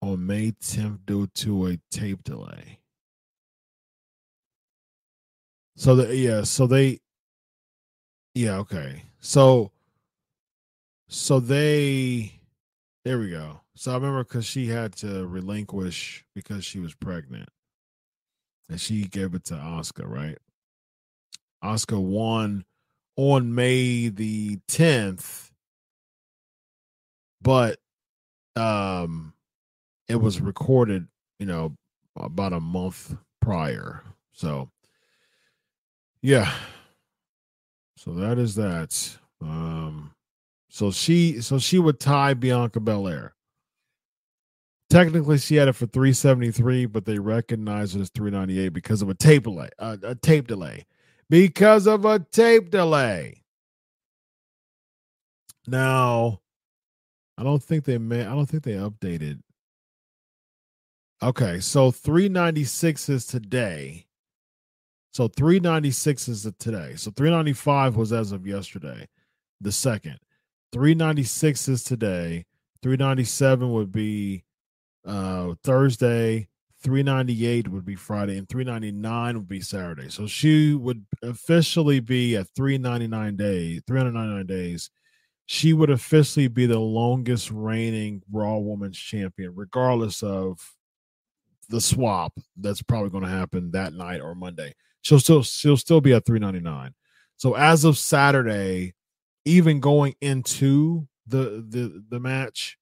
on 0.00 0.26
May 0.26 0.52
10th 0.52 1.00
due 1.04 1.26
to 1.26 1.66
a 1.66 1.78
tape 1.90 2.24
delay. 2.24 2.78
So 5.76 5.96
the 5.96 6.14
yeah, 6.14 6.42
so 6.42 6.66
they 6.66 7.00
yeah, 8.34 8.58
okay. 8.58 9.02
So 9.20 9.72
so 11.08 11.40
they 11.40 12.40
there 13.04 13.18
we 13.18 13.30
go. 13.30 13.60
So 13.76 13.92
I 13.92 13.94
remember 13.94 14.24
because 14.24 14.46
she 14.46 14.68
had 14.68 14.94
to 14.96 15.26
relinquish 15.26 16.24
because 16.34 16.64
she 16.64 16.78
was 16.78 16.94
pregnant, 16.94 17.48
and 18.68 18.80
she 18.80 19.04
gave 19.04 19.34
it 19.34 19.44
to 19.46 19.54
Asuka, 19.54 20.06
right? 20.08 20.38
Asuka 21.62 22.00
won 22.00 22.64
on 23.16 23.54
May 23.54 24.08
the 24.08 24.58
tenth, 24.68 25.50
but 27.42 27.78
um, 28.56 29.34
it 30.08 30.16
was 30.16 30.40
recorded, 30.40 31.08
you 31.38 31.46
know, 31.46 31.74
about 32.16 32.52
a 32.52 32.60
month 32.60 33.16
prior. 33.40 34.02
So, 34.32 34.70
yeah. 36.24 36.50
So 37.98 38.14
that 38.14 38.38
is 38.38 38.54
that. 38.54 39.18
Um, 39.42 40.12
so 40.70 40.90
she 40.90 41.42
so 41.42 41.58
she 41.58 41.78
would 41.78 42.00
tie 42.00 42.32
Bianca 42.32 42.80
Belair. 42.80 43.34
Technically, 44.88 45.36
she 45.36 45.56
had 45.56 45.68
it 45.68 45.74
for 45.74 45.86
373, 45.86 46.86
but 46.86 47.04
they 47.04 47.18
recognized 47.18 47.94
it 47.94 48.00
as 48.00 48.10
398 48.14 48.70
because 48.70 49.02
of 49.02 49.10
a 49.10 49.14
tape 49.14 49.42
delay. 49.44 49.68
Uh, 49.78 49.98
a 50.02 50.14
tape 50.14 50.46
delay. 50.46 50.86
Because 51.28 51.86
of 51.86 52.06
a 52.06 52.20
tape 52.20 52.70
delay. 52.70 53.42
Now, 55.66 56.40
I 57.36 57.42
don't 57.42 57.62
think 57.62 57.84
they 57.84 57.98
may. 57.98 58.22
I 58.22 58.34
don't 58.34 58.46
think 58.46 58.62
they 58.62 58.72
updated. 58.72 59.40
Okay, 61.22 61.60
so 61.60 61.90
396 61.90 63.08
is 63.10 63.26
today. 63.26 64.06
So 65.14 65.28
396 65.28 66.28
is 66.28 66.52
today. 66.58 66.94
So 66.96 67.12
395 67.12 67.94
was 67.94 68.12
as 68.12 68.32
of 68.32 68.48
yesterday, 68.48 69.06
the 69.60 69.70
second. 69.70 70.18
396 70.72 71.68
is 71.68 71.84
today. 71.84 72.44
397 72.82 73.72
would 73.72 73.92
be 73.92 74.44
uh 75.06 75.54
Thursday. 75.62 76.48
398 76.82 77.68
would 77.68 77.84
be 77.86 77.94
Friday, 77.94 78.36
and 78.36 78.46
399 78.48 79.36
would 79.36 79.48
be 79.48 79.60
Saturday. 79.60 80.10
So 80.10 80.26
she 80.26 80.74
would 80.74 81.06
officially 81.22 82.00
be 82.00 82.36
at 82.36 82.48
399 82.54 83.36
days, 83.36 83.82
399 83.86 84.46
days. 84.46 84.90
She 85.46 85.72
would 85.72 85.88
officially 85.88 86.48
be 86.48 86.66
the 86.66 86.78
longest 86.78 87.50
reigning 87.50 88.22
Raw 88.30 88.58
Women's 88.58 88.98
Champion, 88.98 89.52
regardless 89.54 90.22
of 90.22 90.60
the 91.70 91.80
swap 91.80 92.34
that's 92.58 92.82
probably 92.82 93.10
going 93.10 93.24
to 93.24 93.30
happen 93.30 93.70
that 93.70 93.94
night 93.94 94.20
or 94.20 94.34
Monday. 94.34 94.74
She'll 95.04 95.20
still 95.20 95.42
she'll 95.42 95.76
still 95.76 96.00
be 96.00 96.14
at 96.14 96.24
399. 96.24 96.94
So 97.36 97.54
as 97.54 97.84
of 97.84 97.98
Saturday, 97.98 98.94
even 99.44 99.78
going 99.78 100.14
into 100.20 101.06
the 101.26 101.64
the 101.68 102.02
the 102.08 102.18
match, 102.18 102.78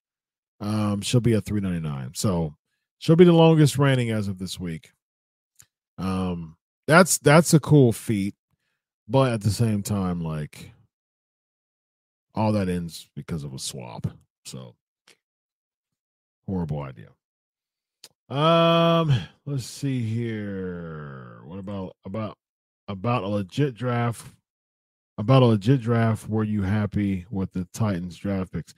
um, 0.60 1.00
she'll 1.00 1.20
be 1.20 1.34
at 1.34 1.44
399. 1.44 2.12
So 2.14 2.54
she'll 2.98 3.16
be 3.16 3.24
the 3.24 3.32
longest 3.32 3.76
reigning 3.76 4.10
as 4.10 4.28
of 4.28 4.38
this 4.38 4.58
week. 4.58 4.92
Um, 5.98 6.56
that's 6.86 7.18
that's 7.18 7.54
a 7.54 7.60
cool 7.60 7.92
feat, 7.92 8.36
but 9.08 9.32
at 9.32 9.40
the 9.40 9.50
same 9.50 9.82
time, 9.82 10.20
like 10.20 10.72
all 12.36 12.52
that 12.52 12.68
ends 12.68 13.08
because 13.16 13.42
of 13.42 13.52
a 13.52 13.58
swap. 13.58 14.06
So 14.44 14.76
horrible 16.46 16.82
idea. 16.82 17.08
Um, 18.32 19.12
let's 19.44 19.66
see 19.66 20.02
here. 20.02 21.40
What 21.44 21.58
about 21.58 21.96
about 22.04 22.38
about 22.88 23.24
a 23.24 23.28
legit 23.28 23.74
draft 23.74 24.26
about 25.18 25.42
a 25.42 25.46
legit 25.46 25.80
draft, 25.80 26.28
were 26.28 26.44
you 26.44 26.62
happy 26.62 27.26
with 27.30 27.52
the 27.52 27.66
Titans 27.72 28.16
draft 28.16 28.52
picks? 28.52 28.74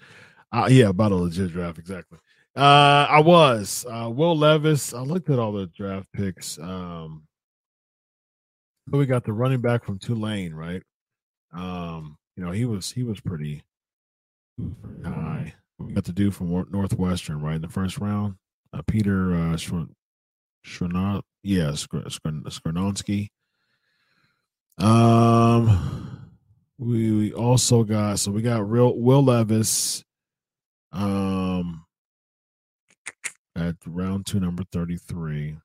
Uh, 0.52 0.68
yeah, 0.70 0.88
about 0.88 1.12
a 1.12 1.16
legit 1.16 1.52
draft, 1.52 1.78
exactly. 1.78 2.18
Uh, 2.56 3.06
I 3.08 3.20
was. 3.20 3.84
Uh, 3.88 4.10
Will 4.10 4.36
Levis, 4.36 4.94
I 4.94 5.00
looked 5.00 5.30
at 5.30 5.38
all 5.38 5.52
the 5.52 5.66
draft 5.66 6.08
picks. 6.12 6.58
Um, 6.58 7.24
but 8.86 8.98
we 8.98 9.06
got 9.06 9.24
the 9.24 9.32
running 9.32 9.60
back 9.60 9.84
from 9.84 9.98
Tulane, 9.98 10.54
right? 10.54 10.82
Um, 11.52 12.18
you 12.36 12.44
know, 12.44 12.50
he 12.50 12.64
was 12.64 12.90
he 12.90 13.02
was 13.02 13.20
pretty, 13.20 13.62
high. 15.04 15.54
We 15.78 15.92
got 15.92 16.04
the 16.04 16.12
dude 16.12 16.34
from 16.34 16.66
Northwestern, 16.70 17.40
right, 17.40 17.56
in 17.56 17.62
the 17.62 17.68
first 17.68 17.98
round. 17.98 18.36
Uh, 18.74 18.82
Peter 18.88 19.32
uh 19.34 19.56
Skoronski, 19.56 21.22
yeah, 21.44 21.70
Skr- 21.70 22.08
Um 24.78 26.10
we, 26.78 27.12
we 27.12 27.32
also 27.32 27.84
got 27.84 28.18
so 28.18 28.32
we 28.32 28.42
got 28.42 28.68
real 28.68 28.98
Will 28.98 29.22
Levis 29.22 30.02
um 30.92 31.84
at 33.56 33.76
round 33.86 34.26
two 34.26 34.40
number 34.40 34.64
33 34.72 35.56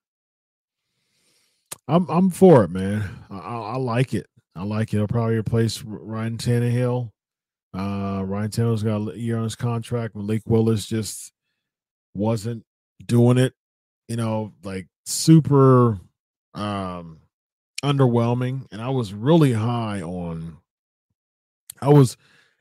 I'm 1.87 2.07
I'm 2.07 2.29
for 2.29 2.63
it, 2.63 2.69
man. 2.69 3.09
I, 3.31 3.37
I, 3.37 3.77
like 3.77 4.13
it. 4.13 4.27
I 4.55 4.63
like 4.63 4.93
it. 4.93 4.99
I'll 4.99 5.07
probably 5.07 5.37
replace 5.37 5.81
Ryan 5.81 6.37
Tannehill. 6.37 7.09
Uh, 7.75 8.23
Ryan 8.25 8.51
Tannehill's 8.51 8.83
got 8.83 9.13
a 9.13 9.19
year 9.19 9.37
on 9.37 9.43
his 9.43 9.55
contract. 9.55 10.15
Malik 10.15 10.43
Willis 10.45 10.85
just 10.85 11.33
wasn't 12.13 12.63
doing 13.05 13.37
it. 13.37 13.53
You 14.07 14.15
know, 14.15 14.53
like 14.63 14.87
super 15.05 15.99
um 16.53 17.19
underwhelming. 17.83 18.65
And 18.71 18.81
I 18.81 18.89
was 18.89 19.13
really 19.13 19.53
high 19.53 20.01
on. 20.01 20.57
I 21.81 21.89
was 21.89 22.17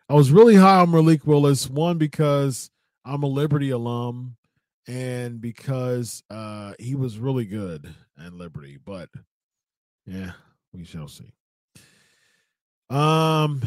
I 0.09 0.15
was 0.15 0.31
really 0.31 0.55
high 0.55 0.81
on 0.81 0.91
Malik 0.91 1.27
Willis. 1.27 1.69
One 1.69 1.99
because 1.99 2.71
I'm 3.05 3.23
a 3.23 3.27
Liberty 3.27 3.71
alum, 3.71 4.37
and 4.87 5.41
because 5.41 6.23
uh, 6.31 6.75
he 6.79 6.95
was 6.95 7.19
really 7.19 7.45
good 7.45 7.95
at 8.23 8.33
Liberty. 8.33 8.79
But 8.83 9.11
yeah, 10.07 10.33
we 10.73 10.85
shall 10.85 11.09
see. 11.09 11.33
Um, 12.91 13.63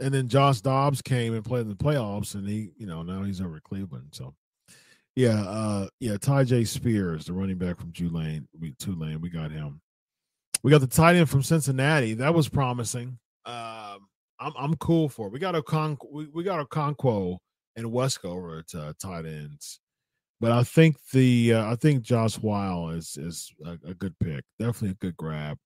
and 0.00 0.14
then 0.14 0.28
Josh 0.28 0.62
Dobbs 0.62 1.02
came 1.02 1.34
and 1.34 1.44
played 1.44 1.62
in 1.62 1.68
the 1.68 1.74
playoffs, 1.74 2.34
and 2.34 2.48
he, 2.48 2.70
you 2.78 2.86
know, 2.86 3.02
now 3.02 3.22
he's 3.22 3.40
over 3.40 3.60
Cleveland. 3.60 4.08
So, 4.12 4.34
yeah, 5.16 5.42
uh, 5.42 5.88
yeah, 5.98 6.14
Tyjae 6.14 6.68
Spears, 6.68 7.24
the 7.24 7.32
running 7.32 7.56
back 7.56 7.80
from 7.80 7.90
Tulane, 7.90 8.46
we 8.60 8.72
Tulane, 8.78 9.20
we 9.20 9.30
got 9.30 9.50
him. 9.50 9.80
We 10.62 10.70
got 10.70 10.82
the 10.82 10.86
tight 10.86 11.16
end 11.16 11.30
from 11.30 11.42
Cincinnati. 11.42 12.14
That 12.14 12.34
was 12.34 12.48
promising. 12.48 13.18
Um, 13.46 14.08
I'm 14.38 14.52
I'm 14.58 14.76
cool 14.76 15.08
for 15.08 15.26
it. 15.28 15.32
We 15.32 15.38
got 15.38 15.54
a 15.54 15.62
con 15.62 15.96
we, 16.10 16.26
we 16.26 16.44
got 16.44 16.66
Okonkwo 16.68 17.38
and 17.76 17.92
Westover 17.92 18.58
at 18.58 18.78
uh, 18.78 18.92
tight 19.00 19.24
ends. 19.24 19.80
But 20.38 20.52
I 20.52 20.64
think 20.64 20.96
the 21.12 21.54
uh, 21.54 21.72
I 21.72 21.76
think 21.76 22.02
Josh 22.02 22.34
Whyle 22.34 22.90
is 22.90 23.16
is 23.16 23.50
a, 23.64 23.78
a, 23.88 23.94
good 23.94 24.14
pick. 24.18 24.44
Definitely 24.58 24.90
a 24.90 24.94
good 24.94 25.16
grab. 25.16 25.56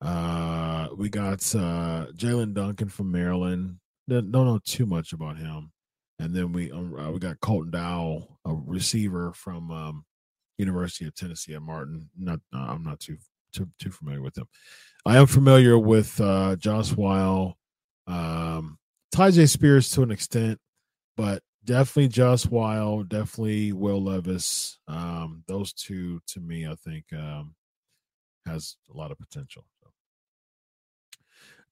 Uh, 0.00 0.88
we 0.96 1.08
got 1.08 1.40
uh, 1.54 2.06
Jaelyn 2.16 2.54
Duncan 2.54 2.88
from 2.88 3.12
Maryland. 3.12 3.76
Don't 4.08 4.32
know 4.32 4.58
too 4.64 4.86
much 4.86 5.12
about 5.12 5.38
him. 5.38 5.70
And 6.24 6.34
then 6.34 6.52
we 6.52 6.72
um, 6.72 6.98
uh, 6.98 7.10
we 7.10 7.18
got 7.18 7.38
Colton 7.40 7.70
Dowell, 7.70 8.38
a 8.46 8.54
receiver 8.54 9.34
from 9.34 9.70
um, 9.70 10.04
University 10.56 11.06
of 11.06 11.14
Tennessee 11.14 11.54
at 11.54 11.60
Martin. 11.60 12.08
Not 12.18 12.40
uh, 12.54 12.66
I'm 12.70 12.82
not 12.82 12.98
too 12.98 13.18
too 13.52 13.68
too 13.78 13.90
familiar 13.90 14.22
with 14.22 14.38
him. 14.38 14.46
I 15.04 15.18
am 15.18 15.26
familiar 15.26 15.78
with 15.78 16.18
uh, 16.18 16.56
Josh 16.56 16.92
Whyle, 16.92 17.58
um, 18.06 18.78
Tyjae 19.14 19.50
Spears 19.50 19.90
to 19.90 20.02
an 20.02 20.10
extent, 20.10 20.58
but 21.14 21.42
definitely 21.62 22.08
Josh 22.08 22.46
Whyle, 22.46 23.02
definitely 23.02 23.74
Will 23.74 24.02
Levis. 24.02 24.78
Um, 24.88 25.44
those 25.46 25.74
two 25.74 26.20
to 26.28 26.40
me, 26.40 26.66
I 26.66 26.74
think, 26.74 27.04
um, 27.12 27.54
has 28.46 28.76
a 28.90 28.96
lot 28.96 29.10
of 29.10 29.18
potential. 29.18 29.66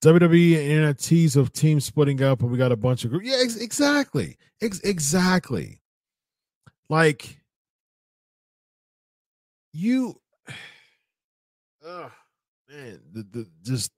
WWE 0.02 0.56
NFTs 0.56 1.36
of 1.36 1.52
teams 1.52 1.84
splitting 1.84 2.22
up, 2.22 2.42
and 2.42 2.50
we 2.50 2.58
got 2.58 2.72
a 2.72 2.76
bunch 2.76 3.04
of 3.04 3.10
groups. 3.10 3.26
Yeah, 3.26 3.38
ex- 3.40 3.56
exactly, 3.56 4.36
ex- 4.60 4.80
exactly. 4.80 5.80
Like 6.88 7.40
you, 9.72 10.20
man, 11.84 12.10
the, 13.12 13.26
the 13.30 13.46
just 13.62 13.92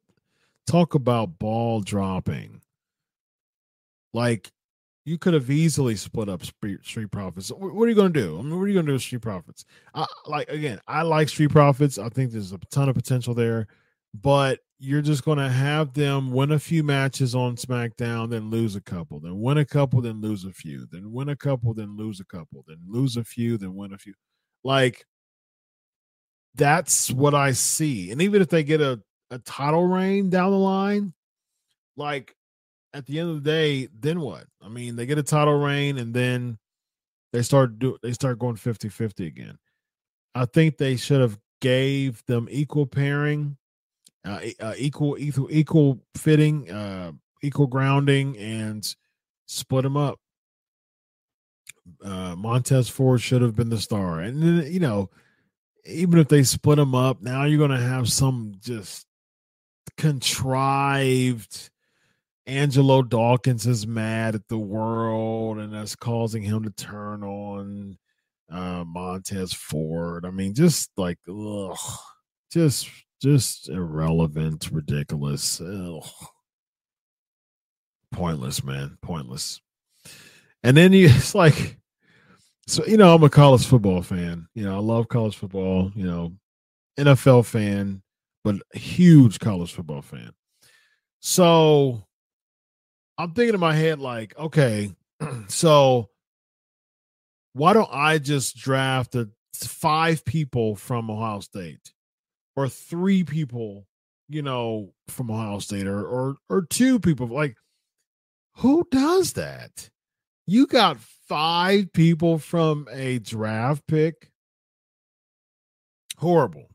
talk 0.67 0.95
about 0.95 1.39
ball 1.39 1.81
dropping. 1.81 2.61
Like 4.13 4.53
you 5.07 5.19
could 5.19 5.35
have 5.35 5.51
easily 5.51 5.97
split 5.97 6.29
up 6.29 6.43
Street 6.45 7.11
Profits. 7.11 7.49
What 7.49 7.85
are 7.85 7.89
you 7.89 7.95
going 7.95 8.13
to 8.13 8.21
do? 8.21 8.39
I 8.39 8.43
mean, 8.43 8.57
what 8.57 8.65
are 8.65 8.69
you 8.69 8.75
going 8.75 8.87
to 8.87 8.91
do 8.91 8.95
with 8.95 9.03
Street 9.03 9.23
Profits? 9.23 9.65
I, 9.95 10.07
like 10.27 10.49
again, 10.51 10.81
I 10.87 11.03
like 11.03 11.31
Street 11.31 11.51
Profits. 11.51 11.99
I 11.99 12.11
think 12.11 12.31
there's 12.31 12.53
a 12.53 12.59
ton 12.71 12.89
of 12.89 12.95
potential 12.95 13.33
there, 13.33 13.69
but 14.15 14.61
you're 14.85 15.03
just 15.03 15.25
going 15.25 15.39
to 15.39 15.49
have 15.49 15.95
them 15.95 16.31
win 16.31 16.53
a 16.53 16.59
few 16.59 16.85
matches 16.85 17.35
on 17.35 17.57
SmackDown, 17.57 18.29
then 18.29 18.51
lose 18.51 18.77
a 18.77 18.81
couple, 18.81 19.19
then 19.19 19.41
win 19.41 19.59
a 19.59 19.65
couple, 19.65 20.03
then 20.03 20.21
lose 20.21 20.45
a 20.45 20.53
few, 20.53 20.87
then 20.93 21.11
win 21.11 21.31
a 21.31 21.37
couple, 21.37 21.73
then 21.73 21.97
lose 21.97 22.21
a 22.21 22.25
couple, 22.25 22.65
then 22.69 22.77
lose 22.87 23.17
a 23.17 23.25
few, 23.25 23.57
then 23.57 23.75
win 23.75 23.95
a 23.95 23.99
few. 23.99 24.15
Like 24.63 25.07
that's 26.55 27.11
what 27.11 27.35
I 27.35 27.53
see. 27.53 28.11
And 28.11 28.21
even 28.21 28.43
if 28.43 28.49
they 28.49 28.63
get 28.63 28.81
a, 28.81 29.01
a 29.31 29.39
title 29.39 29.87
reign 29.87 30.29
down 30.29 30.51
the 30.51 30.59
line, 30.59 31.15
like 31.97 32.35
at 32.93 33.07
the 33.07 33.19
end 33.19 33.31
of 33.31 33.43
the 33.43 33.51
day, 33.51 33.89
then 33.99 34.21
what? 34.21 34.45
I 34.63 34.69
mean, 34.69 34.97
they 34.97 35.07
get 35.07 35.19
a 35.19 35.23
title 35.23 35.59
reign 35.59 35.99
and 35.99 36.13
then 36.13 36.59
they 37.33 37.43
start 37.43 37.79
do 37.79 37.97
they 38.03 38.13
start 38.13 38.39
going 38.39 38.57
50-50 38.57 39.27
again. 39.27 39.59
I 40.35 40.45
think 40.45 40.77
they 40.77 40.97
should 40.97 41.21
have 41.21 41.39
gave 41.61 42.25
them 42.27 42.49
equal 42.51 42.87
pairing, 42.87 43.57
uh, 44.25 44.41
uh, 44.61 44.75
equal 44.77 45.17
equal 45.19 45.49
equal 45.51 46.01
fitting, 46.17 46.71
uh, 46.71 47.13
equal 47.43 47.67
grounding, 47.67 48.37
and 48.39 48.95
split 49.47 49.83
them 49.83 49.97
up. 49.97 50.19
Uh, 52.03 52.35
Montez 52.37 52.89
Ford 52.89 53.21
should 53.21 53.43
have 53.43 53.55
been 53.55 53.69
the 53.69 53.81
star, 53.81 54.21
and 54.21 54.43
then 54.43 54.73
you 54.73 54.81
know, 54.81 55.11
even 55.85 56.19
if 56.19 56.29
they 56.29 56.43
split 56.43 56.77
them 56.77 56.95
up, 56.95 57.23
now 57.23 57.45
you're 57.45 57.59
going 57.59 57.71
to 57.71 57.87
have 57.87 58.09
some 58.09 58.55
just 58.61 59.07
contrived 59.97 61.71
Angelo 62.47 63.03
Dawkins 63.03 63.67
is 63.67 63.87
mad 63.87 64.35
at 64.35 64.49
the 64.49 64.59
world, 64.59 65.59
and 65.59 65.73
that's 65.73 65.97
causing 65.97 66.43
him 66.43 66.65
to 66.65 66.71
turn 66.71 67.23
on 67.23 67.97
uh, 68.51 68.85
Montez 68.87 69.53
Ford. 69.55 70.27
I 70.27 70.31
mean, 70.31 70.55
just 70.55 70.91
like, 70.97 71.19
ugh, 71.29 71.79
just 72.53 72.89
just 73.25 73.71
irrelevant, 73.71 74.69
ridiculous, 74.71 75.59
pointless, 78.13 78.63
man, 78.63 78.99
pointless. 79.01 79.63
And 80.63 80.77
then 80.77 80.93
you, 80.93 81.07
it's 81.11 81.35
like, 81.35 81.79
so 82.67 82.85
you 82.85 82.99
know, 82.99 83.15
I'm 83.15 83.23
a 83.23 83.31
college 83.31 83.67
football 83.67 84.03
fan. 84.03 84.47
You 84.55 84.65
know, 84.65 84.77
I 84.77 84.81
love 84.81 85.09
college 85.09 85.37
football. 85.37 85.91
You 85.95 86.05
know, 86.05 86.33
NFL 86.99 87.47
fan, 87.47 88.03
but 88.45 88.57
huge 88.75 89.39
college 89.39 89.73
football 89.73 90.03
fan. 90.03 90.33
So 91.21 92.05
I'm 93.17 93.33
thinking 93.33 93.55
in 93.55 93.61
my 93.61 93.75
head, 93.75 94.01
like, 94.01 94.39
okay, 94.39 94.95
so 95.49 96.11
why 97.55 97.73
don't 97.73 97.91
I 97.91 98.19
just 98.19 98.59
draft 98.59 99.13
the 99.13 99.31
five 99.55 100.27
people 100.27 100.77
from 100.77 101.11
Ohio 101.11 101.41
State 101.41 101.95
or 102.57 102.69
three 102.69 103.25
people, 103.25 103.87
you 104.29 104.43
know, 104.43 104.93
from 105.09 105.31
Ohio 105.31 105.59
State 105.59 105.87
or 105.87 106.05
or 106.05 106.37
or 106.49 106.63
two 106.63 106.99
people? 106.99 107.27
Like, 107.27 107.57
who 108.57 108.87
does 108.91 109.35
that? 109.35 109.91
You 110.47 110.67
got 110.67 110.99
five 111.01 111.93
people 111.93 112.39
from 112.39 112.87
a 112.93 113.19
draft 113.19 113.87
pick. 113.87 114.31
Horrible. 116.19 116.69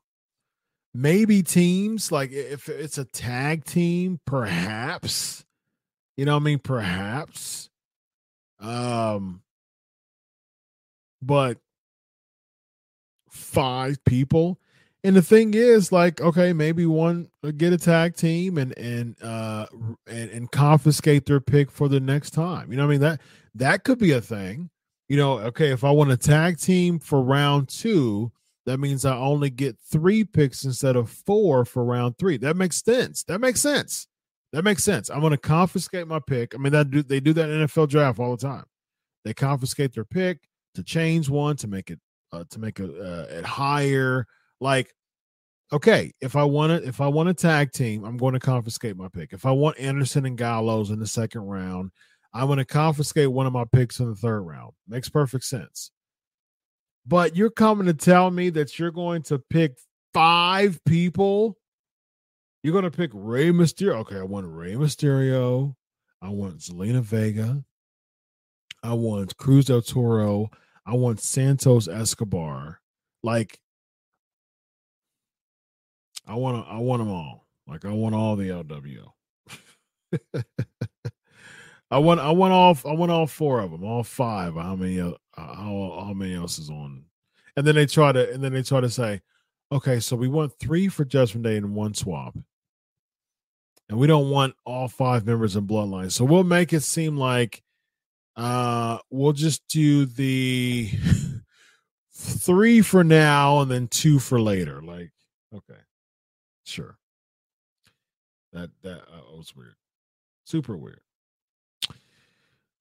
Maybe 0.94 1.44
teams 1.44 2.12
like 2.12 2.32
if 2.32 2.68
it's 2.68 2.98
a 2.98 3.06
tag 3.06 3.64
team, 3.64 4.20
perhaps 4.26 5.46
you 6.18 6.26
know 6.26 6.36
I 6.36 6.40
mean? 6.40 6.60
Perhaps. 6.60 7.70
Um 8.60 9.42
but 11.22 11.58
five 13.30 14.04
people. 14.04 14.60
And 15.04 15.16
the 15.16 15.22
thing 15.22 15.54
is, 15.54 15.94
like, 15.94 16.20
okay, 16.20 16.52
maybe 16.52 16.86
one 16.86 17.30
uh, 17.44 17.52
get 17.52 17.72
a 17.72 17.78
tag 17.78 18.16
team 18.16 18.58
and 18.58 18.78
and 18.78 19.16
uh 19.24 19.66
and, 20.08 20.30
and 20.30 20.52
confiscate 20.52 21.26
their 21.26 21.40
pick 21.40 21.72
for 21.72 21.88
the 21.88 22.00
next 22.00 22.32
time. 22.32 22.72
You 22.72 22.78
know 22.78 22.86
I 22.86 22.88
mean? 22.88 23.00
That 23.00 23.22
that 23.56 23.84
could 23.84 24.00
be 24.00 24.12
a 24.12 24.22
thing. 24.22 24.70
You 25.08 25.18
know, 25.18 25.40
okay, 25.40 25.72
if 25.72 25.84
I 25.84 25.92
want 25.92 26.12
a 26.12 26.18
tag 26.18 26.60
team 26.60 27.00
for 27.00 27.22
round 27.22 27.70
two, 27.70 28.32
that 28.66 28.78
means 28.80 29.06
I 29.06 29.16
only 29.16 29.50
get 29.50 29.78
three 29.80 30.24
picks 30.24 30.66
instead 30.66 30.96
of 30.96 31.10
four 31.10 31.66
for 31.66 31.84
round 31.84 32.18
three. 32.18 32.38
That 32.38 32.56
makes 32.56 32.84
sense. 32.84 33.24
That 33.24 33.40
makes 33.40 33.62
sense. 33.62 34.08
That 34.52 34.64
makes 34.64 34.84
sense. 34.84 35.10
I'm 35.10 35.22
going 35.22 35.32
to 35.32 35.38
confiscate 35.38 36.08
my 36.08 36.20
pick. 36.20 36.54
I 36.54 36.58
mean, 36.58 36.74
that 36.74 36.92
do, 36.92 37.04
they 37.04 37.20
do 37.20 37.34
that 37.34 37.50
in 37.50 37.68
NFL 37.68 37.90
draft 37.90 38.20
all 38.20 38.36
the 38.36 38.48
time. 38.48 38.66
They 39.24 39.34
confiscate 39.34 39.94
their 39.94 40.06
pick 40.06 40.48
to 40.76 40.84
change 40.84 41.30
one 41.30 41.56
to 41.58 41.68
make 41.68 41.90
it 41.90 42.00
uh, 42.32 42.44
to 42.52 42.60
make 42.60 42.80
it, 42.80 42.90
uh, 42.90 43.26
it 43.30 43.46
higher. 43.46 44.28
Like, 44.60 44.94
okay, 45.72 46.12
if 46.22 46.36
I 46.36 46.44
want 46.44 46.72
it, 46.72 46.84
if 46.84 47.02
I 47.02 47.08
want 47.08 47.30
a 47.30 47.34
tag 47.34 47.72
team, 47.72 48.04
I'm 48.04 48.18
going 48.18 48.34
to 48.34 48.40
confiscate 48.40 48.98
my 48.98 49.08
pick. 49.08 49.34
If 49.34 49.46
I 49.46 49.52
want 49.52 49.80
Anderson 49.80 50.26
and 50.26 50.38
Gallows 50.38 50.90
in 50.90 51.00
the 51.00 51.08
second 51.08 51.42
round, 51.42 51.92
I'm 52.34 52.48
going 52.48 52.58
to 52.58 52.66
confiscate 52.66 53.32
one 53.32 53.48
of 53.48 53.54
my 53.54 53.66
picks 53.66 54.00
in 54.00 54.10
the 54.10 54.16
third 54.16 54.42
round. 54.42 54.74
Makes 54.88 55.10
perfect 55.10 55.46
sense. 55.46 55.92
But 57.08 57.36
you're 57.36 57.50
coming 57.50 57.88
to 57.88 57.94
tell 57.94 58.30
me 58.30 58.50
that 58.52 58.78
you're 58.78 58.92
going 58.92 59.24
to 59.24 59.40
pick 59.40 59.78
five 60.14 60.80
people 60.86 61.60
you're 62.64 62.74
gonna 62.74 62.92
pick 62.92 63.12
Rey 63.14 63.52
Mysterio. 63.52 64.00
Okay, 64.00 64.18
I 64.18 64.24
want 64.24 64.48
Rey 64.48 64.74
Mysterio. 64.74 65.76
I 66.22 66.30
want 66.30 66.60
Zelina 66.60 67.02
Vega. 67.02 67.64
I 68.84 68.94
want 68.94 69.38
Cruz 69.38 69.66
del 69.66 69.82
Toro. 69.82 70.50
I 70.86 70.96
want 70.96 71.22
Santos 71.22 71.88
Escobar. 71.88 72.82
Like, 73.24 73.60
I 76.30 76.36
want 76.36 76.68
I 76.70 76.78
want 76.78 77.02
them 77.02 77.10
all. 77.10 77.48
Like 77.68 77.86
I 77.86 77.92
want 77.92 78.14
all 78.14 78.36
the 78.36 78.50
LWO. 78.50 79.12
I 81.92 81.98
want 81.98 82.20
I 82.20 82.30
want 82.30 82.54
all 82.54 82.78
I 82.86 82.94
want 82.94 83.12
all 83.12 83.26
four 83.26 83.60
of 83.62 83.72
them, 83.72 83.84
all 83.84 84.04
five. 84.04 84.54
How 84.54 84.76
many 84.76 85.02
uh, 85.02 85.14
how 85.36 86.04
how 86.06 86.14
many 86.16 86.36
else 86.36 86.60
is 86.60 86.70
on? 86.70 87.06
And 87.58 87.66
then 87.66 87.74
they 87.74 87.88
try 87.88 88.12
to 88.12 88.32
and 88.32 88.44
then 88.44 88.54
they 88.54 88.62
try 88.62 88.80
to 88.80 88.92
say, 88.92 89.22
okay, 89.72 90.00
so 90.00 90.16
we 90.16 90.28
want 90.28 90.54
three 90.60 90.88
for 90.88 91.04
Judgment 91.04 91.46
Day 91.46 91.58
and 91.58 91.74
one 91.74 91.96
swap, 91.96 92.38
and 93.90 93.98
we 93.98 94.06
don't 94.06 94.30
want 94.30 94.54
all 94.66 94.88
five 94.88 95.26
members 95.26 95.56
in 95.56 95.66
Bloodline. 95.66 96.12
So 96.12 96.26
we'll 96.26 96.44
make 96.44 96.74
it 96.74 96.84
seem 96.84 97.18
like 97.18 97.64
uh 98.36 99.00
we'll 99.10 99.34
just 99.34 99.68
do 99.68 100.06
the 100.06 100.92
three 102.14 102.82
for 102.82 103.04
now 103.04 103.62
and 103.62 103.72
then 103.72 103.88
two 103.88 104.20
for 104.20 104.40
later. 104.40 104.80
Like, 104.84 105.12
okay, 105.56 105.80
sure. 106.70 106.98
That 108.54 108.70
that 108.84 109.02
uh, 109.02 109.36
was 109.36 109.56
weird, 109.56 109.76
super 110.46 110.76
weird. 110.76 111.02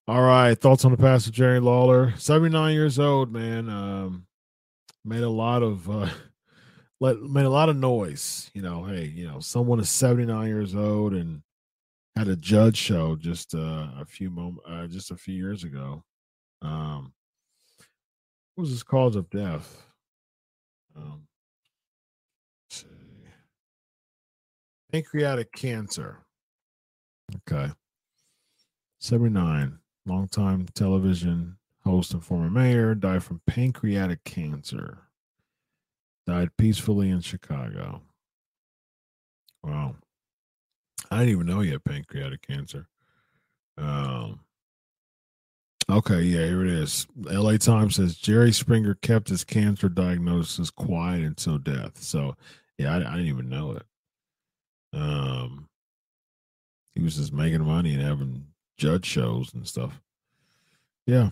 All 0.06 0.22
right, 0.22 0.58
thoughts 0.58 0.86
on 0.86 0.90
the 0.90 0.96
past 0.96 1.26
of 1.26 1.32
Jerry 1.34 1.60
Lawler, 1.60 2.14
seventy 2.16 2.50
nine 2.50 2.74
years 2.74 2.98
old, 2.98 3.32
man. 3.32 3.68
Um, 3.68 4.26
made 5.04 5.22
a 5.22 5.28
lot 5.28 5.62
of 5.62 5.88
uh, 5.90 6.08
let 7.00 7.20
made 7.20 7.44
a 7.44 7.50
lot 7.50 7.68
of 7.68 7.76
noise. 7.76 8.50
You 8.54 8.62
know, 8.62 8.84
hey, 8.84 9.04
you 9.04 9.26
know, 9.26 9.40
someone 9.40 9.80
is 9.80 9.90
seventy 9.90 10.24
nine 10.24 10.48
years 10.48 10.74
old 10.74 11.12
and 11.12 11.42
had 12.16 12.28
a 12.28 12.36
judge 12.36 12.76
show 12.76 13.14
just 13.14 13.54
uh, 13.54 13.88
a 14.00 14.04
few 14.04 14.30
moment, 14.30 14.62
uh, 14.66 14.86
just 14.86 15.10
a 15.10 15.16
few 15.16 15.34
years 15.34 15.62
ago. 15.62 16.02
Um, 16.62 17.12
what 18.54 18.62
was 18.62 18.70
his 18.70 18.82
cause 18.82 19.14
of 19.14 19.30
death? 19.30 19.84
Um, 20.96 21.27
pancreatic 24.92 25.52
cancer. 25.52 26.24
Okay. 27.48 27.72
79, 29.00 29.78
longtime 30.06 30.66
television 30.74 31.56
host 31.84 32.12
and 32.12 32.24
former 32.24 32.50
mayor, 32.50 32.94
died 32.94 33.22
from 33.22 33.40
pancreatic 33.46 34.24
cancer. 34.24 34.98
Died 36.26 36.50
peacefully 36.58 37.10
in 37.10 37.20
Chicago. 37.20 38.02
Wow. 39.62 39.96
I 41.10 41.20
didn't 41.20 41.32
even 41.32 41.46
know 41.46 41.60
he 41.60 41.70
had 41.70 41.84
pancreatic 41.84 42.46
cancer. 42.46 42.86
Um, 43.78 44.40
Okay, 45.90 46.20
yeah, 46.20 46.44
here 46.44 46.66
it 46.66 46.70
is. 46.70 47.06
LA 47.16 47.56
Times 47.56 47.96
says 47.96 48.18
Jerry 48.18 48.52
Springer 48.52 48.94
kept 48.94 49.30
his 49.30 49.42
cancer 49.42 49.88
diagnosis 49.88 50.68
quiet 50.68 51.24
until 51.24 51.56
death. 51.56 52.02
So, 52.02 52.36
yeah, 52.76 52.92
I, 52.92 52.96
I 52.96 53.16
didn't 53.16 53.28
even 53.28 53.48
know 53.48 53.72
it. 53.72 53.84
Um, 54.92 55.68
he 56.94 57.02
was 57.02 57.16
just 57.16 57.32
making 57.32 57.64
money 57.64 57.94
and 57.94 58.02
having 58.02 58.46
judge 58.76 59.04
shows 59.06 59.52
and 59.54 59.66
stuff. 59.66 60.00
Yeah, 61.06 61.30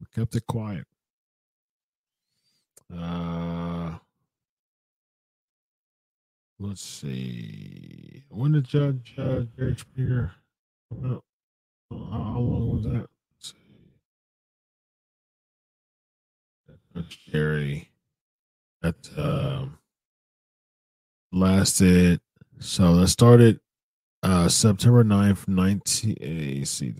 we 0.00 0.06
kept 0.14 0.36
it 0.36 0.46
quiet. 0.46 0.86
Uh, 2.94 3.96
let's 6.58 6.82
see. 6.82 8.24
When 8.28 8.52
did 8.52 8.64
Judge 8.64 9.14
uh, 9.18 9.40
Jerry 9.56 9.76
come 9.98 10.30
out? 11.04 11.24
How 11.90 12.38
long 12.38 12.76
was 12.76 12.84
that? 12.84 13.06
That's 16.94 17.16
Jerry. 17.16 17.90
That 18.82 18.96
uh, 19.16 19.66
lasted. 21.32 22.20
So 22.58 22.96
that 22.96 23.08
started 23.08 23.60
uh, 24.22 24.48
September 24.48 25.04
9th, 25.04 25.48
19. 25.48 26.62
Uh, 26.62 26.64
see. 26.64 26.94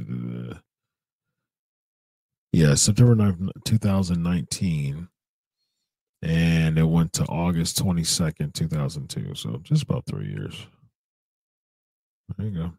Yeah, 2.53 2.75
September 2.75 3.15
9th, 3.15 3.51
2019. 3.65 5.09
And 6.23 6.79
it 6.79 6.85
went 6.85 7.13
to 7.15 7.25
August 7.25 7.83
22nd, 7.83 8.55
2002. 8.55 9.35
So 9.35 9.61
just 9.63 9.83
about 9.83 10.07
three 10.07 10.29
years. 10.29 10.67
There 12.37 12.47
you 12.47 12.53
go 12.53 12.73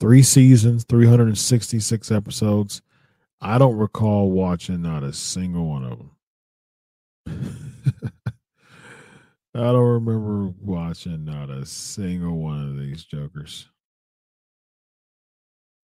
three 0.00 0.22
seasons, 0.22 0.84
366 0.84 2.10
episodes. 2.10 2.82
I 3.40 3.58
don't 3.58 3.76
recall 3.76 4.30
watching 4.30 4.82
not 4.82 5.02
a 5.02 5.12
single 5.12 5.68
one 5.68 5.84
of 5.84 5.98
them. 7.26 7.52
I 9.58 9.72
don't 9.72 10.04
remember 10.04 10.54
watching 10.60 11.24
not 11.24 11.50
a 11.50 11.66
single 11.66 12.38
one 12.38 12.68
of 12.68 12.78
these 12.78 13.04
jokers. 13.04 13.68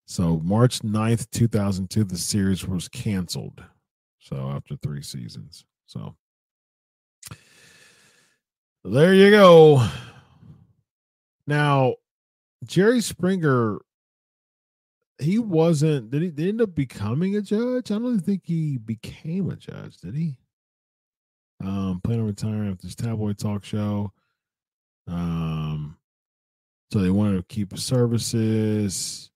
So 0.06 0.40
March 0.44 0.80
9th, 0.80 1.28
2002, 1.30 2.04
the 2.04 2.16
series 2.16 2.66
was 2.66 2.88
canceled. 2.88 3.64
So 4.20 4.50
after 4.50 4.76
three 4.76 5.02
seasons. 5.02 5.64
So 5.86 6.14
there 8.84 9.12
you 9.12 9.30
go. 9.30 9.86
Now, 11.46 11.94
Jerry 12.64 13.00
Springer 13.00 13.80
he 15.18 15.38
wasn't 15.38 16.10
did 16.10 16.22
he, 16.22 16.30
did 16.30 16.42
he 16.42 16.48
end 16.48 16.60
up 16.60 16.74
becoming 16.74 17.36
a 17.36 17.40
judge? 17.40 17.90
I 17.90 17.98
don't 17.98 18.20
think 18.20 18.42
he 18.44 18.78
became 18.78 19.50
a 19.50 19.56
judge, 19.56 19.98
did 19.98 20.14
he? 20.14 20.38
Um, 21.64 22.00
planning 22.04 22.20
on 22.22 22.26
retiring 22.26 22.70
after 22.70 22.86
this 22.86 22.94
tabloid 22.94 23.38
talk 23.38 23.64
show. 23.64 24.12
Um, 25.08 25.96
so 26.90 26.98
they 26.98 27.10
wanted 27.10 27.36
to 27.36 27.54
keep 27.54 27.72
his 27.72 27.82
services 27.84 29.30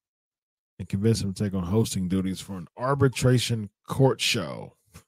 and 0.79 0.89
convince 0.89 1.23
him 1.23 1.33
to 1.33 1.45
take 1.45 1.55
on 1.55 1.65
hosting 1.65 2.07
duties 2.07 2.41
for 2.41 2.59
an 2.59 2.69
arbitration 2.77 3.71
court 3.87 4.21
show. 4.21 4.75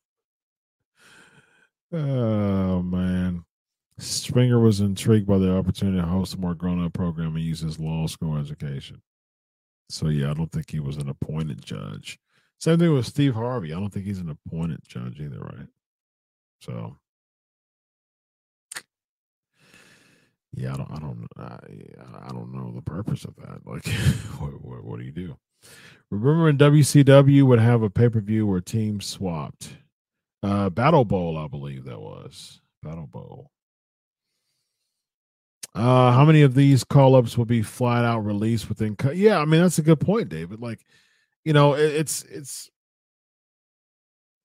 Oh 1.92 2.82
man. 2.82 3.44
Springer 3.98 4.60
was 4.60 4.80
intrigued 4.80 5.26
by 5.26 5.38
the 5.38 5.52
opportunity 5.52 6.00
to 6.00 6.06
host 6.06 6.34
a 6.34 6.38
more 6.38 6.54
grown 6.54 6.84
up 6.84 6.92
program 6.92 7.34
and 7.34 7.44
use 7.44 7.58
his 7.58 7.80
law 7.80 8.06
school 8.06 8.38
education. 8.38 9.02
So 9.88 10.06
yeah, 10.06 10.30
I 10.30 10.34
don't 10.34 10.52
think 10.52 10.70
he 10.70 10.78
was 10.78 10.98
an 10.98 11.08
appointed 11.08 11.64
judge. 11.64 12.20
Same 12.60 12.78
thing 12.78 12.94
with 12.94 13.06
Steve 13.06 13.34
Harvey. 13.34 13.72
I 13.72 13.80
don't 13.80 13.90
think 13.90 14.06
he's 14.06 14.20
an 14.20 14.30
appointed 14.30 14.82
judge 14.86 15.18
either, 15.18 15.40
right? 15.40 15.66
So 16.60 16.96
yeah, 20.54 20.74
I 20.74 20.76
don't, 20.76 20.90
I 20.90 20.98
don't, 20.98 21.28
I, 21.36 21.58
I 22.26 22.28
don't 22.28 22.52
know 22.52 22.72
the 22.74 22.82
purpose 22.82 23.24
of 23.24 23.34
that. 23.36 23.60
Like, 23.66 23.86
what, 24.40 24.64
what, 24.64 24.84
what 24.84 24.98
do 24.98 25.04
you 25.04 25.12
do? 25.12 25.36
Remember 26.10 26.44
when 26.44 26.58
WCW 26.58 27.44
would 27.44 27.60
have 27.60 27.82
a 27.82 27.90
pay 27.90 28.08
per 28.08 28.20
view 28.20 28.46
where 28.46 28.60
teams 28.60 29.06
swapped? 29.06 29.76
Uh, 30.42 30.70
Battle 30.70 31.04
Bowl, 31.04 31.38
I 31.38 31.46
believe 31.46 31.84
that 31.84 32.00
was 32.00 32.60
Battle 32.82 33.06
Bowl. 33.06 33.50
Uh, 35.74 36.10
how 36.10 36.24
many 36.24 36.42
of 36.42 36.54
these 36.54 36.82
call 36.82 37.14
ups 37.14 37.38
will 37.38 37.44
be 37.44 37.62
flat 37.62 38.04
out 38.04 38.20
released 38.20 38.68
within? 38.68 38.96
Yeah, 39.14 39.38
I 39.38 39.44
mean 39.44 39.60
that's 39.60 39.78
a 39.78 39.82
good 39.82 40.00
point, 40.00 40.28
David. 40.28 40.60
Like, 40.60 40.84
you 41.44 41.52
know, 41.52 41.74
it, 41.74 41.94
it's 41.94 42.24
it's. 42.24 42.70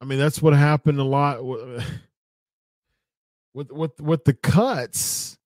I 0.01 0.06
mean 0.06 0.20
that's 0.20 0.41
what 0.41 0.53
happened 0.53 0.99
a 0.99 1.03
lot 1.03 1.43
with 1.43 1.84
with 3.56 3.72
with, 3.72 3.99
with 3.99 4.24
the 4.26 4.34
cuts. 4.34 5.38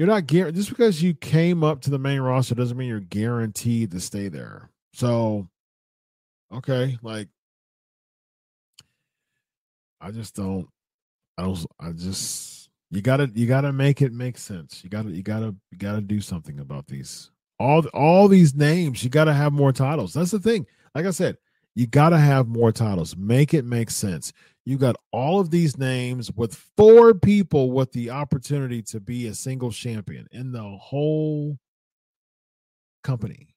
You're 0.00 0.06
not 0.06 0.26
guaranteed 0.26 0.56
just 0.56 0.70
because 0.70 1.02
you 1.02 1.12
came 1.12 1.62
up 1.62 1.82
to 1.82 1.90
the 1.90 1.98
main 1.98 2.22
roster 2.22 2.54
doesn't 2.54 2.78
mean 2.78 2.88
you're 2.88 3.00
guaranteed 3.00 3.90
to 3.90 4.00
stay 4.00 4.28
there. 4.28 4.70
So, 4.94 5.46
okay, 6.50 6.96
like 7.02 7.28
I 10.00 10.10
just 10.10 10.34
don't. 10.34 10.66
I 11.36 11.42
don't. 11.42 11.66
I 11.78 11.92
just 11.92 12.70
you 12.90 13.02
gotta 13.02 13.30
you 13.34 13.46
gotta 13.46 13.74
make 13.74 14.00
it 14.00 14.14
make 14.14 14.38
sense. 14.38 14.82
You 14.82 14.88
gotta 14.88 15.10
you 15.10 15.22
gotta 15.22 15.54
you 15.70 15.76
gotta 15.76 16.00
do 16.00 16.22
something 16.22 16.60
about 16.60 16.86
these. 16.86 17.30
All 17.58 17.86
all 17.88 18.26
these 18.26 18.54
names, 18.54 19.04
you 19.04 19.10
gotta 19.10 19.34
have 19.34 19.52
more 19.52 19.70
titles. 19.70 20.14
That's 20.14 20.30
the 20.30 20.40
thing. 20.40 20.66
Like 20.94 21.04
I 21.04 21.10
said, 21.10 21.36
you 21.74 21.86
gotta 21.86 22.16
have 22.16 22.48
more 22.48 22.72
titles. 22.72 23.18
Make 23.18 23.52
it 23.52 23.66
make 23.66 23.90
sense. 23.90 24.32
You 24.70 24.78
got 24.78 24.94
all 25.10 25.40
of 25.40 25.50
these 25.50 25.76
names 25.76 26.30
with 26.30 26.54
four 26.76 27.12
people 27.12 27.72
with 27.72 27.90
the 27.90 28.10
opportunity 28.10 28.82
to 28.82 29.00
be 29.00 29.26
a 29.26 29.34
single 29.34 29.72
champion 29.72 30.28
in 30.30 30.52
the 30.52 30.62
whole 30.62 31.58
company. 33.02 33.48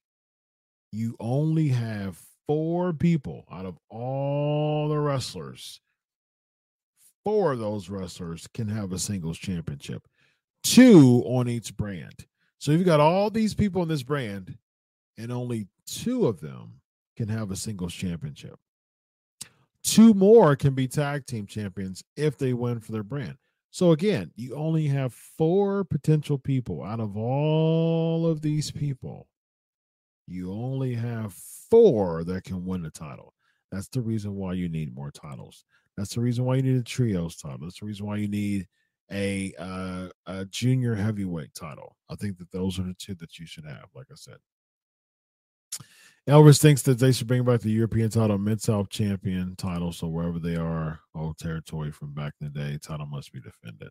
You 0.91 1.15
only 1.19 1.67
have 1.67 2.19
four 2.47 2.93
people 2.93 3.45
out 3.51 3.67
of 3.67 3.77
all 3.89 4.89
the 4.89 4.97
wrestlers 4.97 5.79
four 7.23 7.53
of 7.53 7.59
those 7.59 7.89
wrestlers 7.89 8.47
can 8.53 8.67
have 8.67 8.91
a 8.91 8.99
singles 8.99 9.37
championship, 9.37 10.07
two 10.63 11.23
on 11.25 11.47
each 11.47 11.75
brand. 11.77 12.25
So 12.59 12.71
you've 12.71 12.85
got 12.85 12.99
all 12.99 13.29
these 13.29 13.53
people 13.53 13.81
in 13.81 13.87
this 13.87 14.03
brand, 14.03 14.57
and 15.17 15.31
only 15.31 15.67
two 15.85 16.27
of 16.27 16.41
them 16.41 16.81
can 17.17 17.29
have 17.29 17.51
a 17.51 17.55
singles 17.55 17.93
championship. 17.93 18.57
Two 19.83 20.13
more 20.13 20.55
can 20.55 20.73
be 20.73 20.87
tag 20.87 21.25
team 21.25 21.45
champions 21.45 22.03
if 22.15 22.37
they 22.37 22.53
win 22.53 22.79
for 22.79 22.91
their 22.91 23.03
brand. 23.03 23.37
So 23.71 23.91
again, 23.91 24.31
you 24.35 24.55
only 24.55 24.87
have 24.87 25.13
four 25.13 25.83
potential 25.83 26.37
people 26.37 26.83
out 26.83 26.99
of 26.99 27.17
all 27.17 28.27
of 28.27 28.41
these 28.41 28.71
people. 28.71 29.27
You 30.27 30.51
only 30.51 30.93
have 30.93 31.33
four 31.33 32.23
that 32.23 32.43
can 32.43 32.65
win 32.65 32.83
the 32.83 32.91
title. 32.91 33.33
That's 33.71 33.87
the 33.87 34.01
reason 34.01 34.35
why 34.35 34.53
you 34.53 34.69
need 34.69 34.95
more 34.95 35.11
titles. 35.11 35.65
That's 35.97 36.13
the 36.13 36.21
reason 36.21 36.45
why 36.45 36.55
you 36.55 36.61
need 36.61 36.77
a 36.77 36.83
trios 36.83 37.35
title. 37.35 37.59
That's 37.61 37.79
the 37.79 37.87
reason 37.87 38.05
why 38.05 38.17
you 38.17 38.27
need 38.27 38.67
a 39.11 39.53
uh, 39.59 40.09
a 40.27 40.45
junior 40.45 40.95
heavyweight 40.95 41.53
title. 41.53 41.97
I 42.09 42.15
think 42.15 42.37
that 42.37 42.51
those 42.51 42.79
are 42.79 42.83
the 42.83 42.93
two 42.93 43.15
that 43.15 43.37
you 43.39 43.45
should 43.45 43.65
have. 43.65 43.89
Like 43.95 44.07
I 44.11 44.15
said, 44.15 44.37
Elvis 46.27 46.61
thinks 46.61 46.81
that 46.83 46.99
they 46.99 47.11
should 47.11 47.27
bring 47.27 47.43
back 47.43 47.59
the 47.59 47.71
European 47.71 48.09
title, 48.09 48.37
Mid 48.37 48.61
South 48.61 48.89
champion 48.89 49.55
title. 49.57 49.91
So 49.91 50.07
wherever 50.07 50.39
they 50.39 50.55
are, 50.55 50.99
old 51.15 51.37
territory 51.37 51.91
from 51.91 52.13
back 52.13 52.33
in 52.39 52.47
the 52.47 52.59
day, 52.59 52.77
title 52.81 53.05
must 53.05 53.33
be 53.33 53.41
defended. 53.41 53.89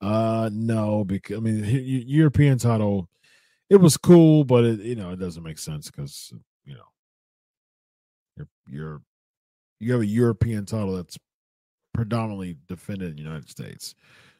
Uh, 0.00 0.50
no, 0.52 1.04
because 1.04 1.36
I 1.36 1.40
mean, 1.40 1.64
European 2.06 2.58
title, 2.58 3.08
it 3.70 3.76
was 3.76 3.96
cool, 3.96 4.44
but 4.44 4.64
it 4.64 4.80
you 4.80 4.94
know 4.94 5.10
it 5.10 5.18
doesn't 5.18 5.42
make 5.42 5.58
sense 5.58 5.90
because 5.90 6.32
you 6.64 6.74
know 6.74 6.84
you're 8.36 8.48
you're 8.68 9.02
you 9.80 9.92
have 9.92 10.02
a 10.02 10.06
European 10.06 10.66
title 10.66 10.94
that's 10.94 11.18
predominantly 11.92 12.56
defended 12.68 13.10
in 13.10 13.16
the 13.16 13.22
United 13.22 13.48
States. 13.48 13.94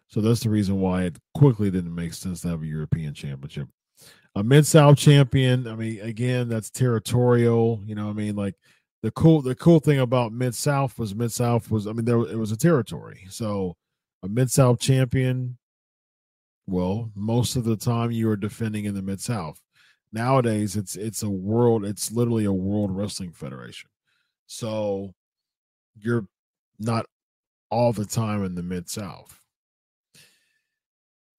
So 0.08 0.20
that's 0.20 0.40
the 0.40 0.50
reason 0.50 0.80
why 0.80 1.04
it 1.04 1.16
quickly 1.34 1.70
didn't 1.70 1.94
make 1.94 2.14
sense 2.14 2.42
to 2.42 2.48
have 2.48 2.62
a 2.62 2.66
European 2.66 3.14
championship. 3.14 3.68
A 4.36 4.42
Mid 4.42 4.66
South 4.66 4.98
champion, 4.98 5.68
I 5.68 5.74
mean, 5.76 6.00
again, 6.00 6.48
that's 6.48 6.70
territorial. 6.70 7.82
You 7.86 7.94
know, 7.94 8.10
I 8.10 8.12
mean, 8.12 8.34
like 8.34 8.56
the 9.02 9.10
cool 9.12 9.42
the 9.42 9.54
cool 9.54 9.80
thing 9.80 10.00
about 10.00 10.32
Mid 10.32 10.54
South 10.54 10.98
was 10.98 11.14
Mid 11.14 11.30
South 11.30 11.70
was, 11.70 11.86
I 11.86 11.92
mean, 11.92 12.04
there 12.04 12.18
it 12.18 12.38
was 12.38 12.52
a 12.52 12.56
territory. 12.56 13.26
So 13.30 13.76
a 14.22 14.28
Mid 14.28 14.50
South 14.50 14.80
champion, 14.80 15.58
well, 16.66 17.10
most 17.14 17.56
of 17.56 17.64
the 17.64 17.76
time 17.76 18.10
you 18.10 18.28
are 18.30 18.36
defending 18.36 18.86
in 18.86 18.94
the 18.94 19.02
Mid 19.02 19.20
South. 19.20 19.60
Nowadays, 20.12 20.76
it's 20.76 20.96
it's 20.96 21.22
a 21.22 21.30
world, 21.30 21.84
it's 21.84 22.10
literally 22.10 22.44
a 22.44 22.52
world 22.52 22.96
wrestling 22.96 23.32
federation. 23.32 23.90
So 24.46 25.12
you're 25.96 26.26
not 26.78 27.06
all 27.70 27.92
the 27.92 28.06
time 28.06 28.44
in 28.44 28.54
the 28.54 28.62
Mid 28.62 28.88
South. 28.88 29.43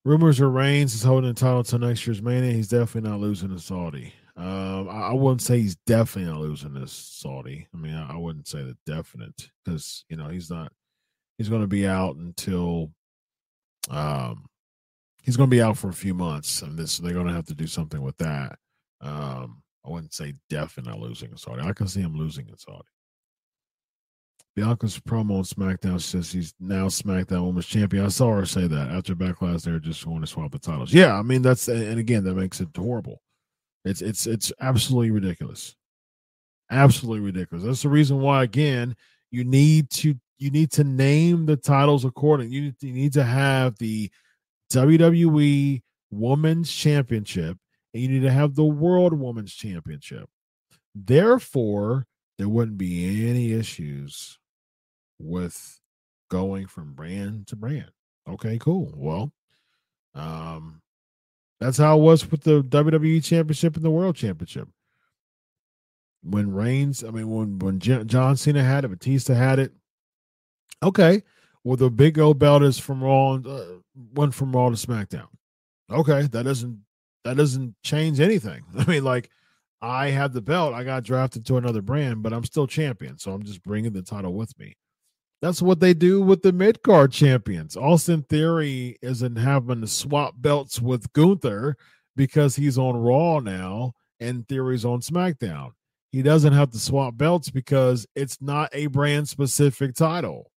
Rumors 0.05 0.39
are 0.39 0.49
Reigns 0.51 0.93
is 0.93 1.01
holding 1.01 1.33
the 1.33 1.39
title 1.39 1.57
until 1.57 1.79
next 1.79 2.05
year's 2.05 2.21
Mania. 2.21 2.53
He's 2.53 2.67
definitely 2.67 3.09
not 3.09 3.19
losing 3.19 3.49
to 3.49 3.59
Saudi. 3.59 4.13
Um, 4.37 4.87
I, 4.87 5.07
I, 5.07 5.13
wouldn't 5.13 5.41
say 5.41 5.59
he's 5.59 5.77
definitely 5.87 6.31
not 6.31 6.41
losing 6.41 6.75
this 6.75 6.91
Saudi. 6.91 7.67
I 7.73 7.77
mean, 7.77 7.95
I, 7.95 8.13
I 8.13 8.17
wouldn't 8.17 8.47
say 8.47 8.61
the 8.61 8.77
definite 8.85 9.49
because 9.63 10.05
you 10.07 10.15
know 10.15 10.27
he's 10.27 10.51
not. 10.51 10.71
He's 11.39 11.49
going 11.49 11.61
to 11.61 11.67
be 11.67 11.87
out 11.87 12.17
until. 12.17 12.91
Um, 13.89 14.45
he's 15.23 15.37
going 15.37 15.49
to 15.49 15.55
be 15.55 15.61
out 15.61 15.77
for 15.77 15.89
a 15.89 15.93
few 15.93 16.13
months, 16.13 16.61
and 16.61 16.77
this 16.77 16.99
they're 16.99 17.13
going 17.13 17.27
to 17.27 17.33
have 17.33 17.47
to 17.47 17.55
do 17.55 17.65
something 17.65 18.01
with 18.01 18.17
that. 18.17 18.59
Um, 19.01 19.63
I 19.83 19.89
wouldn't 19.89 20.13
say 20.13 20.35
definitely 20.51 20.91
not 20.91 21.01
losing 21.01 21.31
in 21.31 21.37
Saudi. 21.37 21.63
I 21.63 21.73
can 21.73 21.87
see 21.87 22.01
him 22.01 22.15
losing 22.15 22.47
in 22.47 22.57
Saudi. 22.57 22.85
Bianca's 24.55 24.97
promo 24.97 25.37
on 25.37 25.43
SmackDown 25.43 25.99
says 25.99 26.31
he's 26.31 26.53
now 26.59 26.87
SmackDown 26.87 27.45
Women's 27.45 27.65
Champion. 27.65 28.05
I 28.05 28.09
saw 28.09 28.33
her 28.35 28.45
say 28.45 28.67
that 28.67 28.89
after 28.89 29.13
Backlash. 29.13 29.63
They're 29.63 29.79
just 29.79 30.05
want 30.05 30.23
to 30.23 30.27
swap 30.27 30.51
the 30.51 30.59
titles. 30.59 30.93
Yeah, 30.93 31.13
I 31.13 31.21
mean 31.23 31.41
that's 31.41 31.67
and 31.67 31.99
again 31.99 32.23
that 32.23 32.35
makes 32.35 32.61
it 32.61 32.69
horrible. 32.75 33.21
It's 33.83 34.01
it's 34.01 34.27
it's 34.27 34.53
absolutely 34.61 35.11
ridiculous, 35.11 35.75
absolutely 36.71 37.25
ridiculous. 37.25 37.65
That's 37.65 37.81
the 37.81 37.89
reason 37.89 38.21
why 38.21 38.43
again 38.43 38.95
you 39.29 39.43
need 39.43 39.89
to 39.91 40.15
you 40.37 40.51
need 40.51 40.71
to 40.71 40.83
name 40.83 41.45
the 41.45 41.57
titles 41.57 42.05
according. 42.05 42.51
You, 42.51 42.73
you 42.81 42.93
need 42.93 43.13
to 43.13 43.23
have 43.23 43.77
the 43.77 44.09
WWE 44.71 45.81
Women's 46.11 46.71
Championship 46.71 47.57
and 47.93 48.03
you 48.03 48.09
need 48.09 48.23
to 48.23 48.31
have 48.31 48.55
the 48.55 48.65
World 48.65 49.13
Women's 49.13 49.53
Championship. 49.53 50.29
Therefore, 50.93 52.05
there 52.37 52.49
wouldn't 52.49 52.77
be 52.77 53.29
any 53.29 53.53
issues 53.53 54.39
with 55.19 55.79
going 56.29 56.67
from 56.67 56.93
brand 56.93 57.47
to 57.47 57.55
brand. 57.55 57.91
Okay, 58.27 58.57
cool. 58.57 58.91
Well, 58.95 59.31
um, 60.13 60.81
that's 61.59 61.77
how 61.77 61.97
it 61.97 62.01
was 62.01 62.29
with 62.29 62.43
the 62.43 62.63
WWE 62.63 63.23
Championship 63.23 63.75
and 63.75 63.85
the 63.85 63.91
World 63.91 64.15
Championship. 64.15 64.67
When 66.23 66.53
Reigns, 66.53 67.03
I 67.03 67.11
mean, 67.11 67.29
when 67.29 67.59
when 67.59 67.79
John 67.79 68.35
Cena 68.35 68.63
had 68.63 68.83
it, 68.83 68.87
Batista 68.89 69.33
had 69.35 69.59
it. 69.59 69.71
Okay, 70.81 71.21
well, 71.63 71.77
the 71.77 71.89
big 71.89 72.17
old 72.17 72.39
belt 72.39 72.63
is 72.63 72.79
from 72.79 73.03
Raw, 73.03 73.35
uh, 73.35 73.65
went 74.13 74.33
from 74.33 74.55
Raw 74.55 74.69
to 74.69 74.75
SmackDown. 74.75 75.27
Okay, 75.91 76.23
that 76.23 76.43
doesn't 76.43 76.79
that 77.25 77.37
doesn't 77.37 77.75
change 77.83 78.19
anything. 78.19 78.63
I 78.77 78.85
mean, 78.85 79.03
like 79.03 79.29
I 79.81 80.09
have 80.09 80.33
the 80.33 80.41
belt, 80.41 80.73
I 80.73 80.83
got 80.83 81.03
drafted 81.03 81.45
to 81.45 81.57
another 81.57 81.81
brand, 81.81 82.23
but 82.23 82.33
I'm 82.33 82.43
still 82.43 82.65
champion, 82.65 83.19
so 83.19 83.31
I'm 83.31 83.43
just 83.43 83.61
bringing 83.61 83.93
the 83.93 84.01
title 84.01 84.33
with 84.33 84.57
me. 84.57 84.75
That's 85.41 85.61
what 85.61 85.79
they 85.79 85.93
do 85.93 86.21
with 86.21 86.41
the 86.41 86.53
mid 86.53 86.81
card 86.81 87.11
champions. 87.11 87.75
Austin 87.75 88.23
Theory 88.23 88.97
isn't 89.01 89.35
having 89.35 89.81
to 89.81 89.87
swap 89.87 90.35
belts 90.37 90.81
with 90.81 91.11
Gunther 91.13 91.77
because 92.15 92.55
he's 92.55 92.77
on 92.77 92.95
Raw 92.95 93.39
now 93.39 93.93
and 94.19 94.47
Theory's 94.47 94.85
on 94.85 95.01
SmackDown. 95.01 95.71
He 96.11 96.21
doesn't 96.21 96.53
have 96.53 96.71
to 96.71 96.79
swap 96.79 97.17
belts 97.17 97.49
because 97.49 98.07
it's 98.15 98.41
not 98.41 98.69
a 98.73 98.87
brand 98.87 99.27
specific 99.27 99.95
title. 99.95 100.51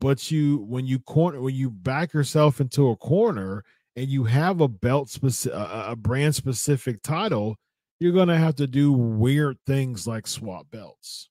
But 0.00 0.30
you, 0.30 0.58
when 0.58 0.86
you 0.86 0.98
corner, 0.98 1.40
when 1.40 1.54
you 1.54 1.70
back 1.70 2.12
yourself 2.12 2.60
into 2.60 2.90
a 2.90 2.96
corner 2.96 3.64
and 3.96 4.08
you 4.08 4.24
have 4.24 4.60
a 4.60 4.68
belt 4.68 5.08
specific, 5.10 5.58
a 5.58 5.96
brand 5.96 6.34
specific 6.34 7.02
title, 7.02 7.56
you're 8.00 8.12
gonna 8.12 8.38
have 8.38 8.56
to 8.56 8.66
do 8.66 8.92
weird 8.92 9.58
things 9.66 10.06
like 10.06 10.26
swap 10.26 10.66
belts 10.70 11.30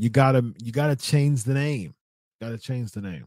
you 0.00 0.08
gotta 0.08 0.42
you 0.62 0.72
gotta 0.72 0.96
change 0.96 1.44
the 1.44 1.52
name. 1.52 1.94
Gotta 2.40 2.56
change 2.56 2.90
the 2.92 3.02
name. 3.02 3.26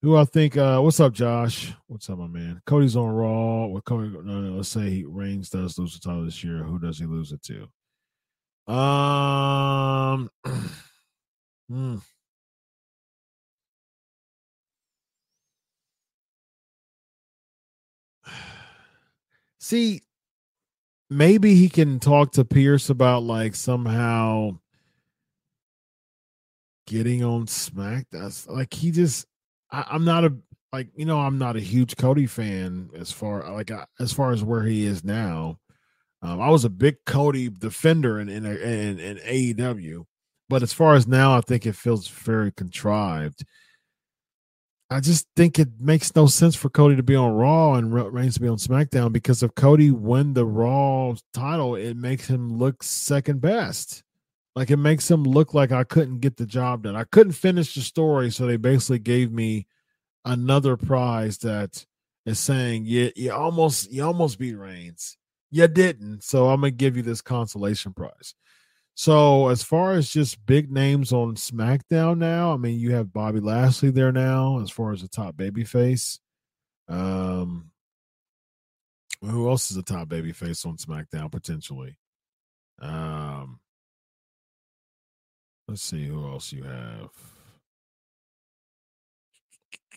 Who 0.00 0.16
I 0.16 0.24
think 0.24 0.56
uh 0.56 0.80
what's 0.80 0.98
up, 0.98 1.12
Josh? 1.12 1.74
What's 1.88 2.08
up, 2.08 2.16
my 2.16 2.26
man? 2.26 2.62
Cody's 2.64 2.96
on 2.96 3.10
Raw. 3.10 3.66
What 3.66 3.84
Cody 3.84 4.08
no, 4.08 4.22
no, 4.22 4.56
let's 4.56 4.70
say 4.70 4.88
he 4.88 5.04
Reigns 5.04 5.50
does 5.50 5.78
lose 5.78 5.92
the 5.92 6.00
title 6.00 6.24
this 6.24 6.42
year. 6.42 6.62
Who 6.62 6.78
does 6.78 6.98
he 6.98 7.04
lose 7.04 7.32
it 7.32 7.42
to? 7.42 7.68
Um 8.72 10.30
hmm. 11.68 11.96
See, 19.60 20.00
maybe 21.10 21.56
he 21.56 21.68
can 21.68 22.00
talk 22.00 22.32
to 22.32 22.44
Pearce 22.46 22.88
about 22.88 23.22
like 23.22 23.54
somehow 23.54 24.60
getting 26.86 27.24
on 27.24 27.46
Smack. 27.46 28.06
That's 28.10 28.46
like 28.46 28.72
he 28.72 28.90
just. 28.90 29.26
I, 29.70 29.96
am 29.96 30.04
not 30.04 30.24
a 30.24 30.32
like 30.72 30.88
you 30.94 31.04
know 31.04 31.18
I'm 31.20 31.38
not 31.38 31.56
a 31.56 31.60
huge 31.60 31.96
Cody 31.96 32.26
fan 32.26 32.90
as 32.94 33.10
far 33.10 33.50
like 33.52 33.70
as 33.98 34.12
far 34.12 34.32
as 34.32 34.44
where 34.44 34.62
he 34.62 34.84
is 34.84 35.04
now. 35.04 35.58
Um, 36.22 36.40
I 36.40 36.48
was 36.50 36.64
a 36.64 36.70
big 36.70 36.96
Cody 37.04 37.48
defender 37.48 38.20
in 38.20 38.28
in, 38.28 38.46
in 38.46 38.98
in 38.98 39.16
AEW, 39.18 40.04
but 40.48 40.62
as 40.62 40.72
far 40.72 40.94
as 40.94 41.06
now, 41.06 41.36
I 41.36 41.40
think 41.40 41.66
it 41.66 41.76
feels 41.76 42.08
very 42.08 42.52
contrived. 42.52 43.44
I 44.88 45.00
just 45.00 45.26
think 45.34 45.58
it 45.58 45.68
makes 45.80 46.14
no 46.14 46.26
sense 46.26 46.54
for 46.54 46.70
Cody 46.70 46.94
to 46.94 47.02
be 47.02 47.16
on 47.16 47.32
Raw 47.32 47.74
and 47.74 47.92
Reigns 47.92 48.34
to 48.34 48.40
be 48.40 48.46
on 48.46 48.56
SmackDown 48.56 49.12
because 49.12 49.42
if 49.42 49.52
Cody 49.56 49.90
win 49.90 50.32
the 50.32 50.46
Raw 50.46 51.14
title, 51.34 51.74
it 51.74 51.96
makes 51.96 52.28
him 52.28 52.56
look 52.56 52.84
second 52.84 53.40
best. 53.40 54.04
Like 54.56 54.70
it 54.70 54.78
makes 54.78 55.08
him 55.10 55.22
look 55.24 55.52
like 55.52 55.70
I 55.70 55.84
couldn't 55.84 56.20
get 56.20 56.38
the 56.38 56.46
job 56.46 56.84
done. 56.84 56.96
I 56.96 57.04
couldn't 57.04 57.34
finish 57.34 57.74
the 57.74 57.82
story, 57.82 58.30
so 58.30 58.46
they 58.46 58.56
basically 58.56 58.98
gave 58.98 59.30
me 59.30 59.66
another 60.24 60.78
prize 60.78 61.36
that 61.38 61.84
is 62.24 62.40
saying 62.40 62.86
you 62.86 63.12
you 63.14 63.32
almost 63.32 63.92
you 63.92 64.02
almost 64.02 64.38
beat 64.38 64.54
Reigns. 64.54 65.18
You 65.50 65.68
didn't, 65.68 66.24
so 66.24 66.48
I'm 66.48 66.62
gonna 66.62 66.70
give 66.70 66.96
you 66.96 67.02
this 67.02 67.20
consolation 67.20 67.92
prize. 67.92 68.34
So 68.94 69.48
as 69.48 69.62
far 69.62 69.92
as 69.92 70.08
just 70.08 70.44
big 70.46 70.72
names 70.72 71.12
on 71.12 71.34
SmackDown 71.34 72.16
now, 72.16 72.54
I 72.54 72.56
mean 72.56 72.80
you 72.80 72.92
have 72.92 73.12
Bobby 73.12 73.40
Lashley 73.40 73.90
there 73.90 74.10
now 74.10 74.60
as 74.60 74.70
far 74.70 74.92
as 74.92 75.02
the 75.02 75.08
top 75.08 75.36
baby 75.36 75.64
face. 75.64 76.18
Um 76.88 77.72
who 79.20 79.50
else 79.50 79.70
is 79.70 79.76
a 79.76 79.82
top 79.82 80.08
baby 80.08 80.32
face 80.32 80.64
on 80.64 80.78
SmackDown 80.78 81.30
potentially? 81.30 81.98
Um 82.80 83.60
Let's 85.68 85.82
see 85.82 86.06
who 86.06 86.24
else 86.24 86.52
you 86.52 86.62
have. 86.62 87.10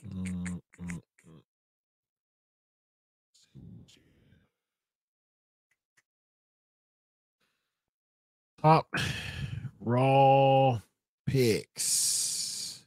Mm, 0.08 0.62
mm, 0.82 1.02
mm. 1.28 1.42
Top 8.62 8.88
raw 9.80 10.80
picks. 11.28 12.84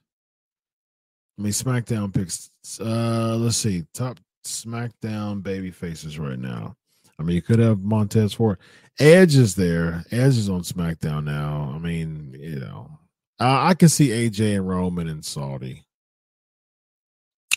I 1.39 1.43
mean, 1.43 1.53
SmackDown 1.53 2.13
picks. 2.13 2.51
Uh, 2.81 3.37
let's 3.39 3.59
see, 3.59 3.85
top 3.95 4.19
SmackDown 4.45 5.43
baby 5.43 5.71
faces 5.71 6.19
right 6.19 6.39
now. 6.39 6.77
I 7.23 7.25
mean, 7.25 7.37
you 7.37 7.43
could 7.43 7.61
have 7.61 7.81
Montez 7.81 8.35
Ford. 8.35 8.59
Edge 8.99 9.37
is 9.37 9.55
there. 9.55 10.05
Edge 10.11 10.37
is 10.37 10.49
on 10.49 10.63
SmackDown 10.63 11.23
now. 11.23 11.73
I 11.73 11.79
mean, 11.79 12.37
you 12.37 12.59
know, 12.59 12.91
I, 13.39 13.69
I 13.71 13.75
can 13.75 13.89
see 13.89 14.09
AJ 14.09 14.57
and 14.57 14.69
Roman 14.69 15.09
and 15.09 15.25
Saudi. 15.25 15.85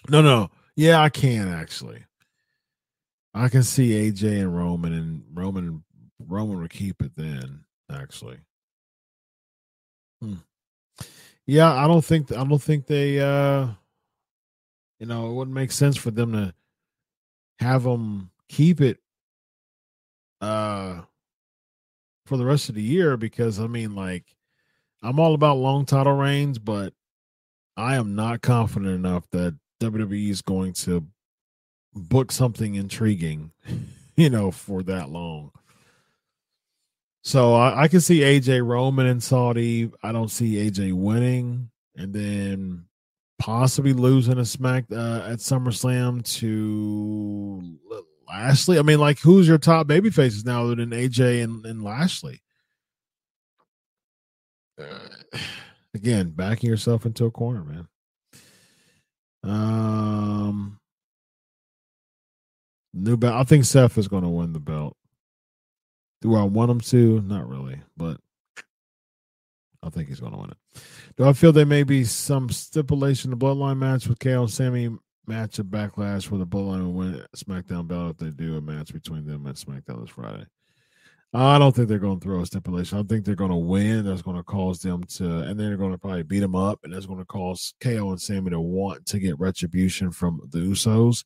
No, 0.07 0.21
no, 0.21 0.51
yeah, 0.75 1.01
I 1.01 1.09
can 1.09 1.47
actually. 1.47 2.05
I 3.33 3.49
can 3.49 3.63
see 3.63 4.11
AJ 4.11 4.41
and 4.41 4.55
Roman 4.55 4.93
and 4.93 5.23
Roman 5.33 5.83
Roman 6.19 6.61
would 6.61 6.69
keep 6.69 7.01
it 7.01 7.13
then. 7.15 7.65
Actually, 7.91 8.37
hmm. 10.21 10.35
yeah, 11.47 11.73
I 11.73 11.87
don't 11.87 12.05
think 12.05 12.31
I 12.31 12.43
don't 12.43 12.61
think 12.61 12.85
they. 12.85 13.19
uh 13.19 13.69
You 14.99 15.07
know, 15.07 15.27
it 15.31 15.33
wouldn't 15.33 15.55
make 15.55 15.71
sense 15.71 15.97
for 15.97 16.11
them 16.11 16.33
to 16.33 16.53
have 17.59 17.83
them 17.83 18.29
keep 18.47 18.79
it 18.79 18.99
uh 20.41 21.01
for 22.25 22.37
the 22.37 22.45
rest 22.45 22.69
of 22.69 22.75
the 22.75 22.81
year 22.81 23.17
because 23.17 23.59
I 23.59 23.67
mean, 23.67 23.95
like, 23.95 24.35
I'm 25.01 25.19
all 25.19 25.33
about 25.33 25.57
long 25.57 25.85
title 25.85 26.13
reigns, 26.13 26.59
but 26.59 26.93
I 27.77 27.95
am 27.95 28.15
not 28.15 28.41
confident 28.41 28.95
enough 28.95 29.29
that 29.31 29.57
WWE 29.81 30.29
is 30.29 30.41
going 30.41 30.73
to 30.73 31.05
book 31.93 32.31
something 32.31 32.75
intriguing, 32.75 33.51
you 34.15 34.29
know, 34.29 34.51
for 34.51 34.83
that 34.83 35.09
long. 35.09 35.51
So 37.23 37.55
I, 37.55 37.83
I 37.83 37.87
can 37.87 38.01
see 38.01 38.19
AJ 38.19 38.65
Roman 38.65 39.07
and 39.07 39.21
Saudi. 39.21 39.91
I 40.03 40.11
don't 40.11 40.29
see 40.29 40.55
AJ 40.55 40.93
winning, 40.93 41.69
and 41.95 42.13
then 42.13 42.85
possibly 43.39 43.93
losing 43.93 44.37
a 44.37 44.45
smack 44.45 44.85
uh, 44.91 45.23
at 45.27 45.39
SummerSlam 45.39 46.23
to 46.39 47.79
Lashley. 48.27 48.79
I 48.79 48.81
mean, 48.81 48.99
like, 48.99 49.19
who's 49.19 49.47
your 49.47 49.57
top 49.57 49.87
baby 49.87 50.09
faces 50.09 50.45
now 50.45 50.65
other 50.65 50.75
than 50.75 50.89
AJ 50.89 51.43
and, 51.43 51.65
and 51.65 51.83
Lashley? 51.83 52.41
Uh, 54.79 55.37
again, 55.93 56.31
backing 56.31 56.69
yourself 56.69 57.05
into 57.05 57.25
a 57.25 57.31
corner, 57.31 57.63
man. 57.63 57.87
Um, 59.43 60.79
new 62.93 63.15
belt. 63.17 63.35
I 63.35 63.43
think 63.43 63.65
Seth 63.65 63.97
is 63.97 64.07
going 64.07 64.23
to 64.23 64.29
win 64.29 64.53
the 64.53 64.59
belt. 64.59 64.97
Do 66.21 66.35
I 66.35 66.43
want 66.43 66.71
him 66.71 66.81
to? 66.81 67.21
Not 67.21 67.47
really, 67.47 67.79
but 67.95 68.19
I 69.83 69.89
think 69.89 70.09
he's 70.09 70.19
going 70.19 70.31
to 70.31 70.39
win 70.39 70.49
it. 70.49 70.81
Do 71.15 71.25
I 71.25 71.33
feel 71.33 71.51
there 71.51 71.65
may 71.65 71.83
be 71.83 72.03
some 72.03 72.49
stipulation 72.49 73.29
the 73.29 73.37
bloodline 73.37 73.77
match 73.77 74.07
with 74.07 74.19
KO 74.19 74.47
Sami 74.47 74.89
match 75.27 75.59
of 75.59 75.67
backlash 75.67 76.27
for 76.27 76.37
the 76.37 76.45
bloodline 76.45 76.85
will 76.85 76.93
win 76.93 77.25
SmackDown 77.35 77.87
belt 77.87 78.11
if 78.11 78.17
they 78.17 78.29
do 78.29 78.57
a 78.57 78.61
match 78.61 78.93
between 78.93 79.25
them 79.25 79.47
at 79.47 79.55
SmackDown 79.55 80.01
this 80.01 80.09
Friday? 80.09 80.45
I 81.33 81.59
don't 81.59 81.75
think 81.75 81.89
they're 81.89 81.99
going 81.99 82.19
to 82.19 82.23
throw 82.23 82.41
a 82.41 82.45
stipulation. 82.45 82.97
I 82.97 83.03
think 83.03 83.25
they're 83.25 83.35
going 83.35 83.51
to 83.51 83.57
win. 83.57 84.05
That's 84.05 84.21
going 84.21 84.37
to 84.37 84.43
cause 84.43 84.79
them 84.79 85.03
to, 85.15 85.39
and 85.39 85.59
then 85.59 85.67
they're 85.67 85.77
going 85.77 85.91
to 85.91 85.97
probably 85.97 86.23
beat 86.23 86.39
them 86.39 86.55
up, 86.55 86.79
and 86.83 86.93
that's 86.93 87.07
going 87.07 87.19
to 87.19 87.25
cause 87.25 87.73
KO 87.81 88.11
and 88.11 88.21
Sami 88.21 88.51
to 88.51 88.59
want 88.59 89.05
to 89.07 89.19
get 89.19 89.37
retribution 89.37 90.11
from 90.11 90.39
the 90.51 90.59
Usos, 90.59 91.25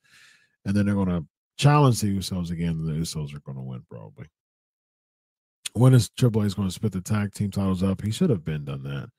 and 0.66 0.76
then 0.76 0.86
they're 0.86 0.96
going 0.96 1.10
to 1.10 1.26
challenge 1.58 2.02
the 2.02 2.18
Usos 2.18 2.50
again. 2.50 2.70
And 2.70 2.88
the 2.88 2.94
Usos 2.94 3.36
are 3.36 3.42
going 3.42 3.58
to 3.58 3.64
win 3.64 3.84
probably. 3.90 4.26
When 5.74 5.94
is 5.94 6.10
Triple 6.10 6.44
H 6.44 6.56
going 6.56 6.68
to 6.68 6.74
split 6.74 6.94
the 6.94 7.02
tag 7.02 7.34
team 7.34 7.52
titles 7.52 7.84
up? 7.84 8.02
He 8.02 8.10
should 8.10 8.32
have 8.32 8.44
been 8.44 8.66
done 8.66 8.82
that. 8.84 9.10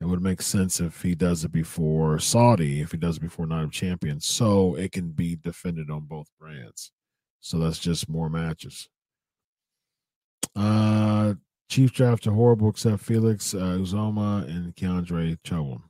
It 0.00 0.04
would 0.04 0.22
make 0.22 0.42
sense 0.42 0.80
if 0.80 1.00
he 1.02 1.14
does 1.14 1.44
it 1.44 1.52
before 1.52 2.18
Saudi, 2.18 2.80
if 2.80 2.92
he 2.92 2.98
does 2.98 3.16
it 3.16 3.20
before 3.20 3.46
Night 3.46 3.64
of 3.64 3.72
Champions, 3.72 4.26
so 4.26 4.74
it 4.74 4.92
can 4.92 5.10
be 5.10 5.36
defended 5.36 5.90
on 5.90 6.04
both 6.04 6.28
brands. 6.38 6.92
So 7.40 7.58
that's 7.58 7.78
just 7.78 8.08
more 8.08 8.28
matches. 8.28 8.88
Uh, 10.54 11.34
Chief 11.68 11.92
draft 11.92 12.26
are 12.26 12.32
horrible 12.32 12.68
except 12.70 13.02
Felix 13.02 13.52
uh, 13.54 13.58
Uzomah 13.58 14.48
and 14.48 14.74
Keondre 14.76 15.36
Coburn. 15.44 15.82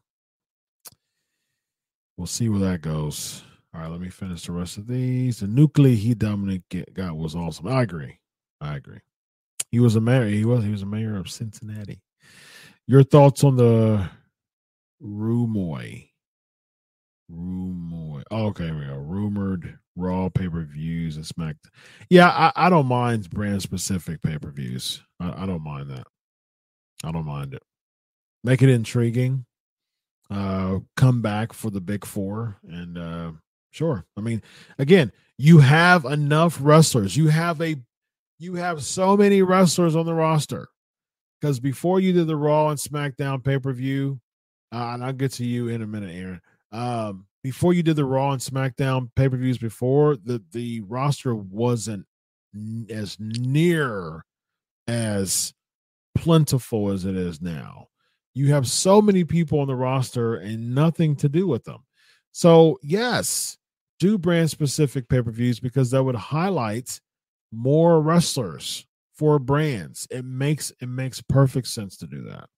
We'll 2.16 2.26
see 2.26 2.48
where 2.48 2.60
that 2.60 2.80
goes. 2.80 3.42
All 3.74 3.82
right, 3.82 3.90
let 3.90 4.00
me 4.00 4.08
finish 4.08 4.46
the 4.46 4.52
rest 4.52 4.78
of 4.78 4.86
these. 4.86 5.40
The 5.40 5.46
nuclear 5.46 5.94
he 5.94 6.14
Dominic 6.14 6.62
got 6.94 7.16
was 7.16 7.34
awesome. 7.34 7.66
I 7.66 7.82
agree. 7.82 8.18
I 8.58 8.76
agree. 8.76 9.00
He 9.70 9.80
was 9.80 9.96
a 9.96 10.00
mayor. 10.00 10.26
He 10.26 10.46
was. 10.46 10.64
He 10.64 10.70
was 10.70 10.82
a 10.82 10.86
mayor 10.86 11.16
of 11.16 11.28
Cincinnati. 11.28 12.00
Your 12.86 13.02
thoughts 13.02 13.42
on 13.42 13.56
the 13.56 14.08
Rumoy? 15.02 16.08
Rumoy. 17.30 18.22
Oh, 18.30 18.46
okay, 18.46 18.70
we 18.70 18.84
go. 18.86 18.94
Rumored 18.94 19.78
Raw 19.96 20.28
pay 20.28 20.48
per 20.48 20.62
views 20.62 21.16
and 21.16 21.26
Smack. 21.26 21.56
Yeah, 22.10 22.28
I, 22.28 22.52
I 22.66 22.70
don't 22.70 22.86
mind 22.86 23.30
brand 23.30 23.62
specific 23.62 24.22
pay 24.22 24.38
per 24.38 24.50
views. 24.50 25.02
I, 25.18 25.42
I 25.42 25.46
don't 25.46 25.64
mind 25.64 25.90
that. 25.90 26.06
I 27.02 27.10
don't 27.10 27.26
mind 27.26 27.54
it. 27.54 27.62
Make 28.44 28.62
it 28.62 28.68
intriguing. 28.68 29.46
Uh, 30.30 30.80
come 30.96 31.22
back 31.22 31.52
for 31.52 31.70
the 31.70 31.80
big 31.80 32.04
four, 32.04 32.58
and 32.68 32.98
uh, 32.98 33.32
sure. 33.70 34.04
I 34.16 34.20
mean, 34.20 34.42
again, 34.78 35.12
you 35.38 35.58
have 35.58 36.04
enough 36.04 36.58
wrestlers. 36.60 37.16
You 37.16 37.28
have 37.28 37.60
a, 37.60 37.76
you 38.38 38.54
have 38.54 38.82
so 38.82 39.16
many 39.16 39.42
wrestlers 39.42 39.96
on 39.96 40.06
the 40.06 40.14
roster. 40.14 40.68
Because 41.46 41.60
before 41.60 42.00
you 42.00 42.12
did 42.12 42.26
the 42.26 42.34
Raw 42.34 42.70
and 42.70 42.78
SmackDown 42.78 43.44
pay 43.44 43.56
per 43.56 43.72
view, 43.72 44.20
uh, 44.74 44.94
and 44.94 45.04
I'll 45.04 45.12
get 45.12 45.30
to 45.34 45.44
you 45.44 45.68
in 45.68 45.80
a 45.80 45.86
minute, 45.86 46.12
Aaron. 46.12 46.40
Um, 46.72 47.26
before 47.44 47.72
you 47.72 47.84
did 47.84 47.94
the 47.94 48.04
Raw 48.04 48.32
and 48.32 48.42
SmackDown 48.42 49.10
pay 49.14 49.28
per 49.28 49.36
views 49.36 49.56
before, 49.56 50.16
the 50.16 50.42
the 50.50 50.80
roster 50.80 51.36
wasn't 51.36 52.04
as 52.90 53.16
near 53.20 54.24
as 54.88 55.54
plentiful 56.16 56.90
as 56.90 57.04
it 57.04 57.14
is 57.14 57.40
now. 57.40 57.90
You 58.34 58.52
have 58.52 58.66
so 58.66 59.00
many 59.00 59.22
people 59.22 59.60
on 59.60 59.68
the 59.68 59.76
roster 59.76 60.34
and 60.34 60.74
nothing 60.74 61.14
to 61.14 61.28
do 61.28 61.46
with 61.46 61.62
them. 61.62 61.84
So, 62.32 62.80
yes, 62.82 63.56
do 64.00 64.18
brand 64.18 64.50
specific 64.50 65.08
pay 65.08 65.22
per 65.22 65.30
views 65.30 65.60
because 65.60 65.92
that 65.92 66.02
would 66.02 66.16
highlight 66.16 67.00
more 67.52 68.00
wrestlers 68.00 68.84
for 69.16 69.38
brands. 69.38 70.06
It 70.10 70.24
makes 70.24 70.72
it 70.80 70.88
makes 70.88 71.20
perfect 71.20 71.68
sense 71.68 71.96
to 71.98 72.06
do 72.06 72.24
that. 72.24 72.48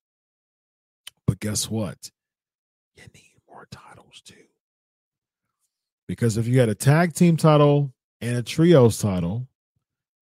But 1.26 1.40
guess 1.40 1.70
what? 1.70 2.11
You 2.96 3.04
need 3.14 3.34
more 3.48 3.68
titles 3.70 4.22
too. 4.24 4.34
Because 6.09 6.36
if 6.36 6.46
you 6.46 6.59
had 6.59 6.70
a 6.70 6.74
tag 6.74 7.12
team 7.12 7.36
title 7.36 7.92
and 8.20 8.36
a 8.36 8.42
trios 8.42 8.98
title, 8.98 9.46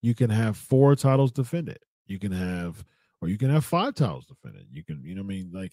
you 0.02 0.14
can 0.14 0.30
have 0.30 0.56
four 0.56 0.96
titles 0.96 1.32
defended. 1.32 1.78
You 2.06 2.18
can 2.18 2.32
have, 2.32 2.84
or 3.22 3.28
you 3.28 3.38
can 3.38 3.50
have 3.50 3.64
five 3.64 3.94
titles 3.94 4.26
defended. 4.26 4.66
You 4.70 4.84
can, 4.84 5.02
you 5.04 5.14
know, 5.14 5.22
what 5.22 5.26
I 5.26 5.36
mean, 5.36 5.50
like 5.52 5.72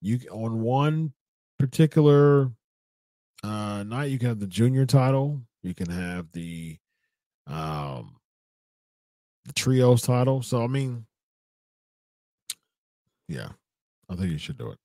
you 0.00 0.18
on 0.30 0.60
one 0.60 1.12
particular 1.58 2.50
uh 3.42 3.82
night, 3.84 4.10
you 4.10 4.18
can 4.18 4.28
have 4.28 4.40
the 4.40 4.46
junior 4.46 4.86
title. 4.86 5.42
You 5.62 5.74
can 5.74 5.90
have 5.90 6.32
the 6.32 6.78
um 7.46 8.16
the 9.44 9.52
trios 9.52 10.02
title. 10.02 10.42
So 10.42 10.62
I 10.62 10.66
mean, 10.66 11.06
yeah, 13.28 13.48
I 14.08 14.16
think 14.16 14.30
you 14.30 14.38
should 14.38 14.58
do 14.58 14.70
it. 14.70 14.78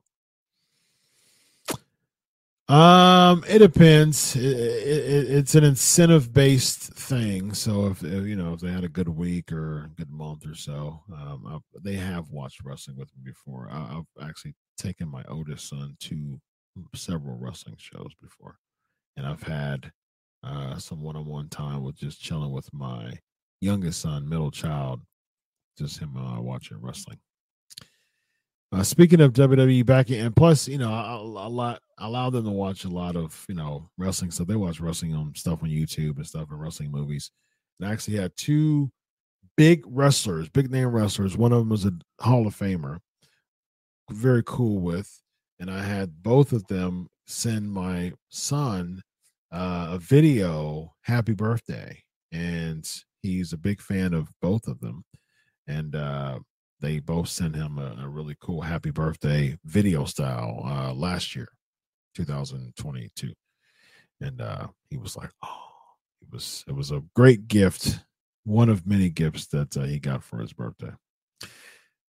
Um, 2.70 3.43
it 3.47 3.60
depends. 3.60 4.36
It, 4.36 4.43
it, 4.43 5.32
it's 5.32 5.55
an 5.55 5.64
incentive 5.64 6.32
based 6.32 6.93
thing. 6.93 7.51
So 7.53 7.88
if, 7.88 8.03
if, 8.03 8.26
you 8.28 8.36
know 8.36 8.53
if 8.53 8.60
they 8.60 8.72
had 8.72 8.84
a 8.84 8.89
good 8.89 9.10
week 9.10 9.51
or 9.51 9.86
a 9.86 9.89
good 9.97 10.12
month 10.12 10.45
or 10.45 10.53
so, 10.53 11.01
um, 11.12 11.45
I've, 11.49 11.84
they 11.84 11.95
have 11.95 12.30
watched 12.30 12.64
wrestling 12.64 12.97
with 12.97 13.10
me 13.18 13.24
before. 13.26 13.70
I, 13.72 13.95
have 13.95 14.05
actually 14.22 14.53
taken 14.78 15.10
my 15.10 15.24
oldest 15.28 15.68
son 15.68 15.97
to 16.01 16.39
several 16.93 17.38
wrestling 17.39 17.78
shows 17.80 18.12
before, 18.22 18.60
and 19.18 19.26
I've 19.26 19.43
had 19.43 19.91
uh, 20.43 20.78
some 20.78 21.01
one 21.01 21.16
on 21.16 21.26
one 21.26 21.49
time 21.49 21.84
with 21.84 21.95
just 21.95 22.22
chilling 22.22 22.51
with 22.51 22.72
my 22.72 23.14
youngest 23.62 24.01
son, 24.01 24.28
middle 24.28 24.51
child, 24.51 25.01
just 25.78 25.99
him 25.99 26.16
uh, 26.18 26.41
watching 26.41 26.82
wrestling. 26.82 27.20
Uh, 28.72 28.84
speaking 28.84 29.20
of 29.20 29.34
WWE 29.34 29.84
back 29.84 30.12
and 30.12 30.36
plus, 30.36 30.68
you 30.68 30.78
know, 30.78 30.91
a, 30.91 31.18
lot 31.24 31.82
allow 31.97 32.30
them 32.30 32.45
to 32.45 32.51
watch 32.51 32.86
a 32.86 32.89
lot 32.89 33.16
of 33.16 33.45
you 33.49 33.55
know 33.55 33.89
wrestling 33.97 34.30
stuff. 34.30 34.47
They 34.47 34.55
watch 34.55 34.80
wrestling 34.80 35.16
on 35.16 35.34
stuff 35.36 35.64
on 35.64 35.70
YouTube 35.70 36.18
and 36.18 36.28
stuff 36.28 36.49
and 36.51 36.62
wrestling 36.62 36.91
movies. 36.91 37.32
And 37.80 37.89
I 37.89 37.91
actually 37.93 38.18
had 38.18 38.32
two 38.38 38.91
big 39.57 39.84
wrestlers, 39.88 40.49
big 40.49 40.70
name 40.70 40.89
wrestlers. 40.89 41.36
One 41.36 41.51
of 41.51 41.60
them 41.60 41.70
was 41.70 41.86
a 41.86 41.93
Hall 42.22 42.45
of 42.45 42.55
Famer, 42.55 42.99
very 44.12 44.43
cool 44.45 44.80
with, 44.80 45.20
and 45.60 45.72
I 45.72 45.82
had 45.82 46.22
both 46.22 46.53
of 46.53 46.68
them 46.68 47.07
send 47.26 47.72
my 47.72 48.14
son 48.30 49.01
uh, 49.51 49.88
a 49.91 49.97
video, 49.97 50.93
happy 51.01 51.34
birthday, 51.34 52.03
and 52.32 52.88
he's 53.22 53.54
a 53.54 53.58
big 53.58 53.82
fan 53.82 54.14
of 54.14 54.30
both 54.42 54.68
of 54.68 54.80
them, 54.80 55.04
and 55.68 55.96
uh, 55.96 56.40
they 56.82 57.00
both 57.00 57.30
sent 57.30 57.56
him 57.56 57.78
a, 57.78 58.04
a, 58.04 58.08
really 58.08 58.36
cool 58.42 58.62
happy 58.62 58.92
birthday 58.92 59.58
video 59.66 60.06
style 60.06 60.62
uh, 60.66 60.94
last 60.94 61.36
year 61.36 61.50
2022, 62.16 63.34
and 64.22 64.42
uh, 64.42 64.68
he 64.90 64.98
was 64.98 65.16
like, 65.16 65.32
"Oh, 65.44 65.68
it 66.22 66.32
was 66.32 66.64
it 66.68 66.76
was 66.76 66.92
a 66.92 67.04
great 67.16 67.48
gift, 67.48 68.00
one 68.46 68.70
of 68.70 68.88
many 68.88 69.10
gifts 69.10 69.48
that 69.48 69.76
uh, 69.78 69.84
he 69.84 70.00
got 70.00 70.24
for 70.24 70.40
his 70.40 70.54
birthday." 70.54 70.92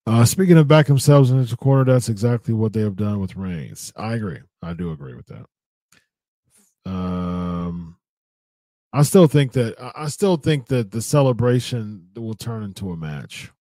Uh, 0.05 0.25
speaking 0.25 0.57
of 0.57 0.67
back 0.67 0.87
themselves 0.87 1.29
into 1.29 1.45
the 1.45 1.57
corner, 1.57 1.85
that's 1.85 2.09
exactly 2.09 2.53
what 2.53 2.73
they 2.73 2.81
have 2.81 2.95
done 2.95 3.19
with 3.19 3.35
Reigns. 3.35 3.93
I 3.95 4.15
agree. 4.15 4.39
I 4.61 4.73
do 4.73 4.91
agree 4.91 5.13
with 5.13 5.27
that. 5.27 5.45
Um, 6.85 7.98
I 8.91 9.03
still 9.03 9.27
think 9.27 9.51
that 9.53 9.75
I 9.95 10.07
still 10.07 10.37
think 10.37 10.67
that 10.67 10.91
the 10.91 11.01
celebration 11.01 12.07
will 12.15 12.33
turn 12.33 12.63
into 12.63 12.91
a 12.91 12.97
match. 12.97 13.51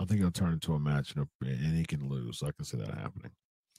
I 0.00 0.04
think 0.04 0.20
it'll 0.20 0.32
turn 0.32 0.54
into 0.54 0.74
a 0.74 0.80
match 0.80 1.14
and, 1.14 1.76
he 1.76 1.84
can 1.84 2.08
lose. 2.08 2.42
I 2.42 2.50
can 2.50 2.64
see 2.64 2.76
that 2.78 2.94
happening. 2.94 3.30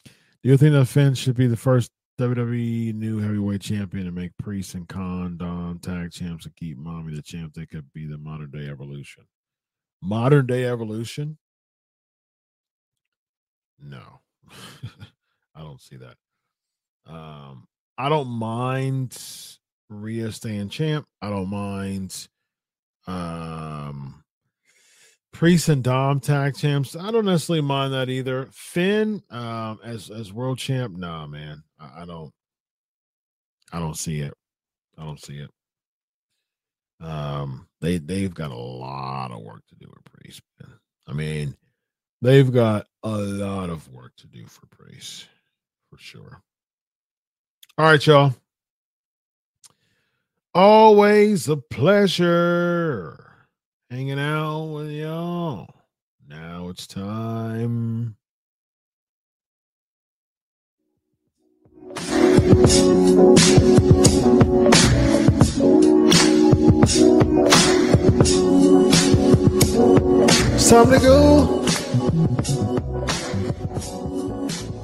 Do 0.05 0.49
you 0.49 0.55
think 0.55 0.73
that 0.73 0.85
Finn 0.85 1.13
should 1.13 1.35
be 1.35 1.47
the 1.47 1.57
first 1.57 1.91
WWE 2.19 2.93
new 2.93 3.19
heavyweight 3.19 3.59
champion 3.59 4.05
to 4.05 4.11
make 4.11 4.31
Priest 4.37 4.75
and 4.75 4.87
Khan 4.87 5.35
Don 5.37 5.79
tag 5.79 6.11
champs 6.11 6.45
and 6.45 6.55
keep 6.55 6.77
Mami 6.77 7.13
the 7.13 7.21
champ? 7.21 7.53
They 7.53 7.65
could 7.65 7.91
be 7.93 8.05
the 8.05 8.17
modern 8.17 8.51
day 8.51 8.69
evolution. 8.69 9.25
Modern 10.01 10.45
day 10.45 10.65
evolution? 10.65 11.37
No, 13.77 14.21
I 15.55 15.61
don't 15.61 15.81
see 15.81 15.97
that. 15.97 16.15
Um, 17.05 17.67
I 17.97 18.07
don't 18.07 18.29
mind 18.29 19.17
Rhea 19.89 20.31
staying 20.31 20.69
champ. 20.69 21.05
I 21.21 21.29
don't 21.29 21.49
mind 21.49 22.27
um 23.07 24.23
Priest 25.31 25.69
and 25.69 25.83
Dom 25.83 26.19
tag 26.21 26.55
champs. 26.55 26.95
I 26.95 27.11
don't 27.11 27.25
necessarily 27.25 27.61
mind 27.61 27.93
that 27.93 28.09
either. 28.09 28.47
Finn 28.51 29.21
um 29.29 29.79
as 29.83 30.09
as 30.09 30.33
world 30.33 30.57
champ, 30.57 30.97
nah, 30.97 31.27
man. 31.27 31.63
I, 31.79 32.03
I 32.03 32.05
don't 32.05 32.31
I 33.71 33.79
don't 33.79 33.97
see 33.97 34.21
it. 34.21 34.33
I 34.97 35.03
don't 35.03 35.21
see 35.23 35.39
it. 35.39 35.49
Um 37.05 37.67
they 37.81 37.97
they've 37.97 38.33
got 38.33 38.51
a 38.51 38.55
lot 38.55 39.31
of 39.31 39.43
work 39.43 39.61
to 39.69 39.75
do 39.75 39.87
with 39.87 40.03
Priest. 40.13 40.41
Man. 40.59 40.79
I 41.07 41.13
mean, 41.13 41.55
they've 42.21 42.51
got 42.51 42.87
a 43.03 43.09
lot 43.09 43.69
of 43.69 43.87
work 43.89 44.13
to 44.17 44.27
do 44.27 44.45
for 44.47 44.65
Priest 44.67 45.27
for 45.89 45.97
sure. 45.97 46.41
All 47.77 47.85
right, 47.85 48.05
y'all. 48.07 48.33
Always 50.55 51.49
a 51.49 51.57
pleasure 51.57 53.49
hanging 53.89 54.17
out 54.17 54.67
with 54.67 54.89
y'all. 54.89 55.67
Now 56.29 56.69
it's 56.69 56.87
time. 56.87 58.15
It's 70.53 70.69
time 70.69 70.89
to 70.89 70.99
go. 70.99 71.65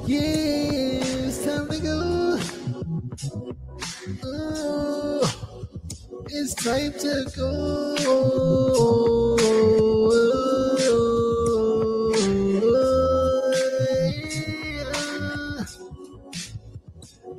Yeah, 0.06 0.20
it's 0.20 1.42
time 1.46 1.68
to 1.70 1.78
go. 1.80 2.12
It's 6.34 6.54
time 6.54 6.92
to 6.92 7.24
go. 7.36 7.94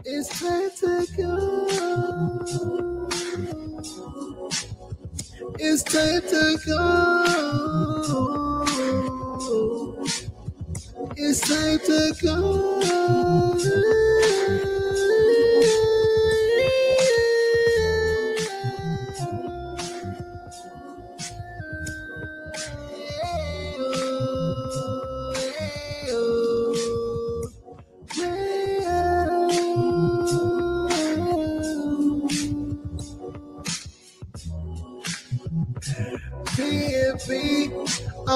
It's 0.05 0.29
time 0.39 0.69
to 0.79 1.07
go. 1.17 1.33
It's 5.59 5.83
time 5.83 6.21
to 6.21 6.57
go. 6.65 6.83
It's 11.15 11.39
time 11.41 11.79
to 11.79 12.13
PNP, 12.21 14.12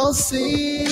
I'll 0.08 0.14
see 0.14 0.86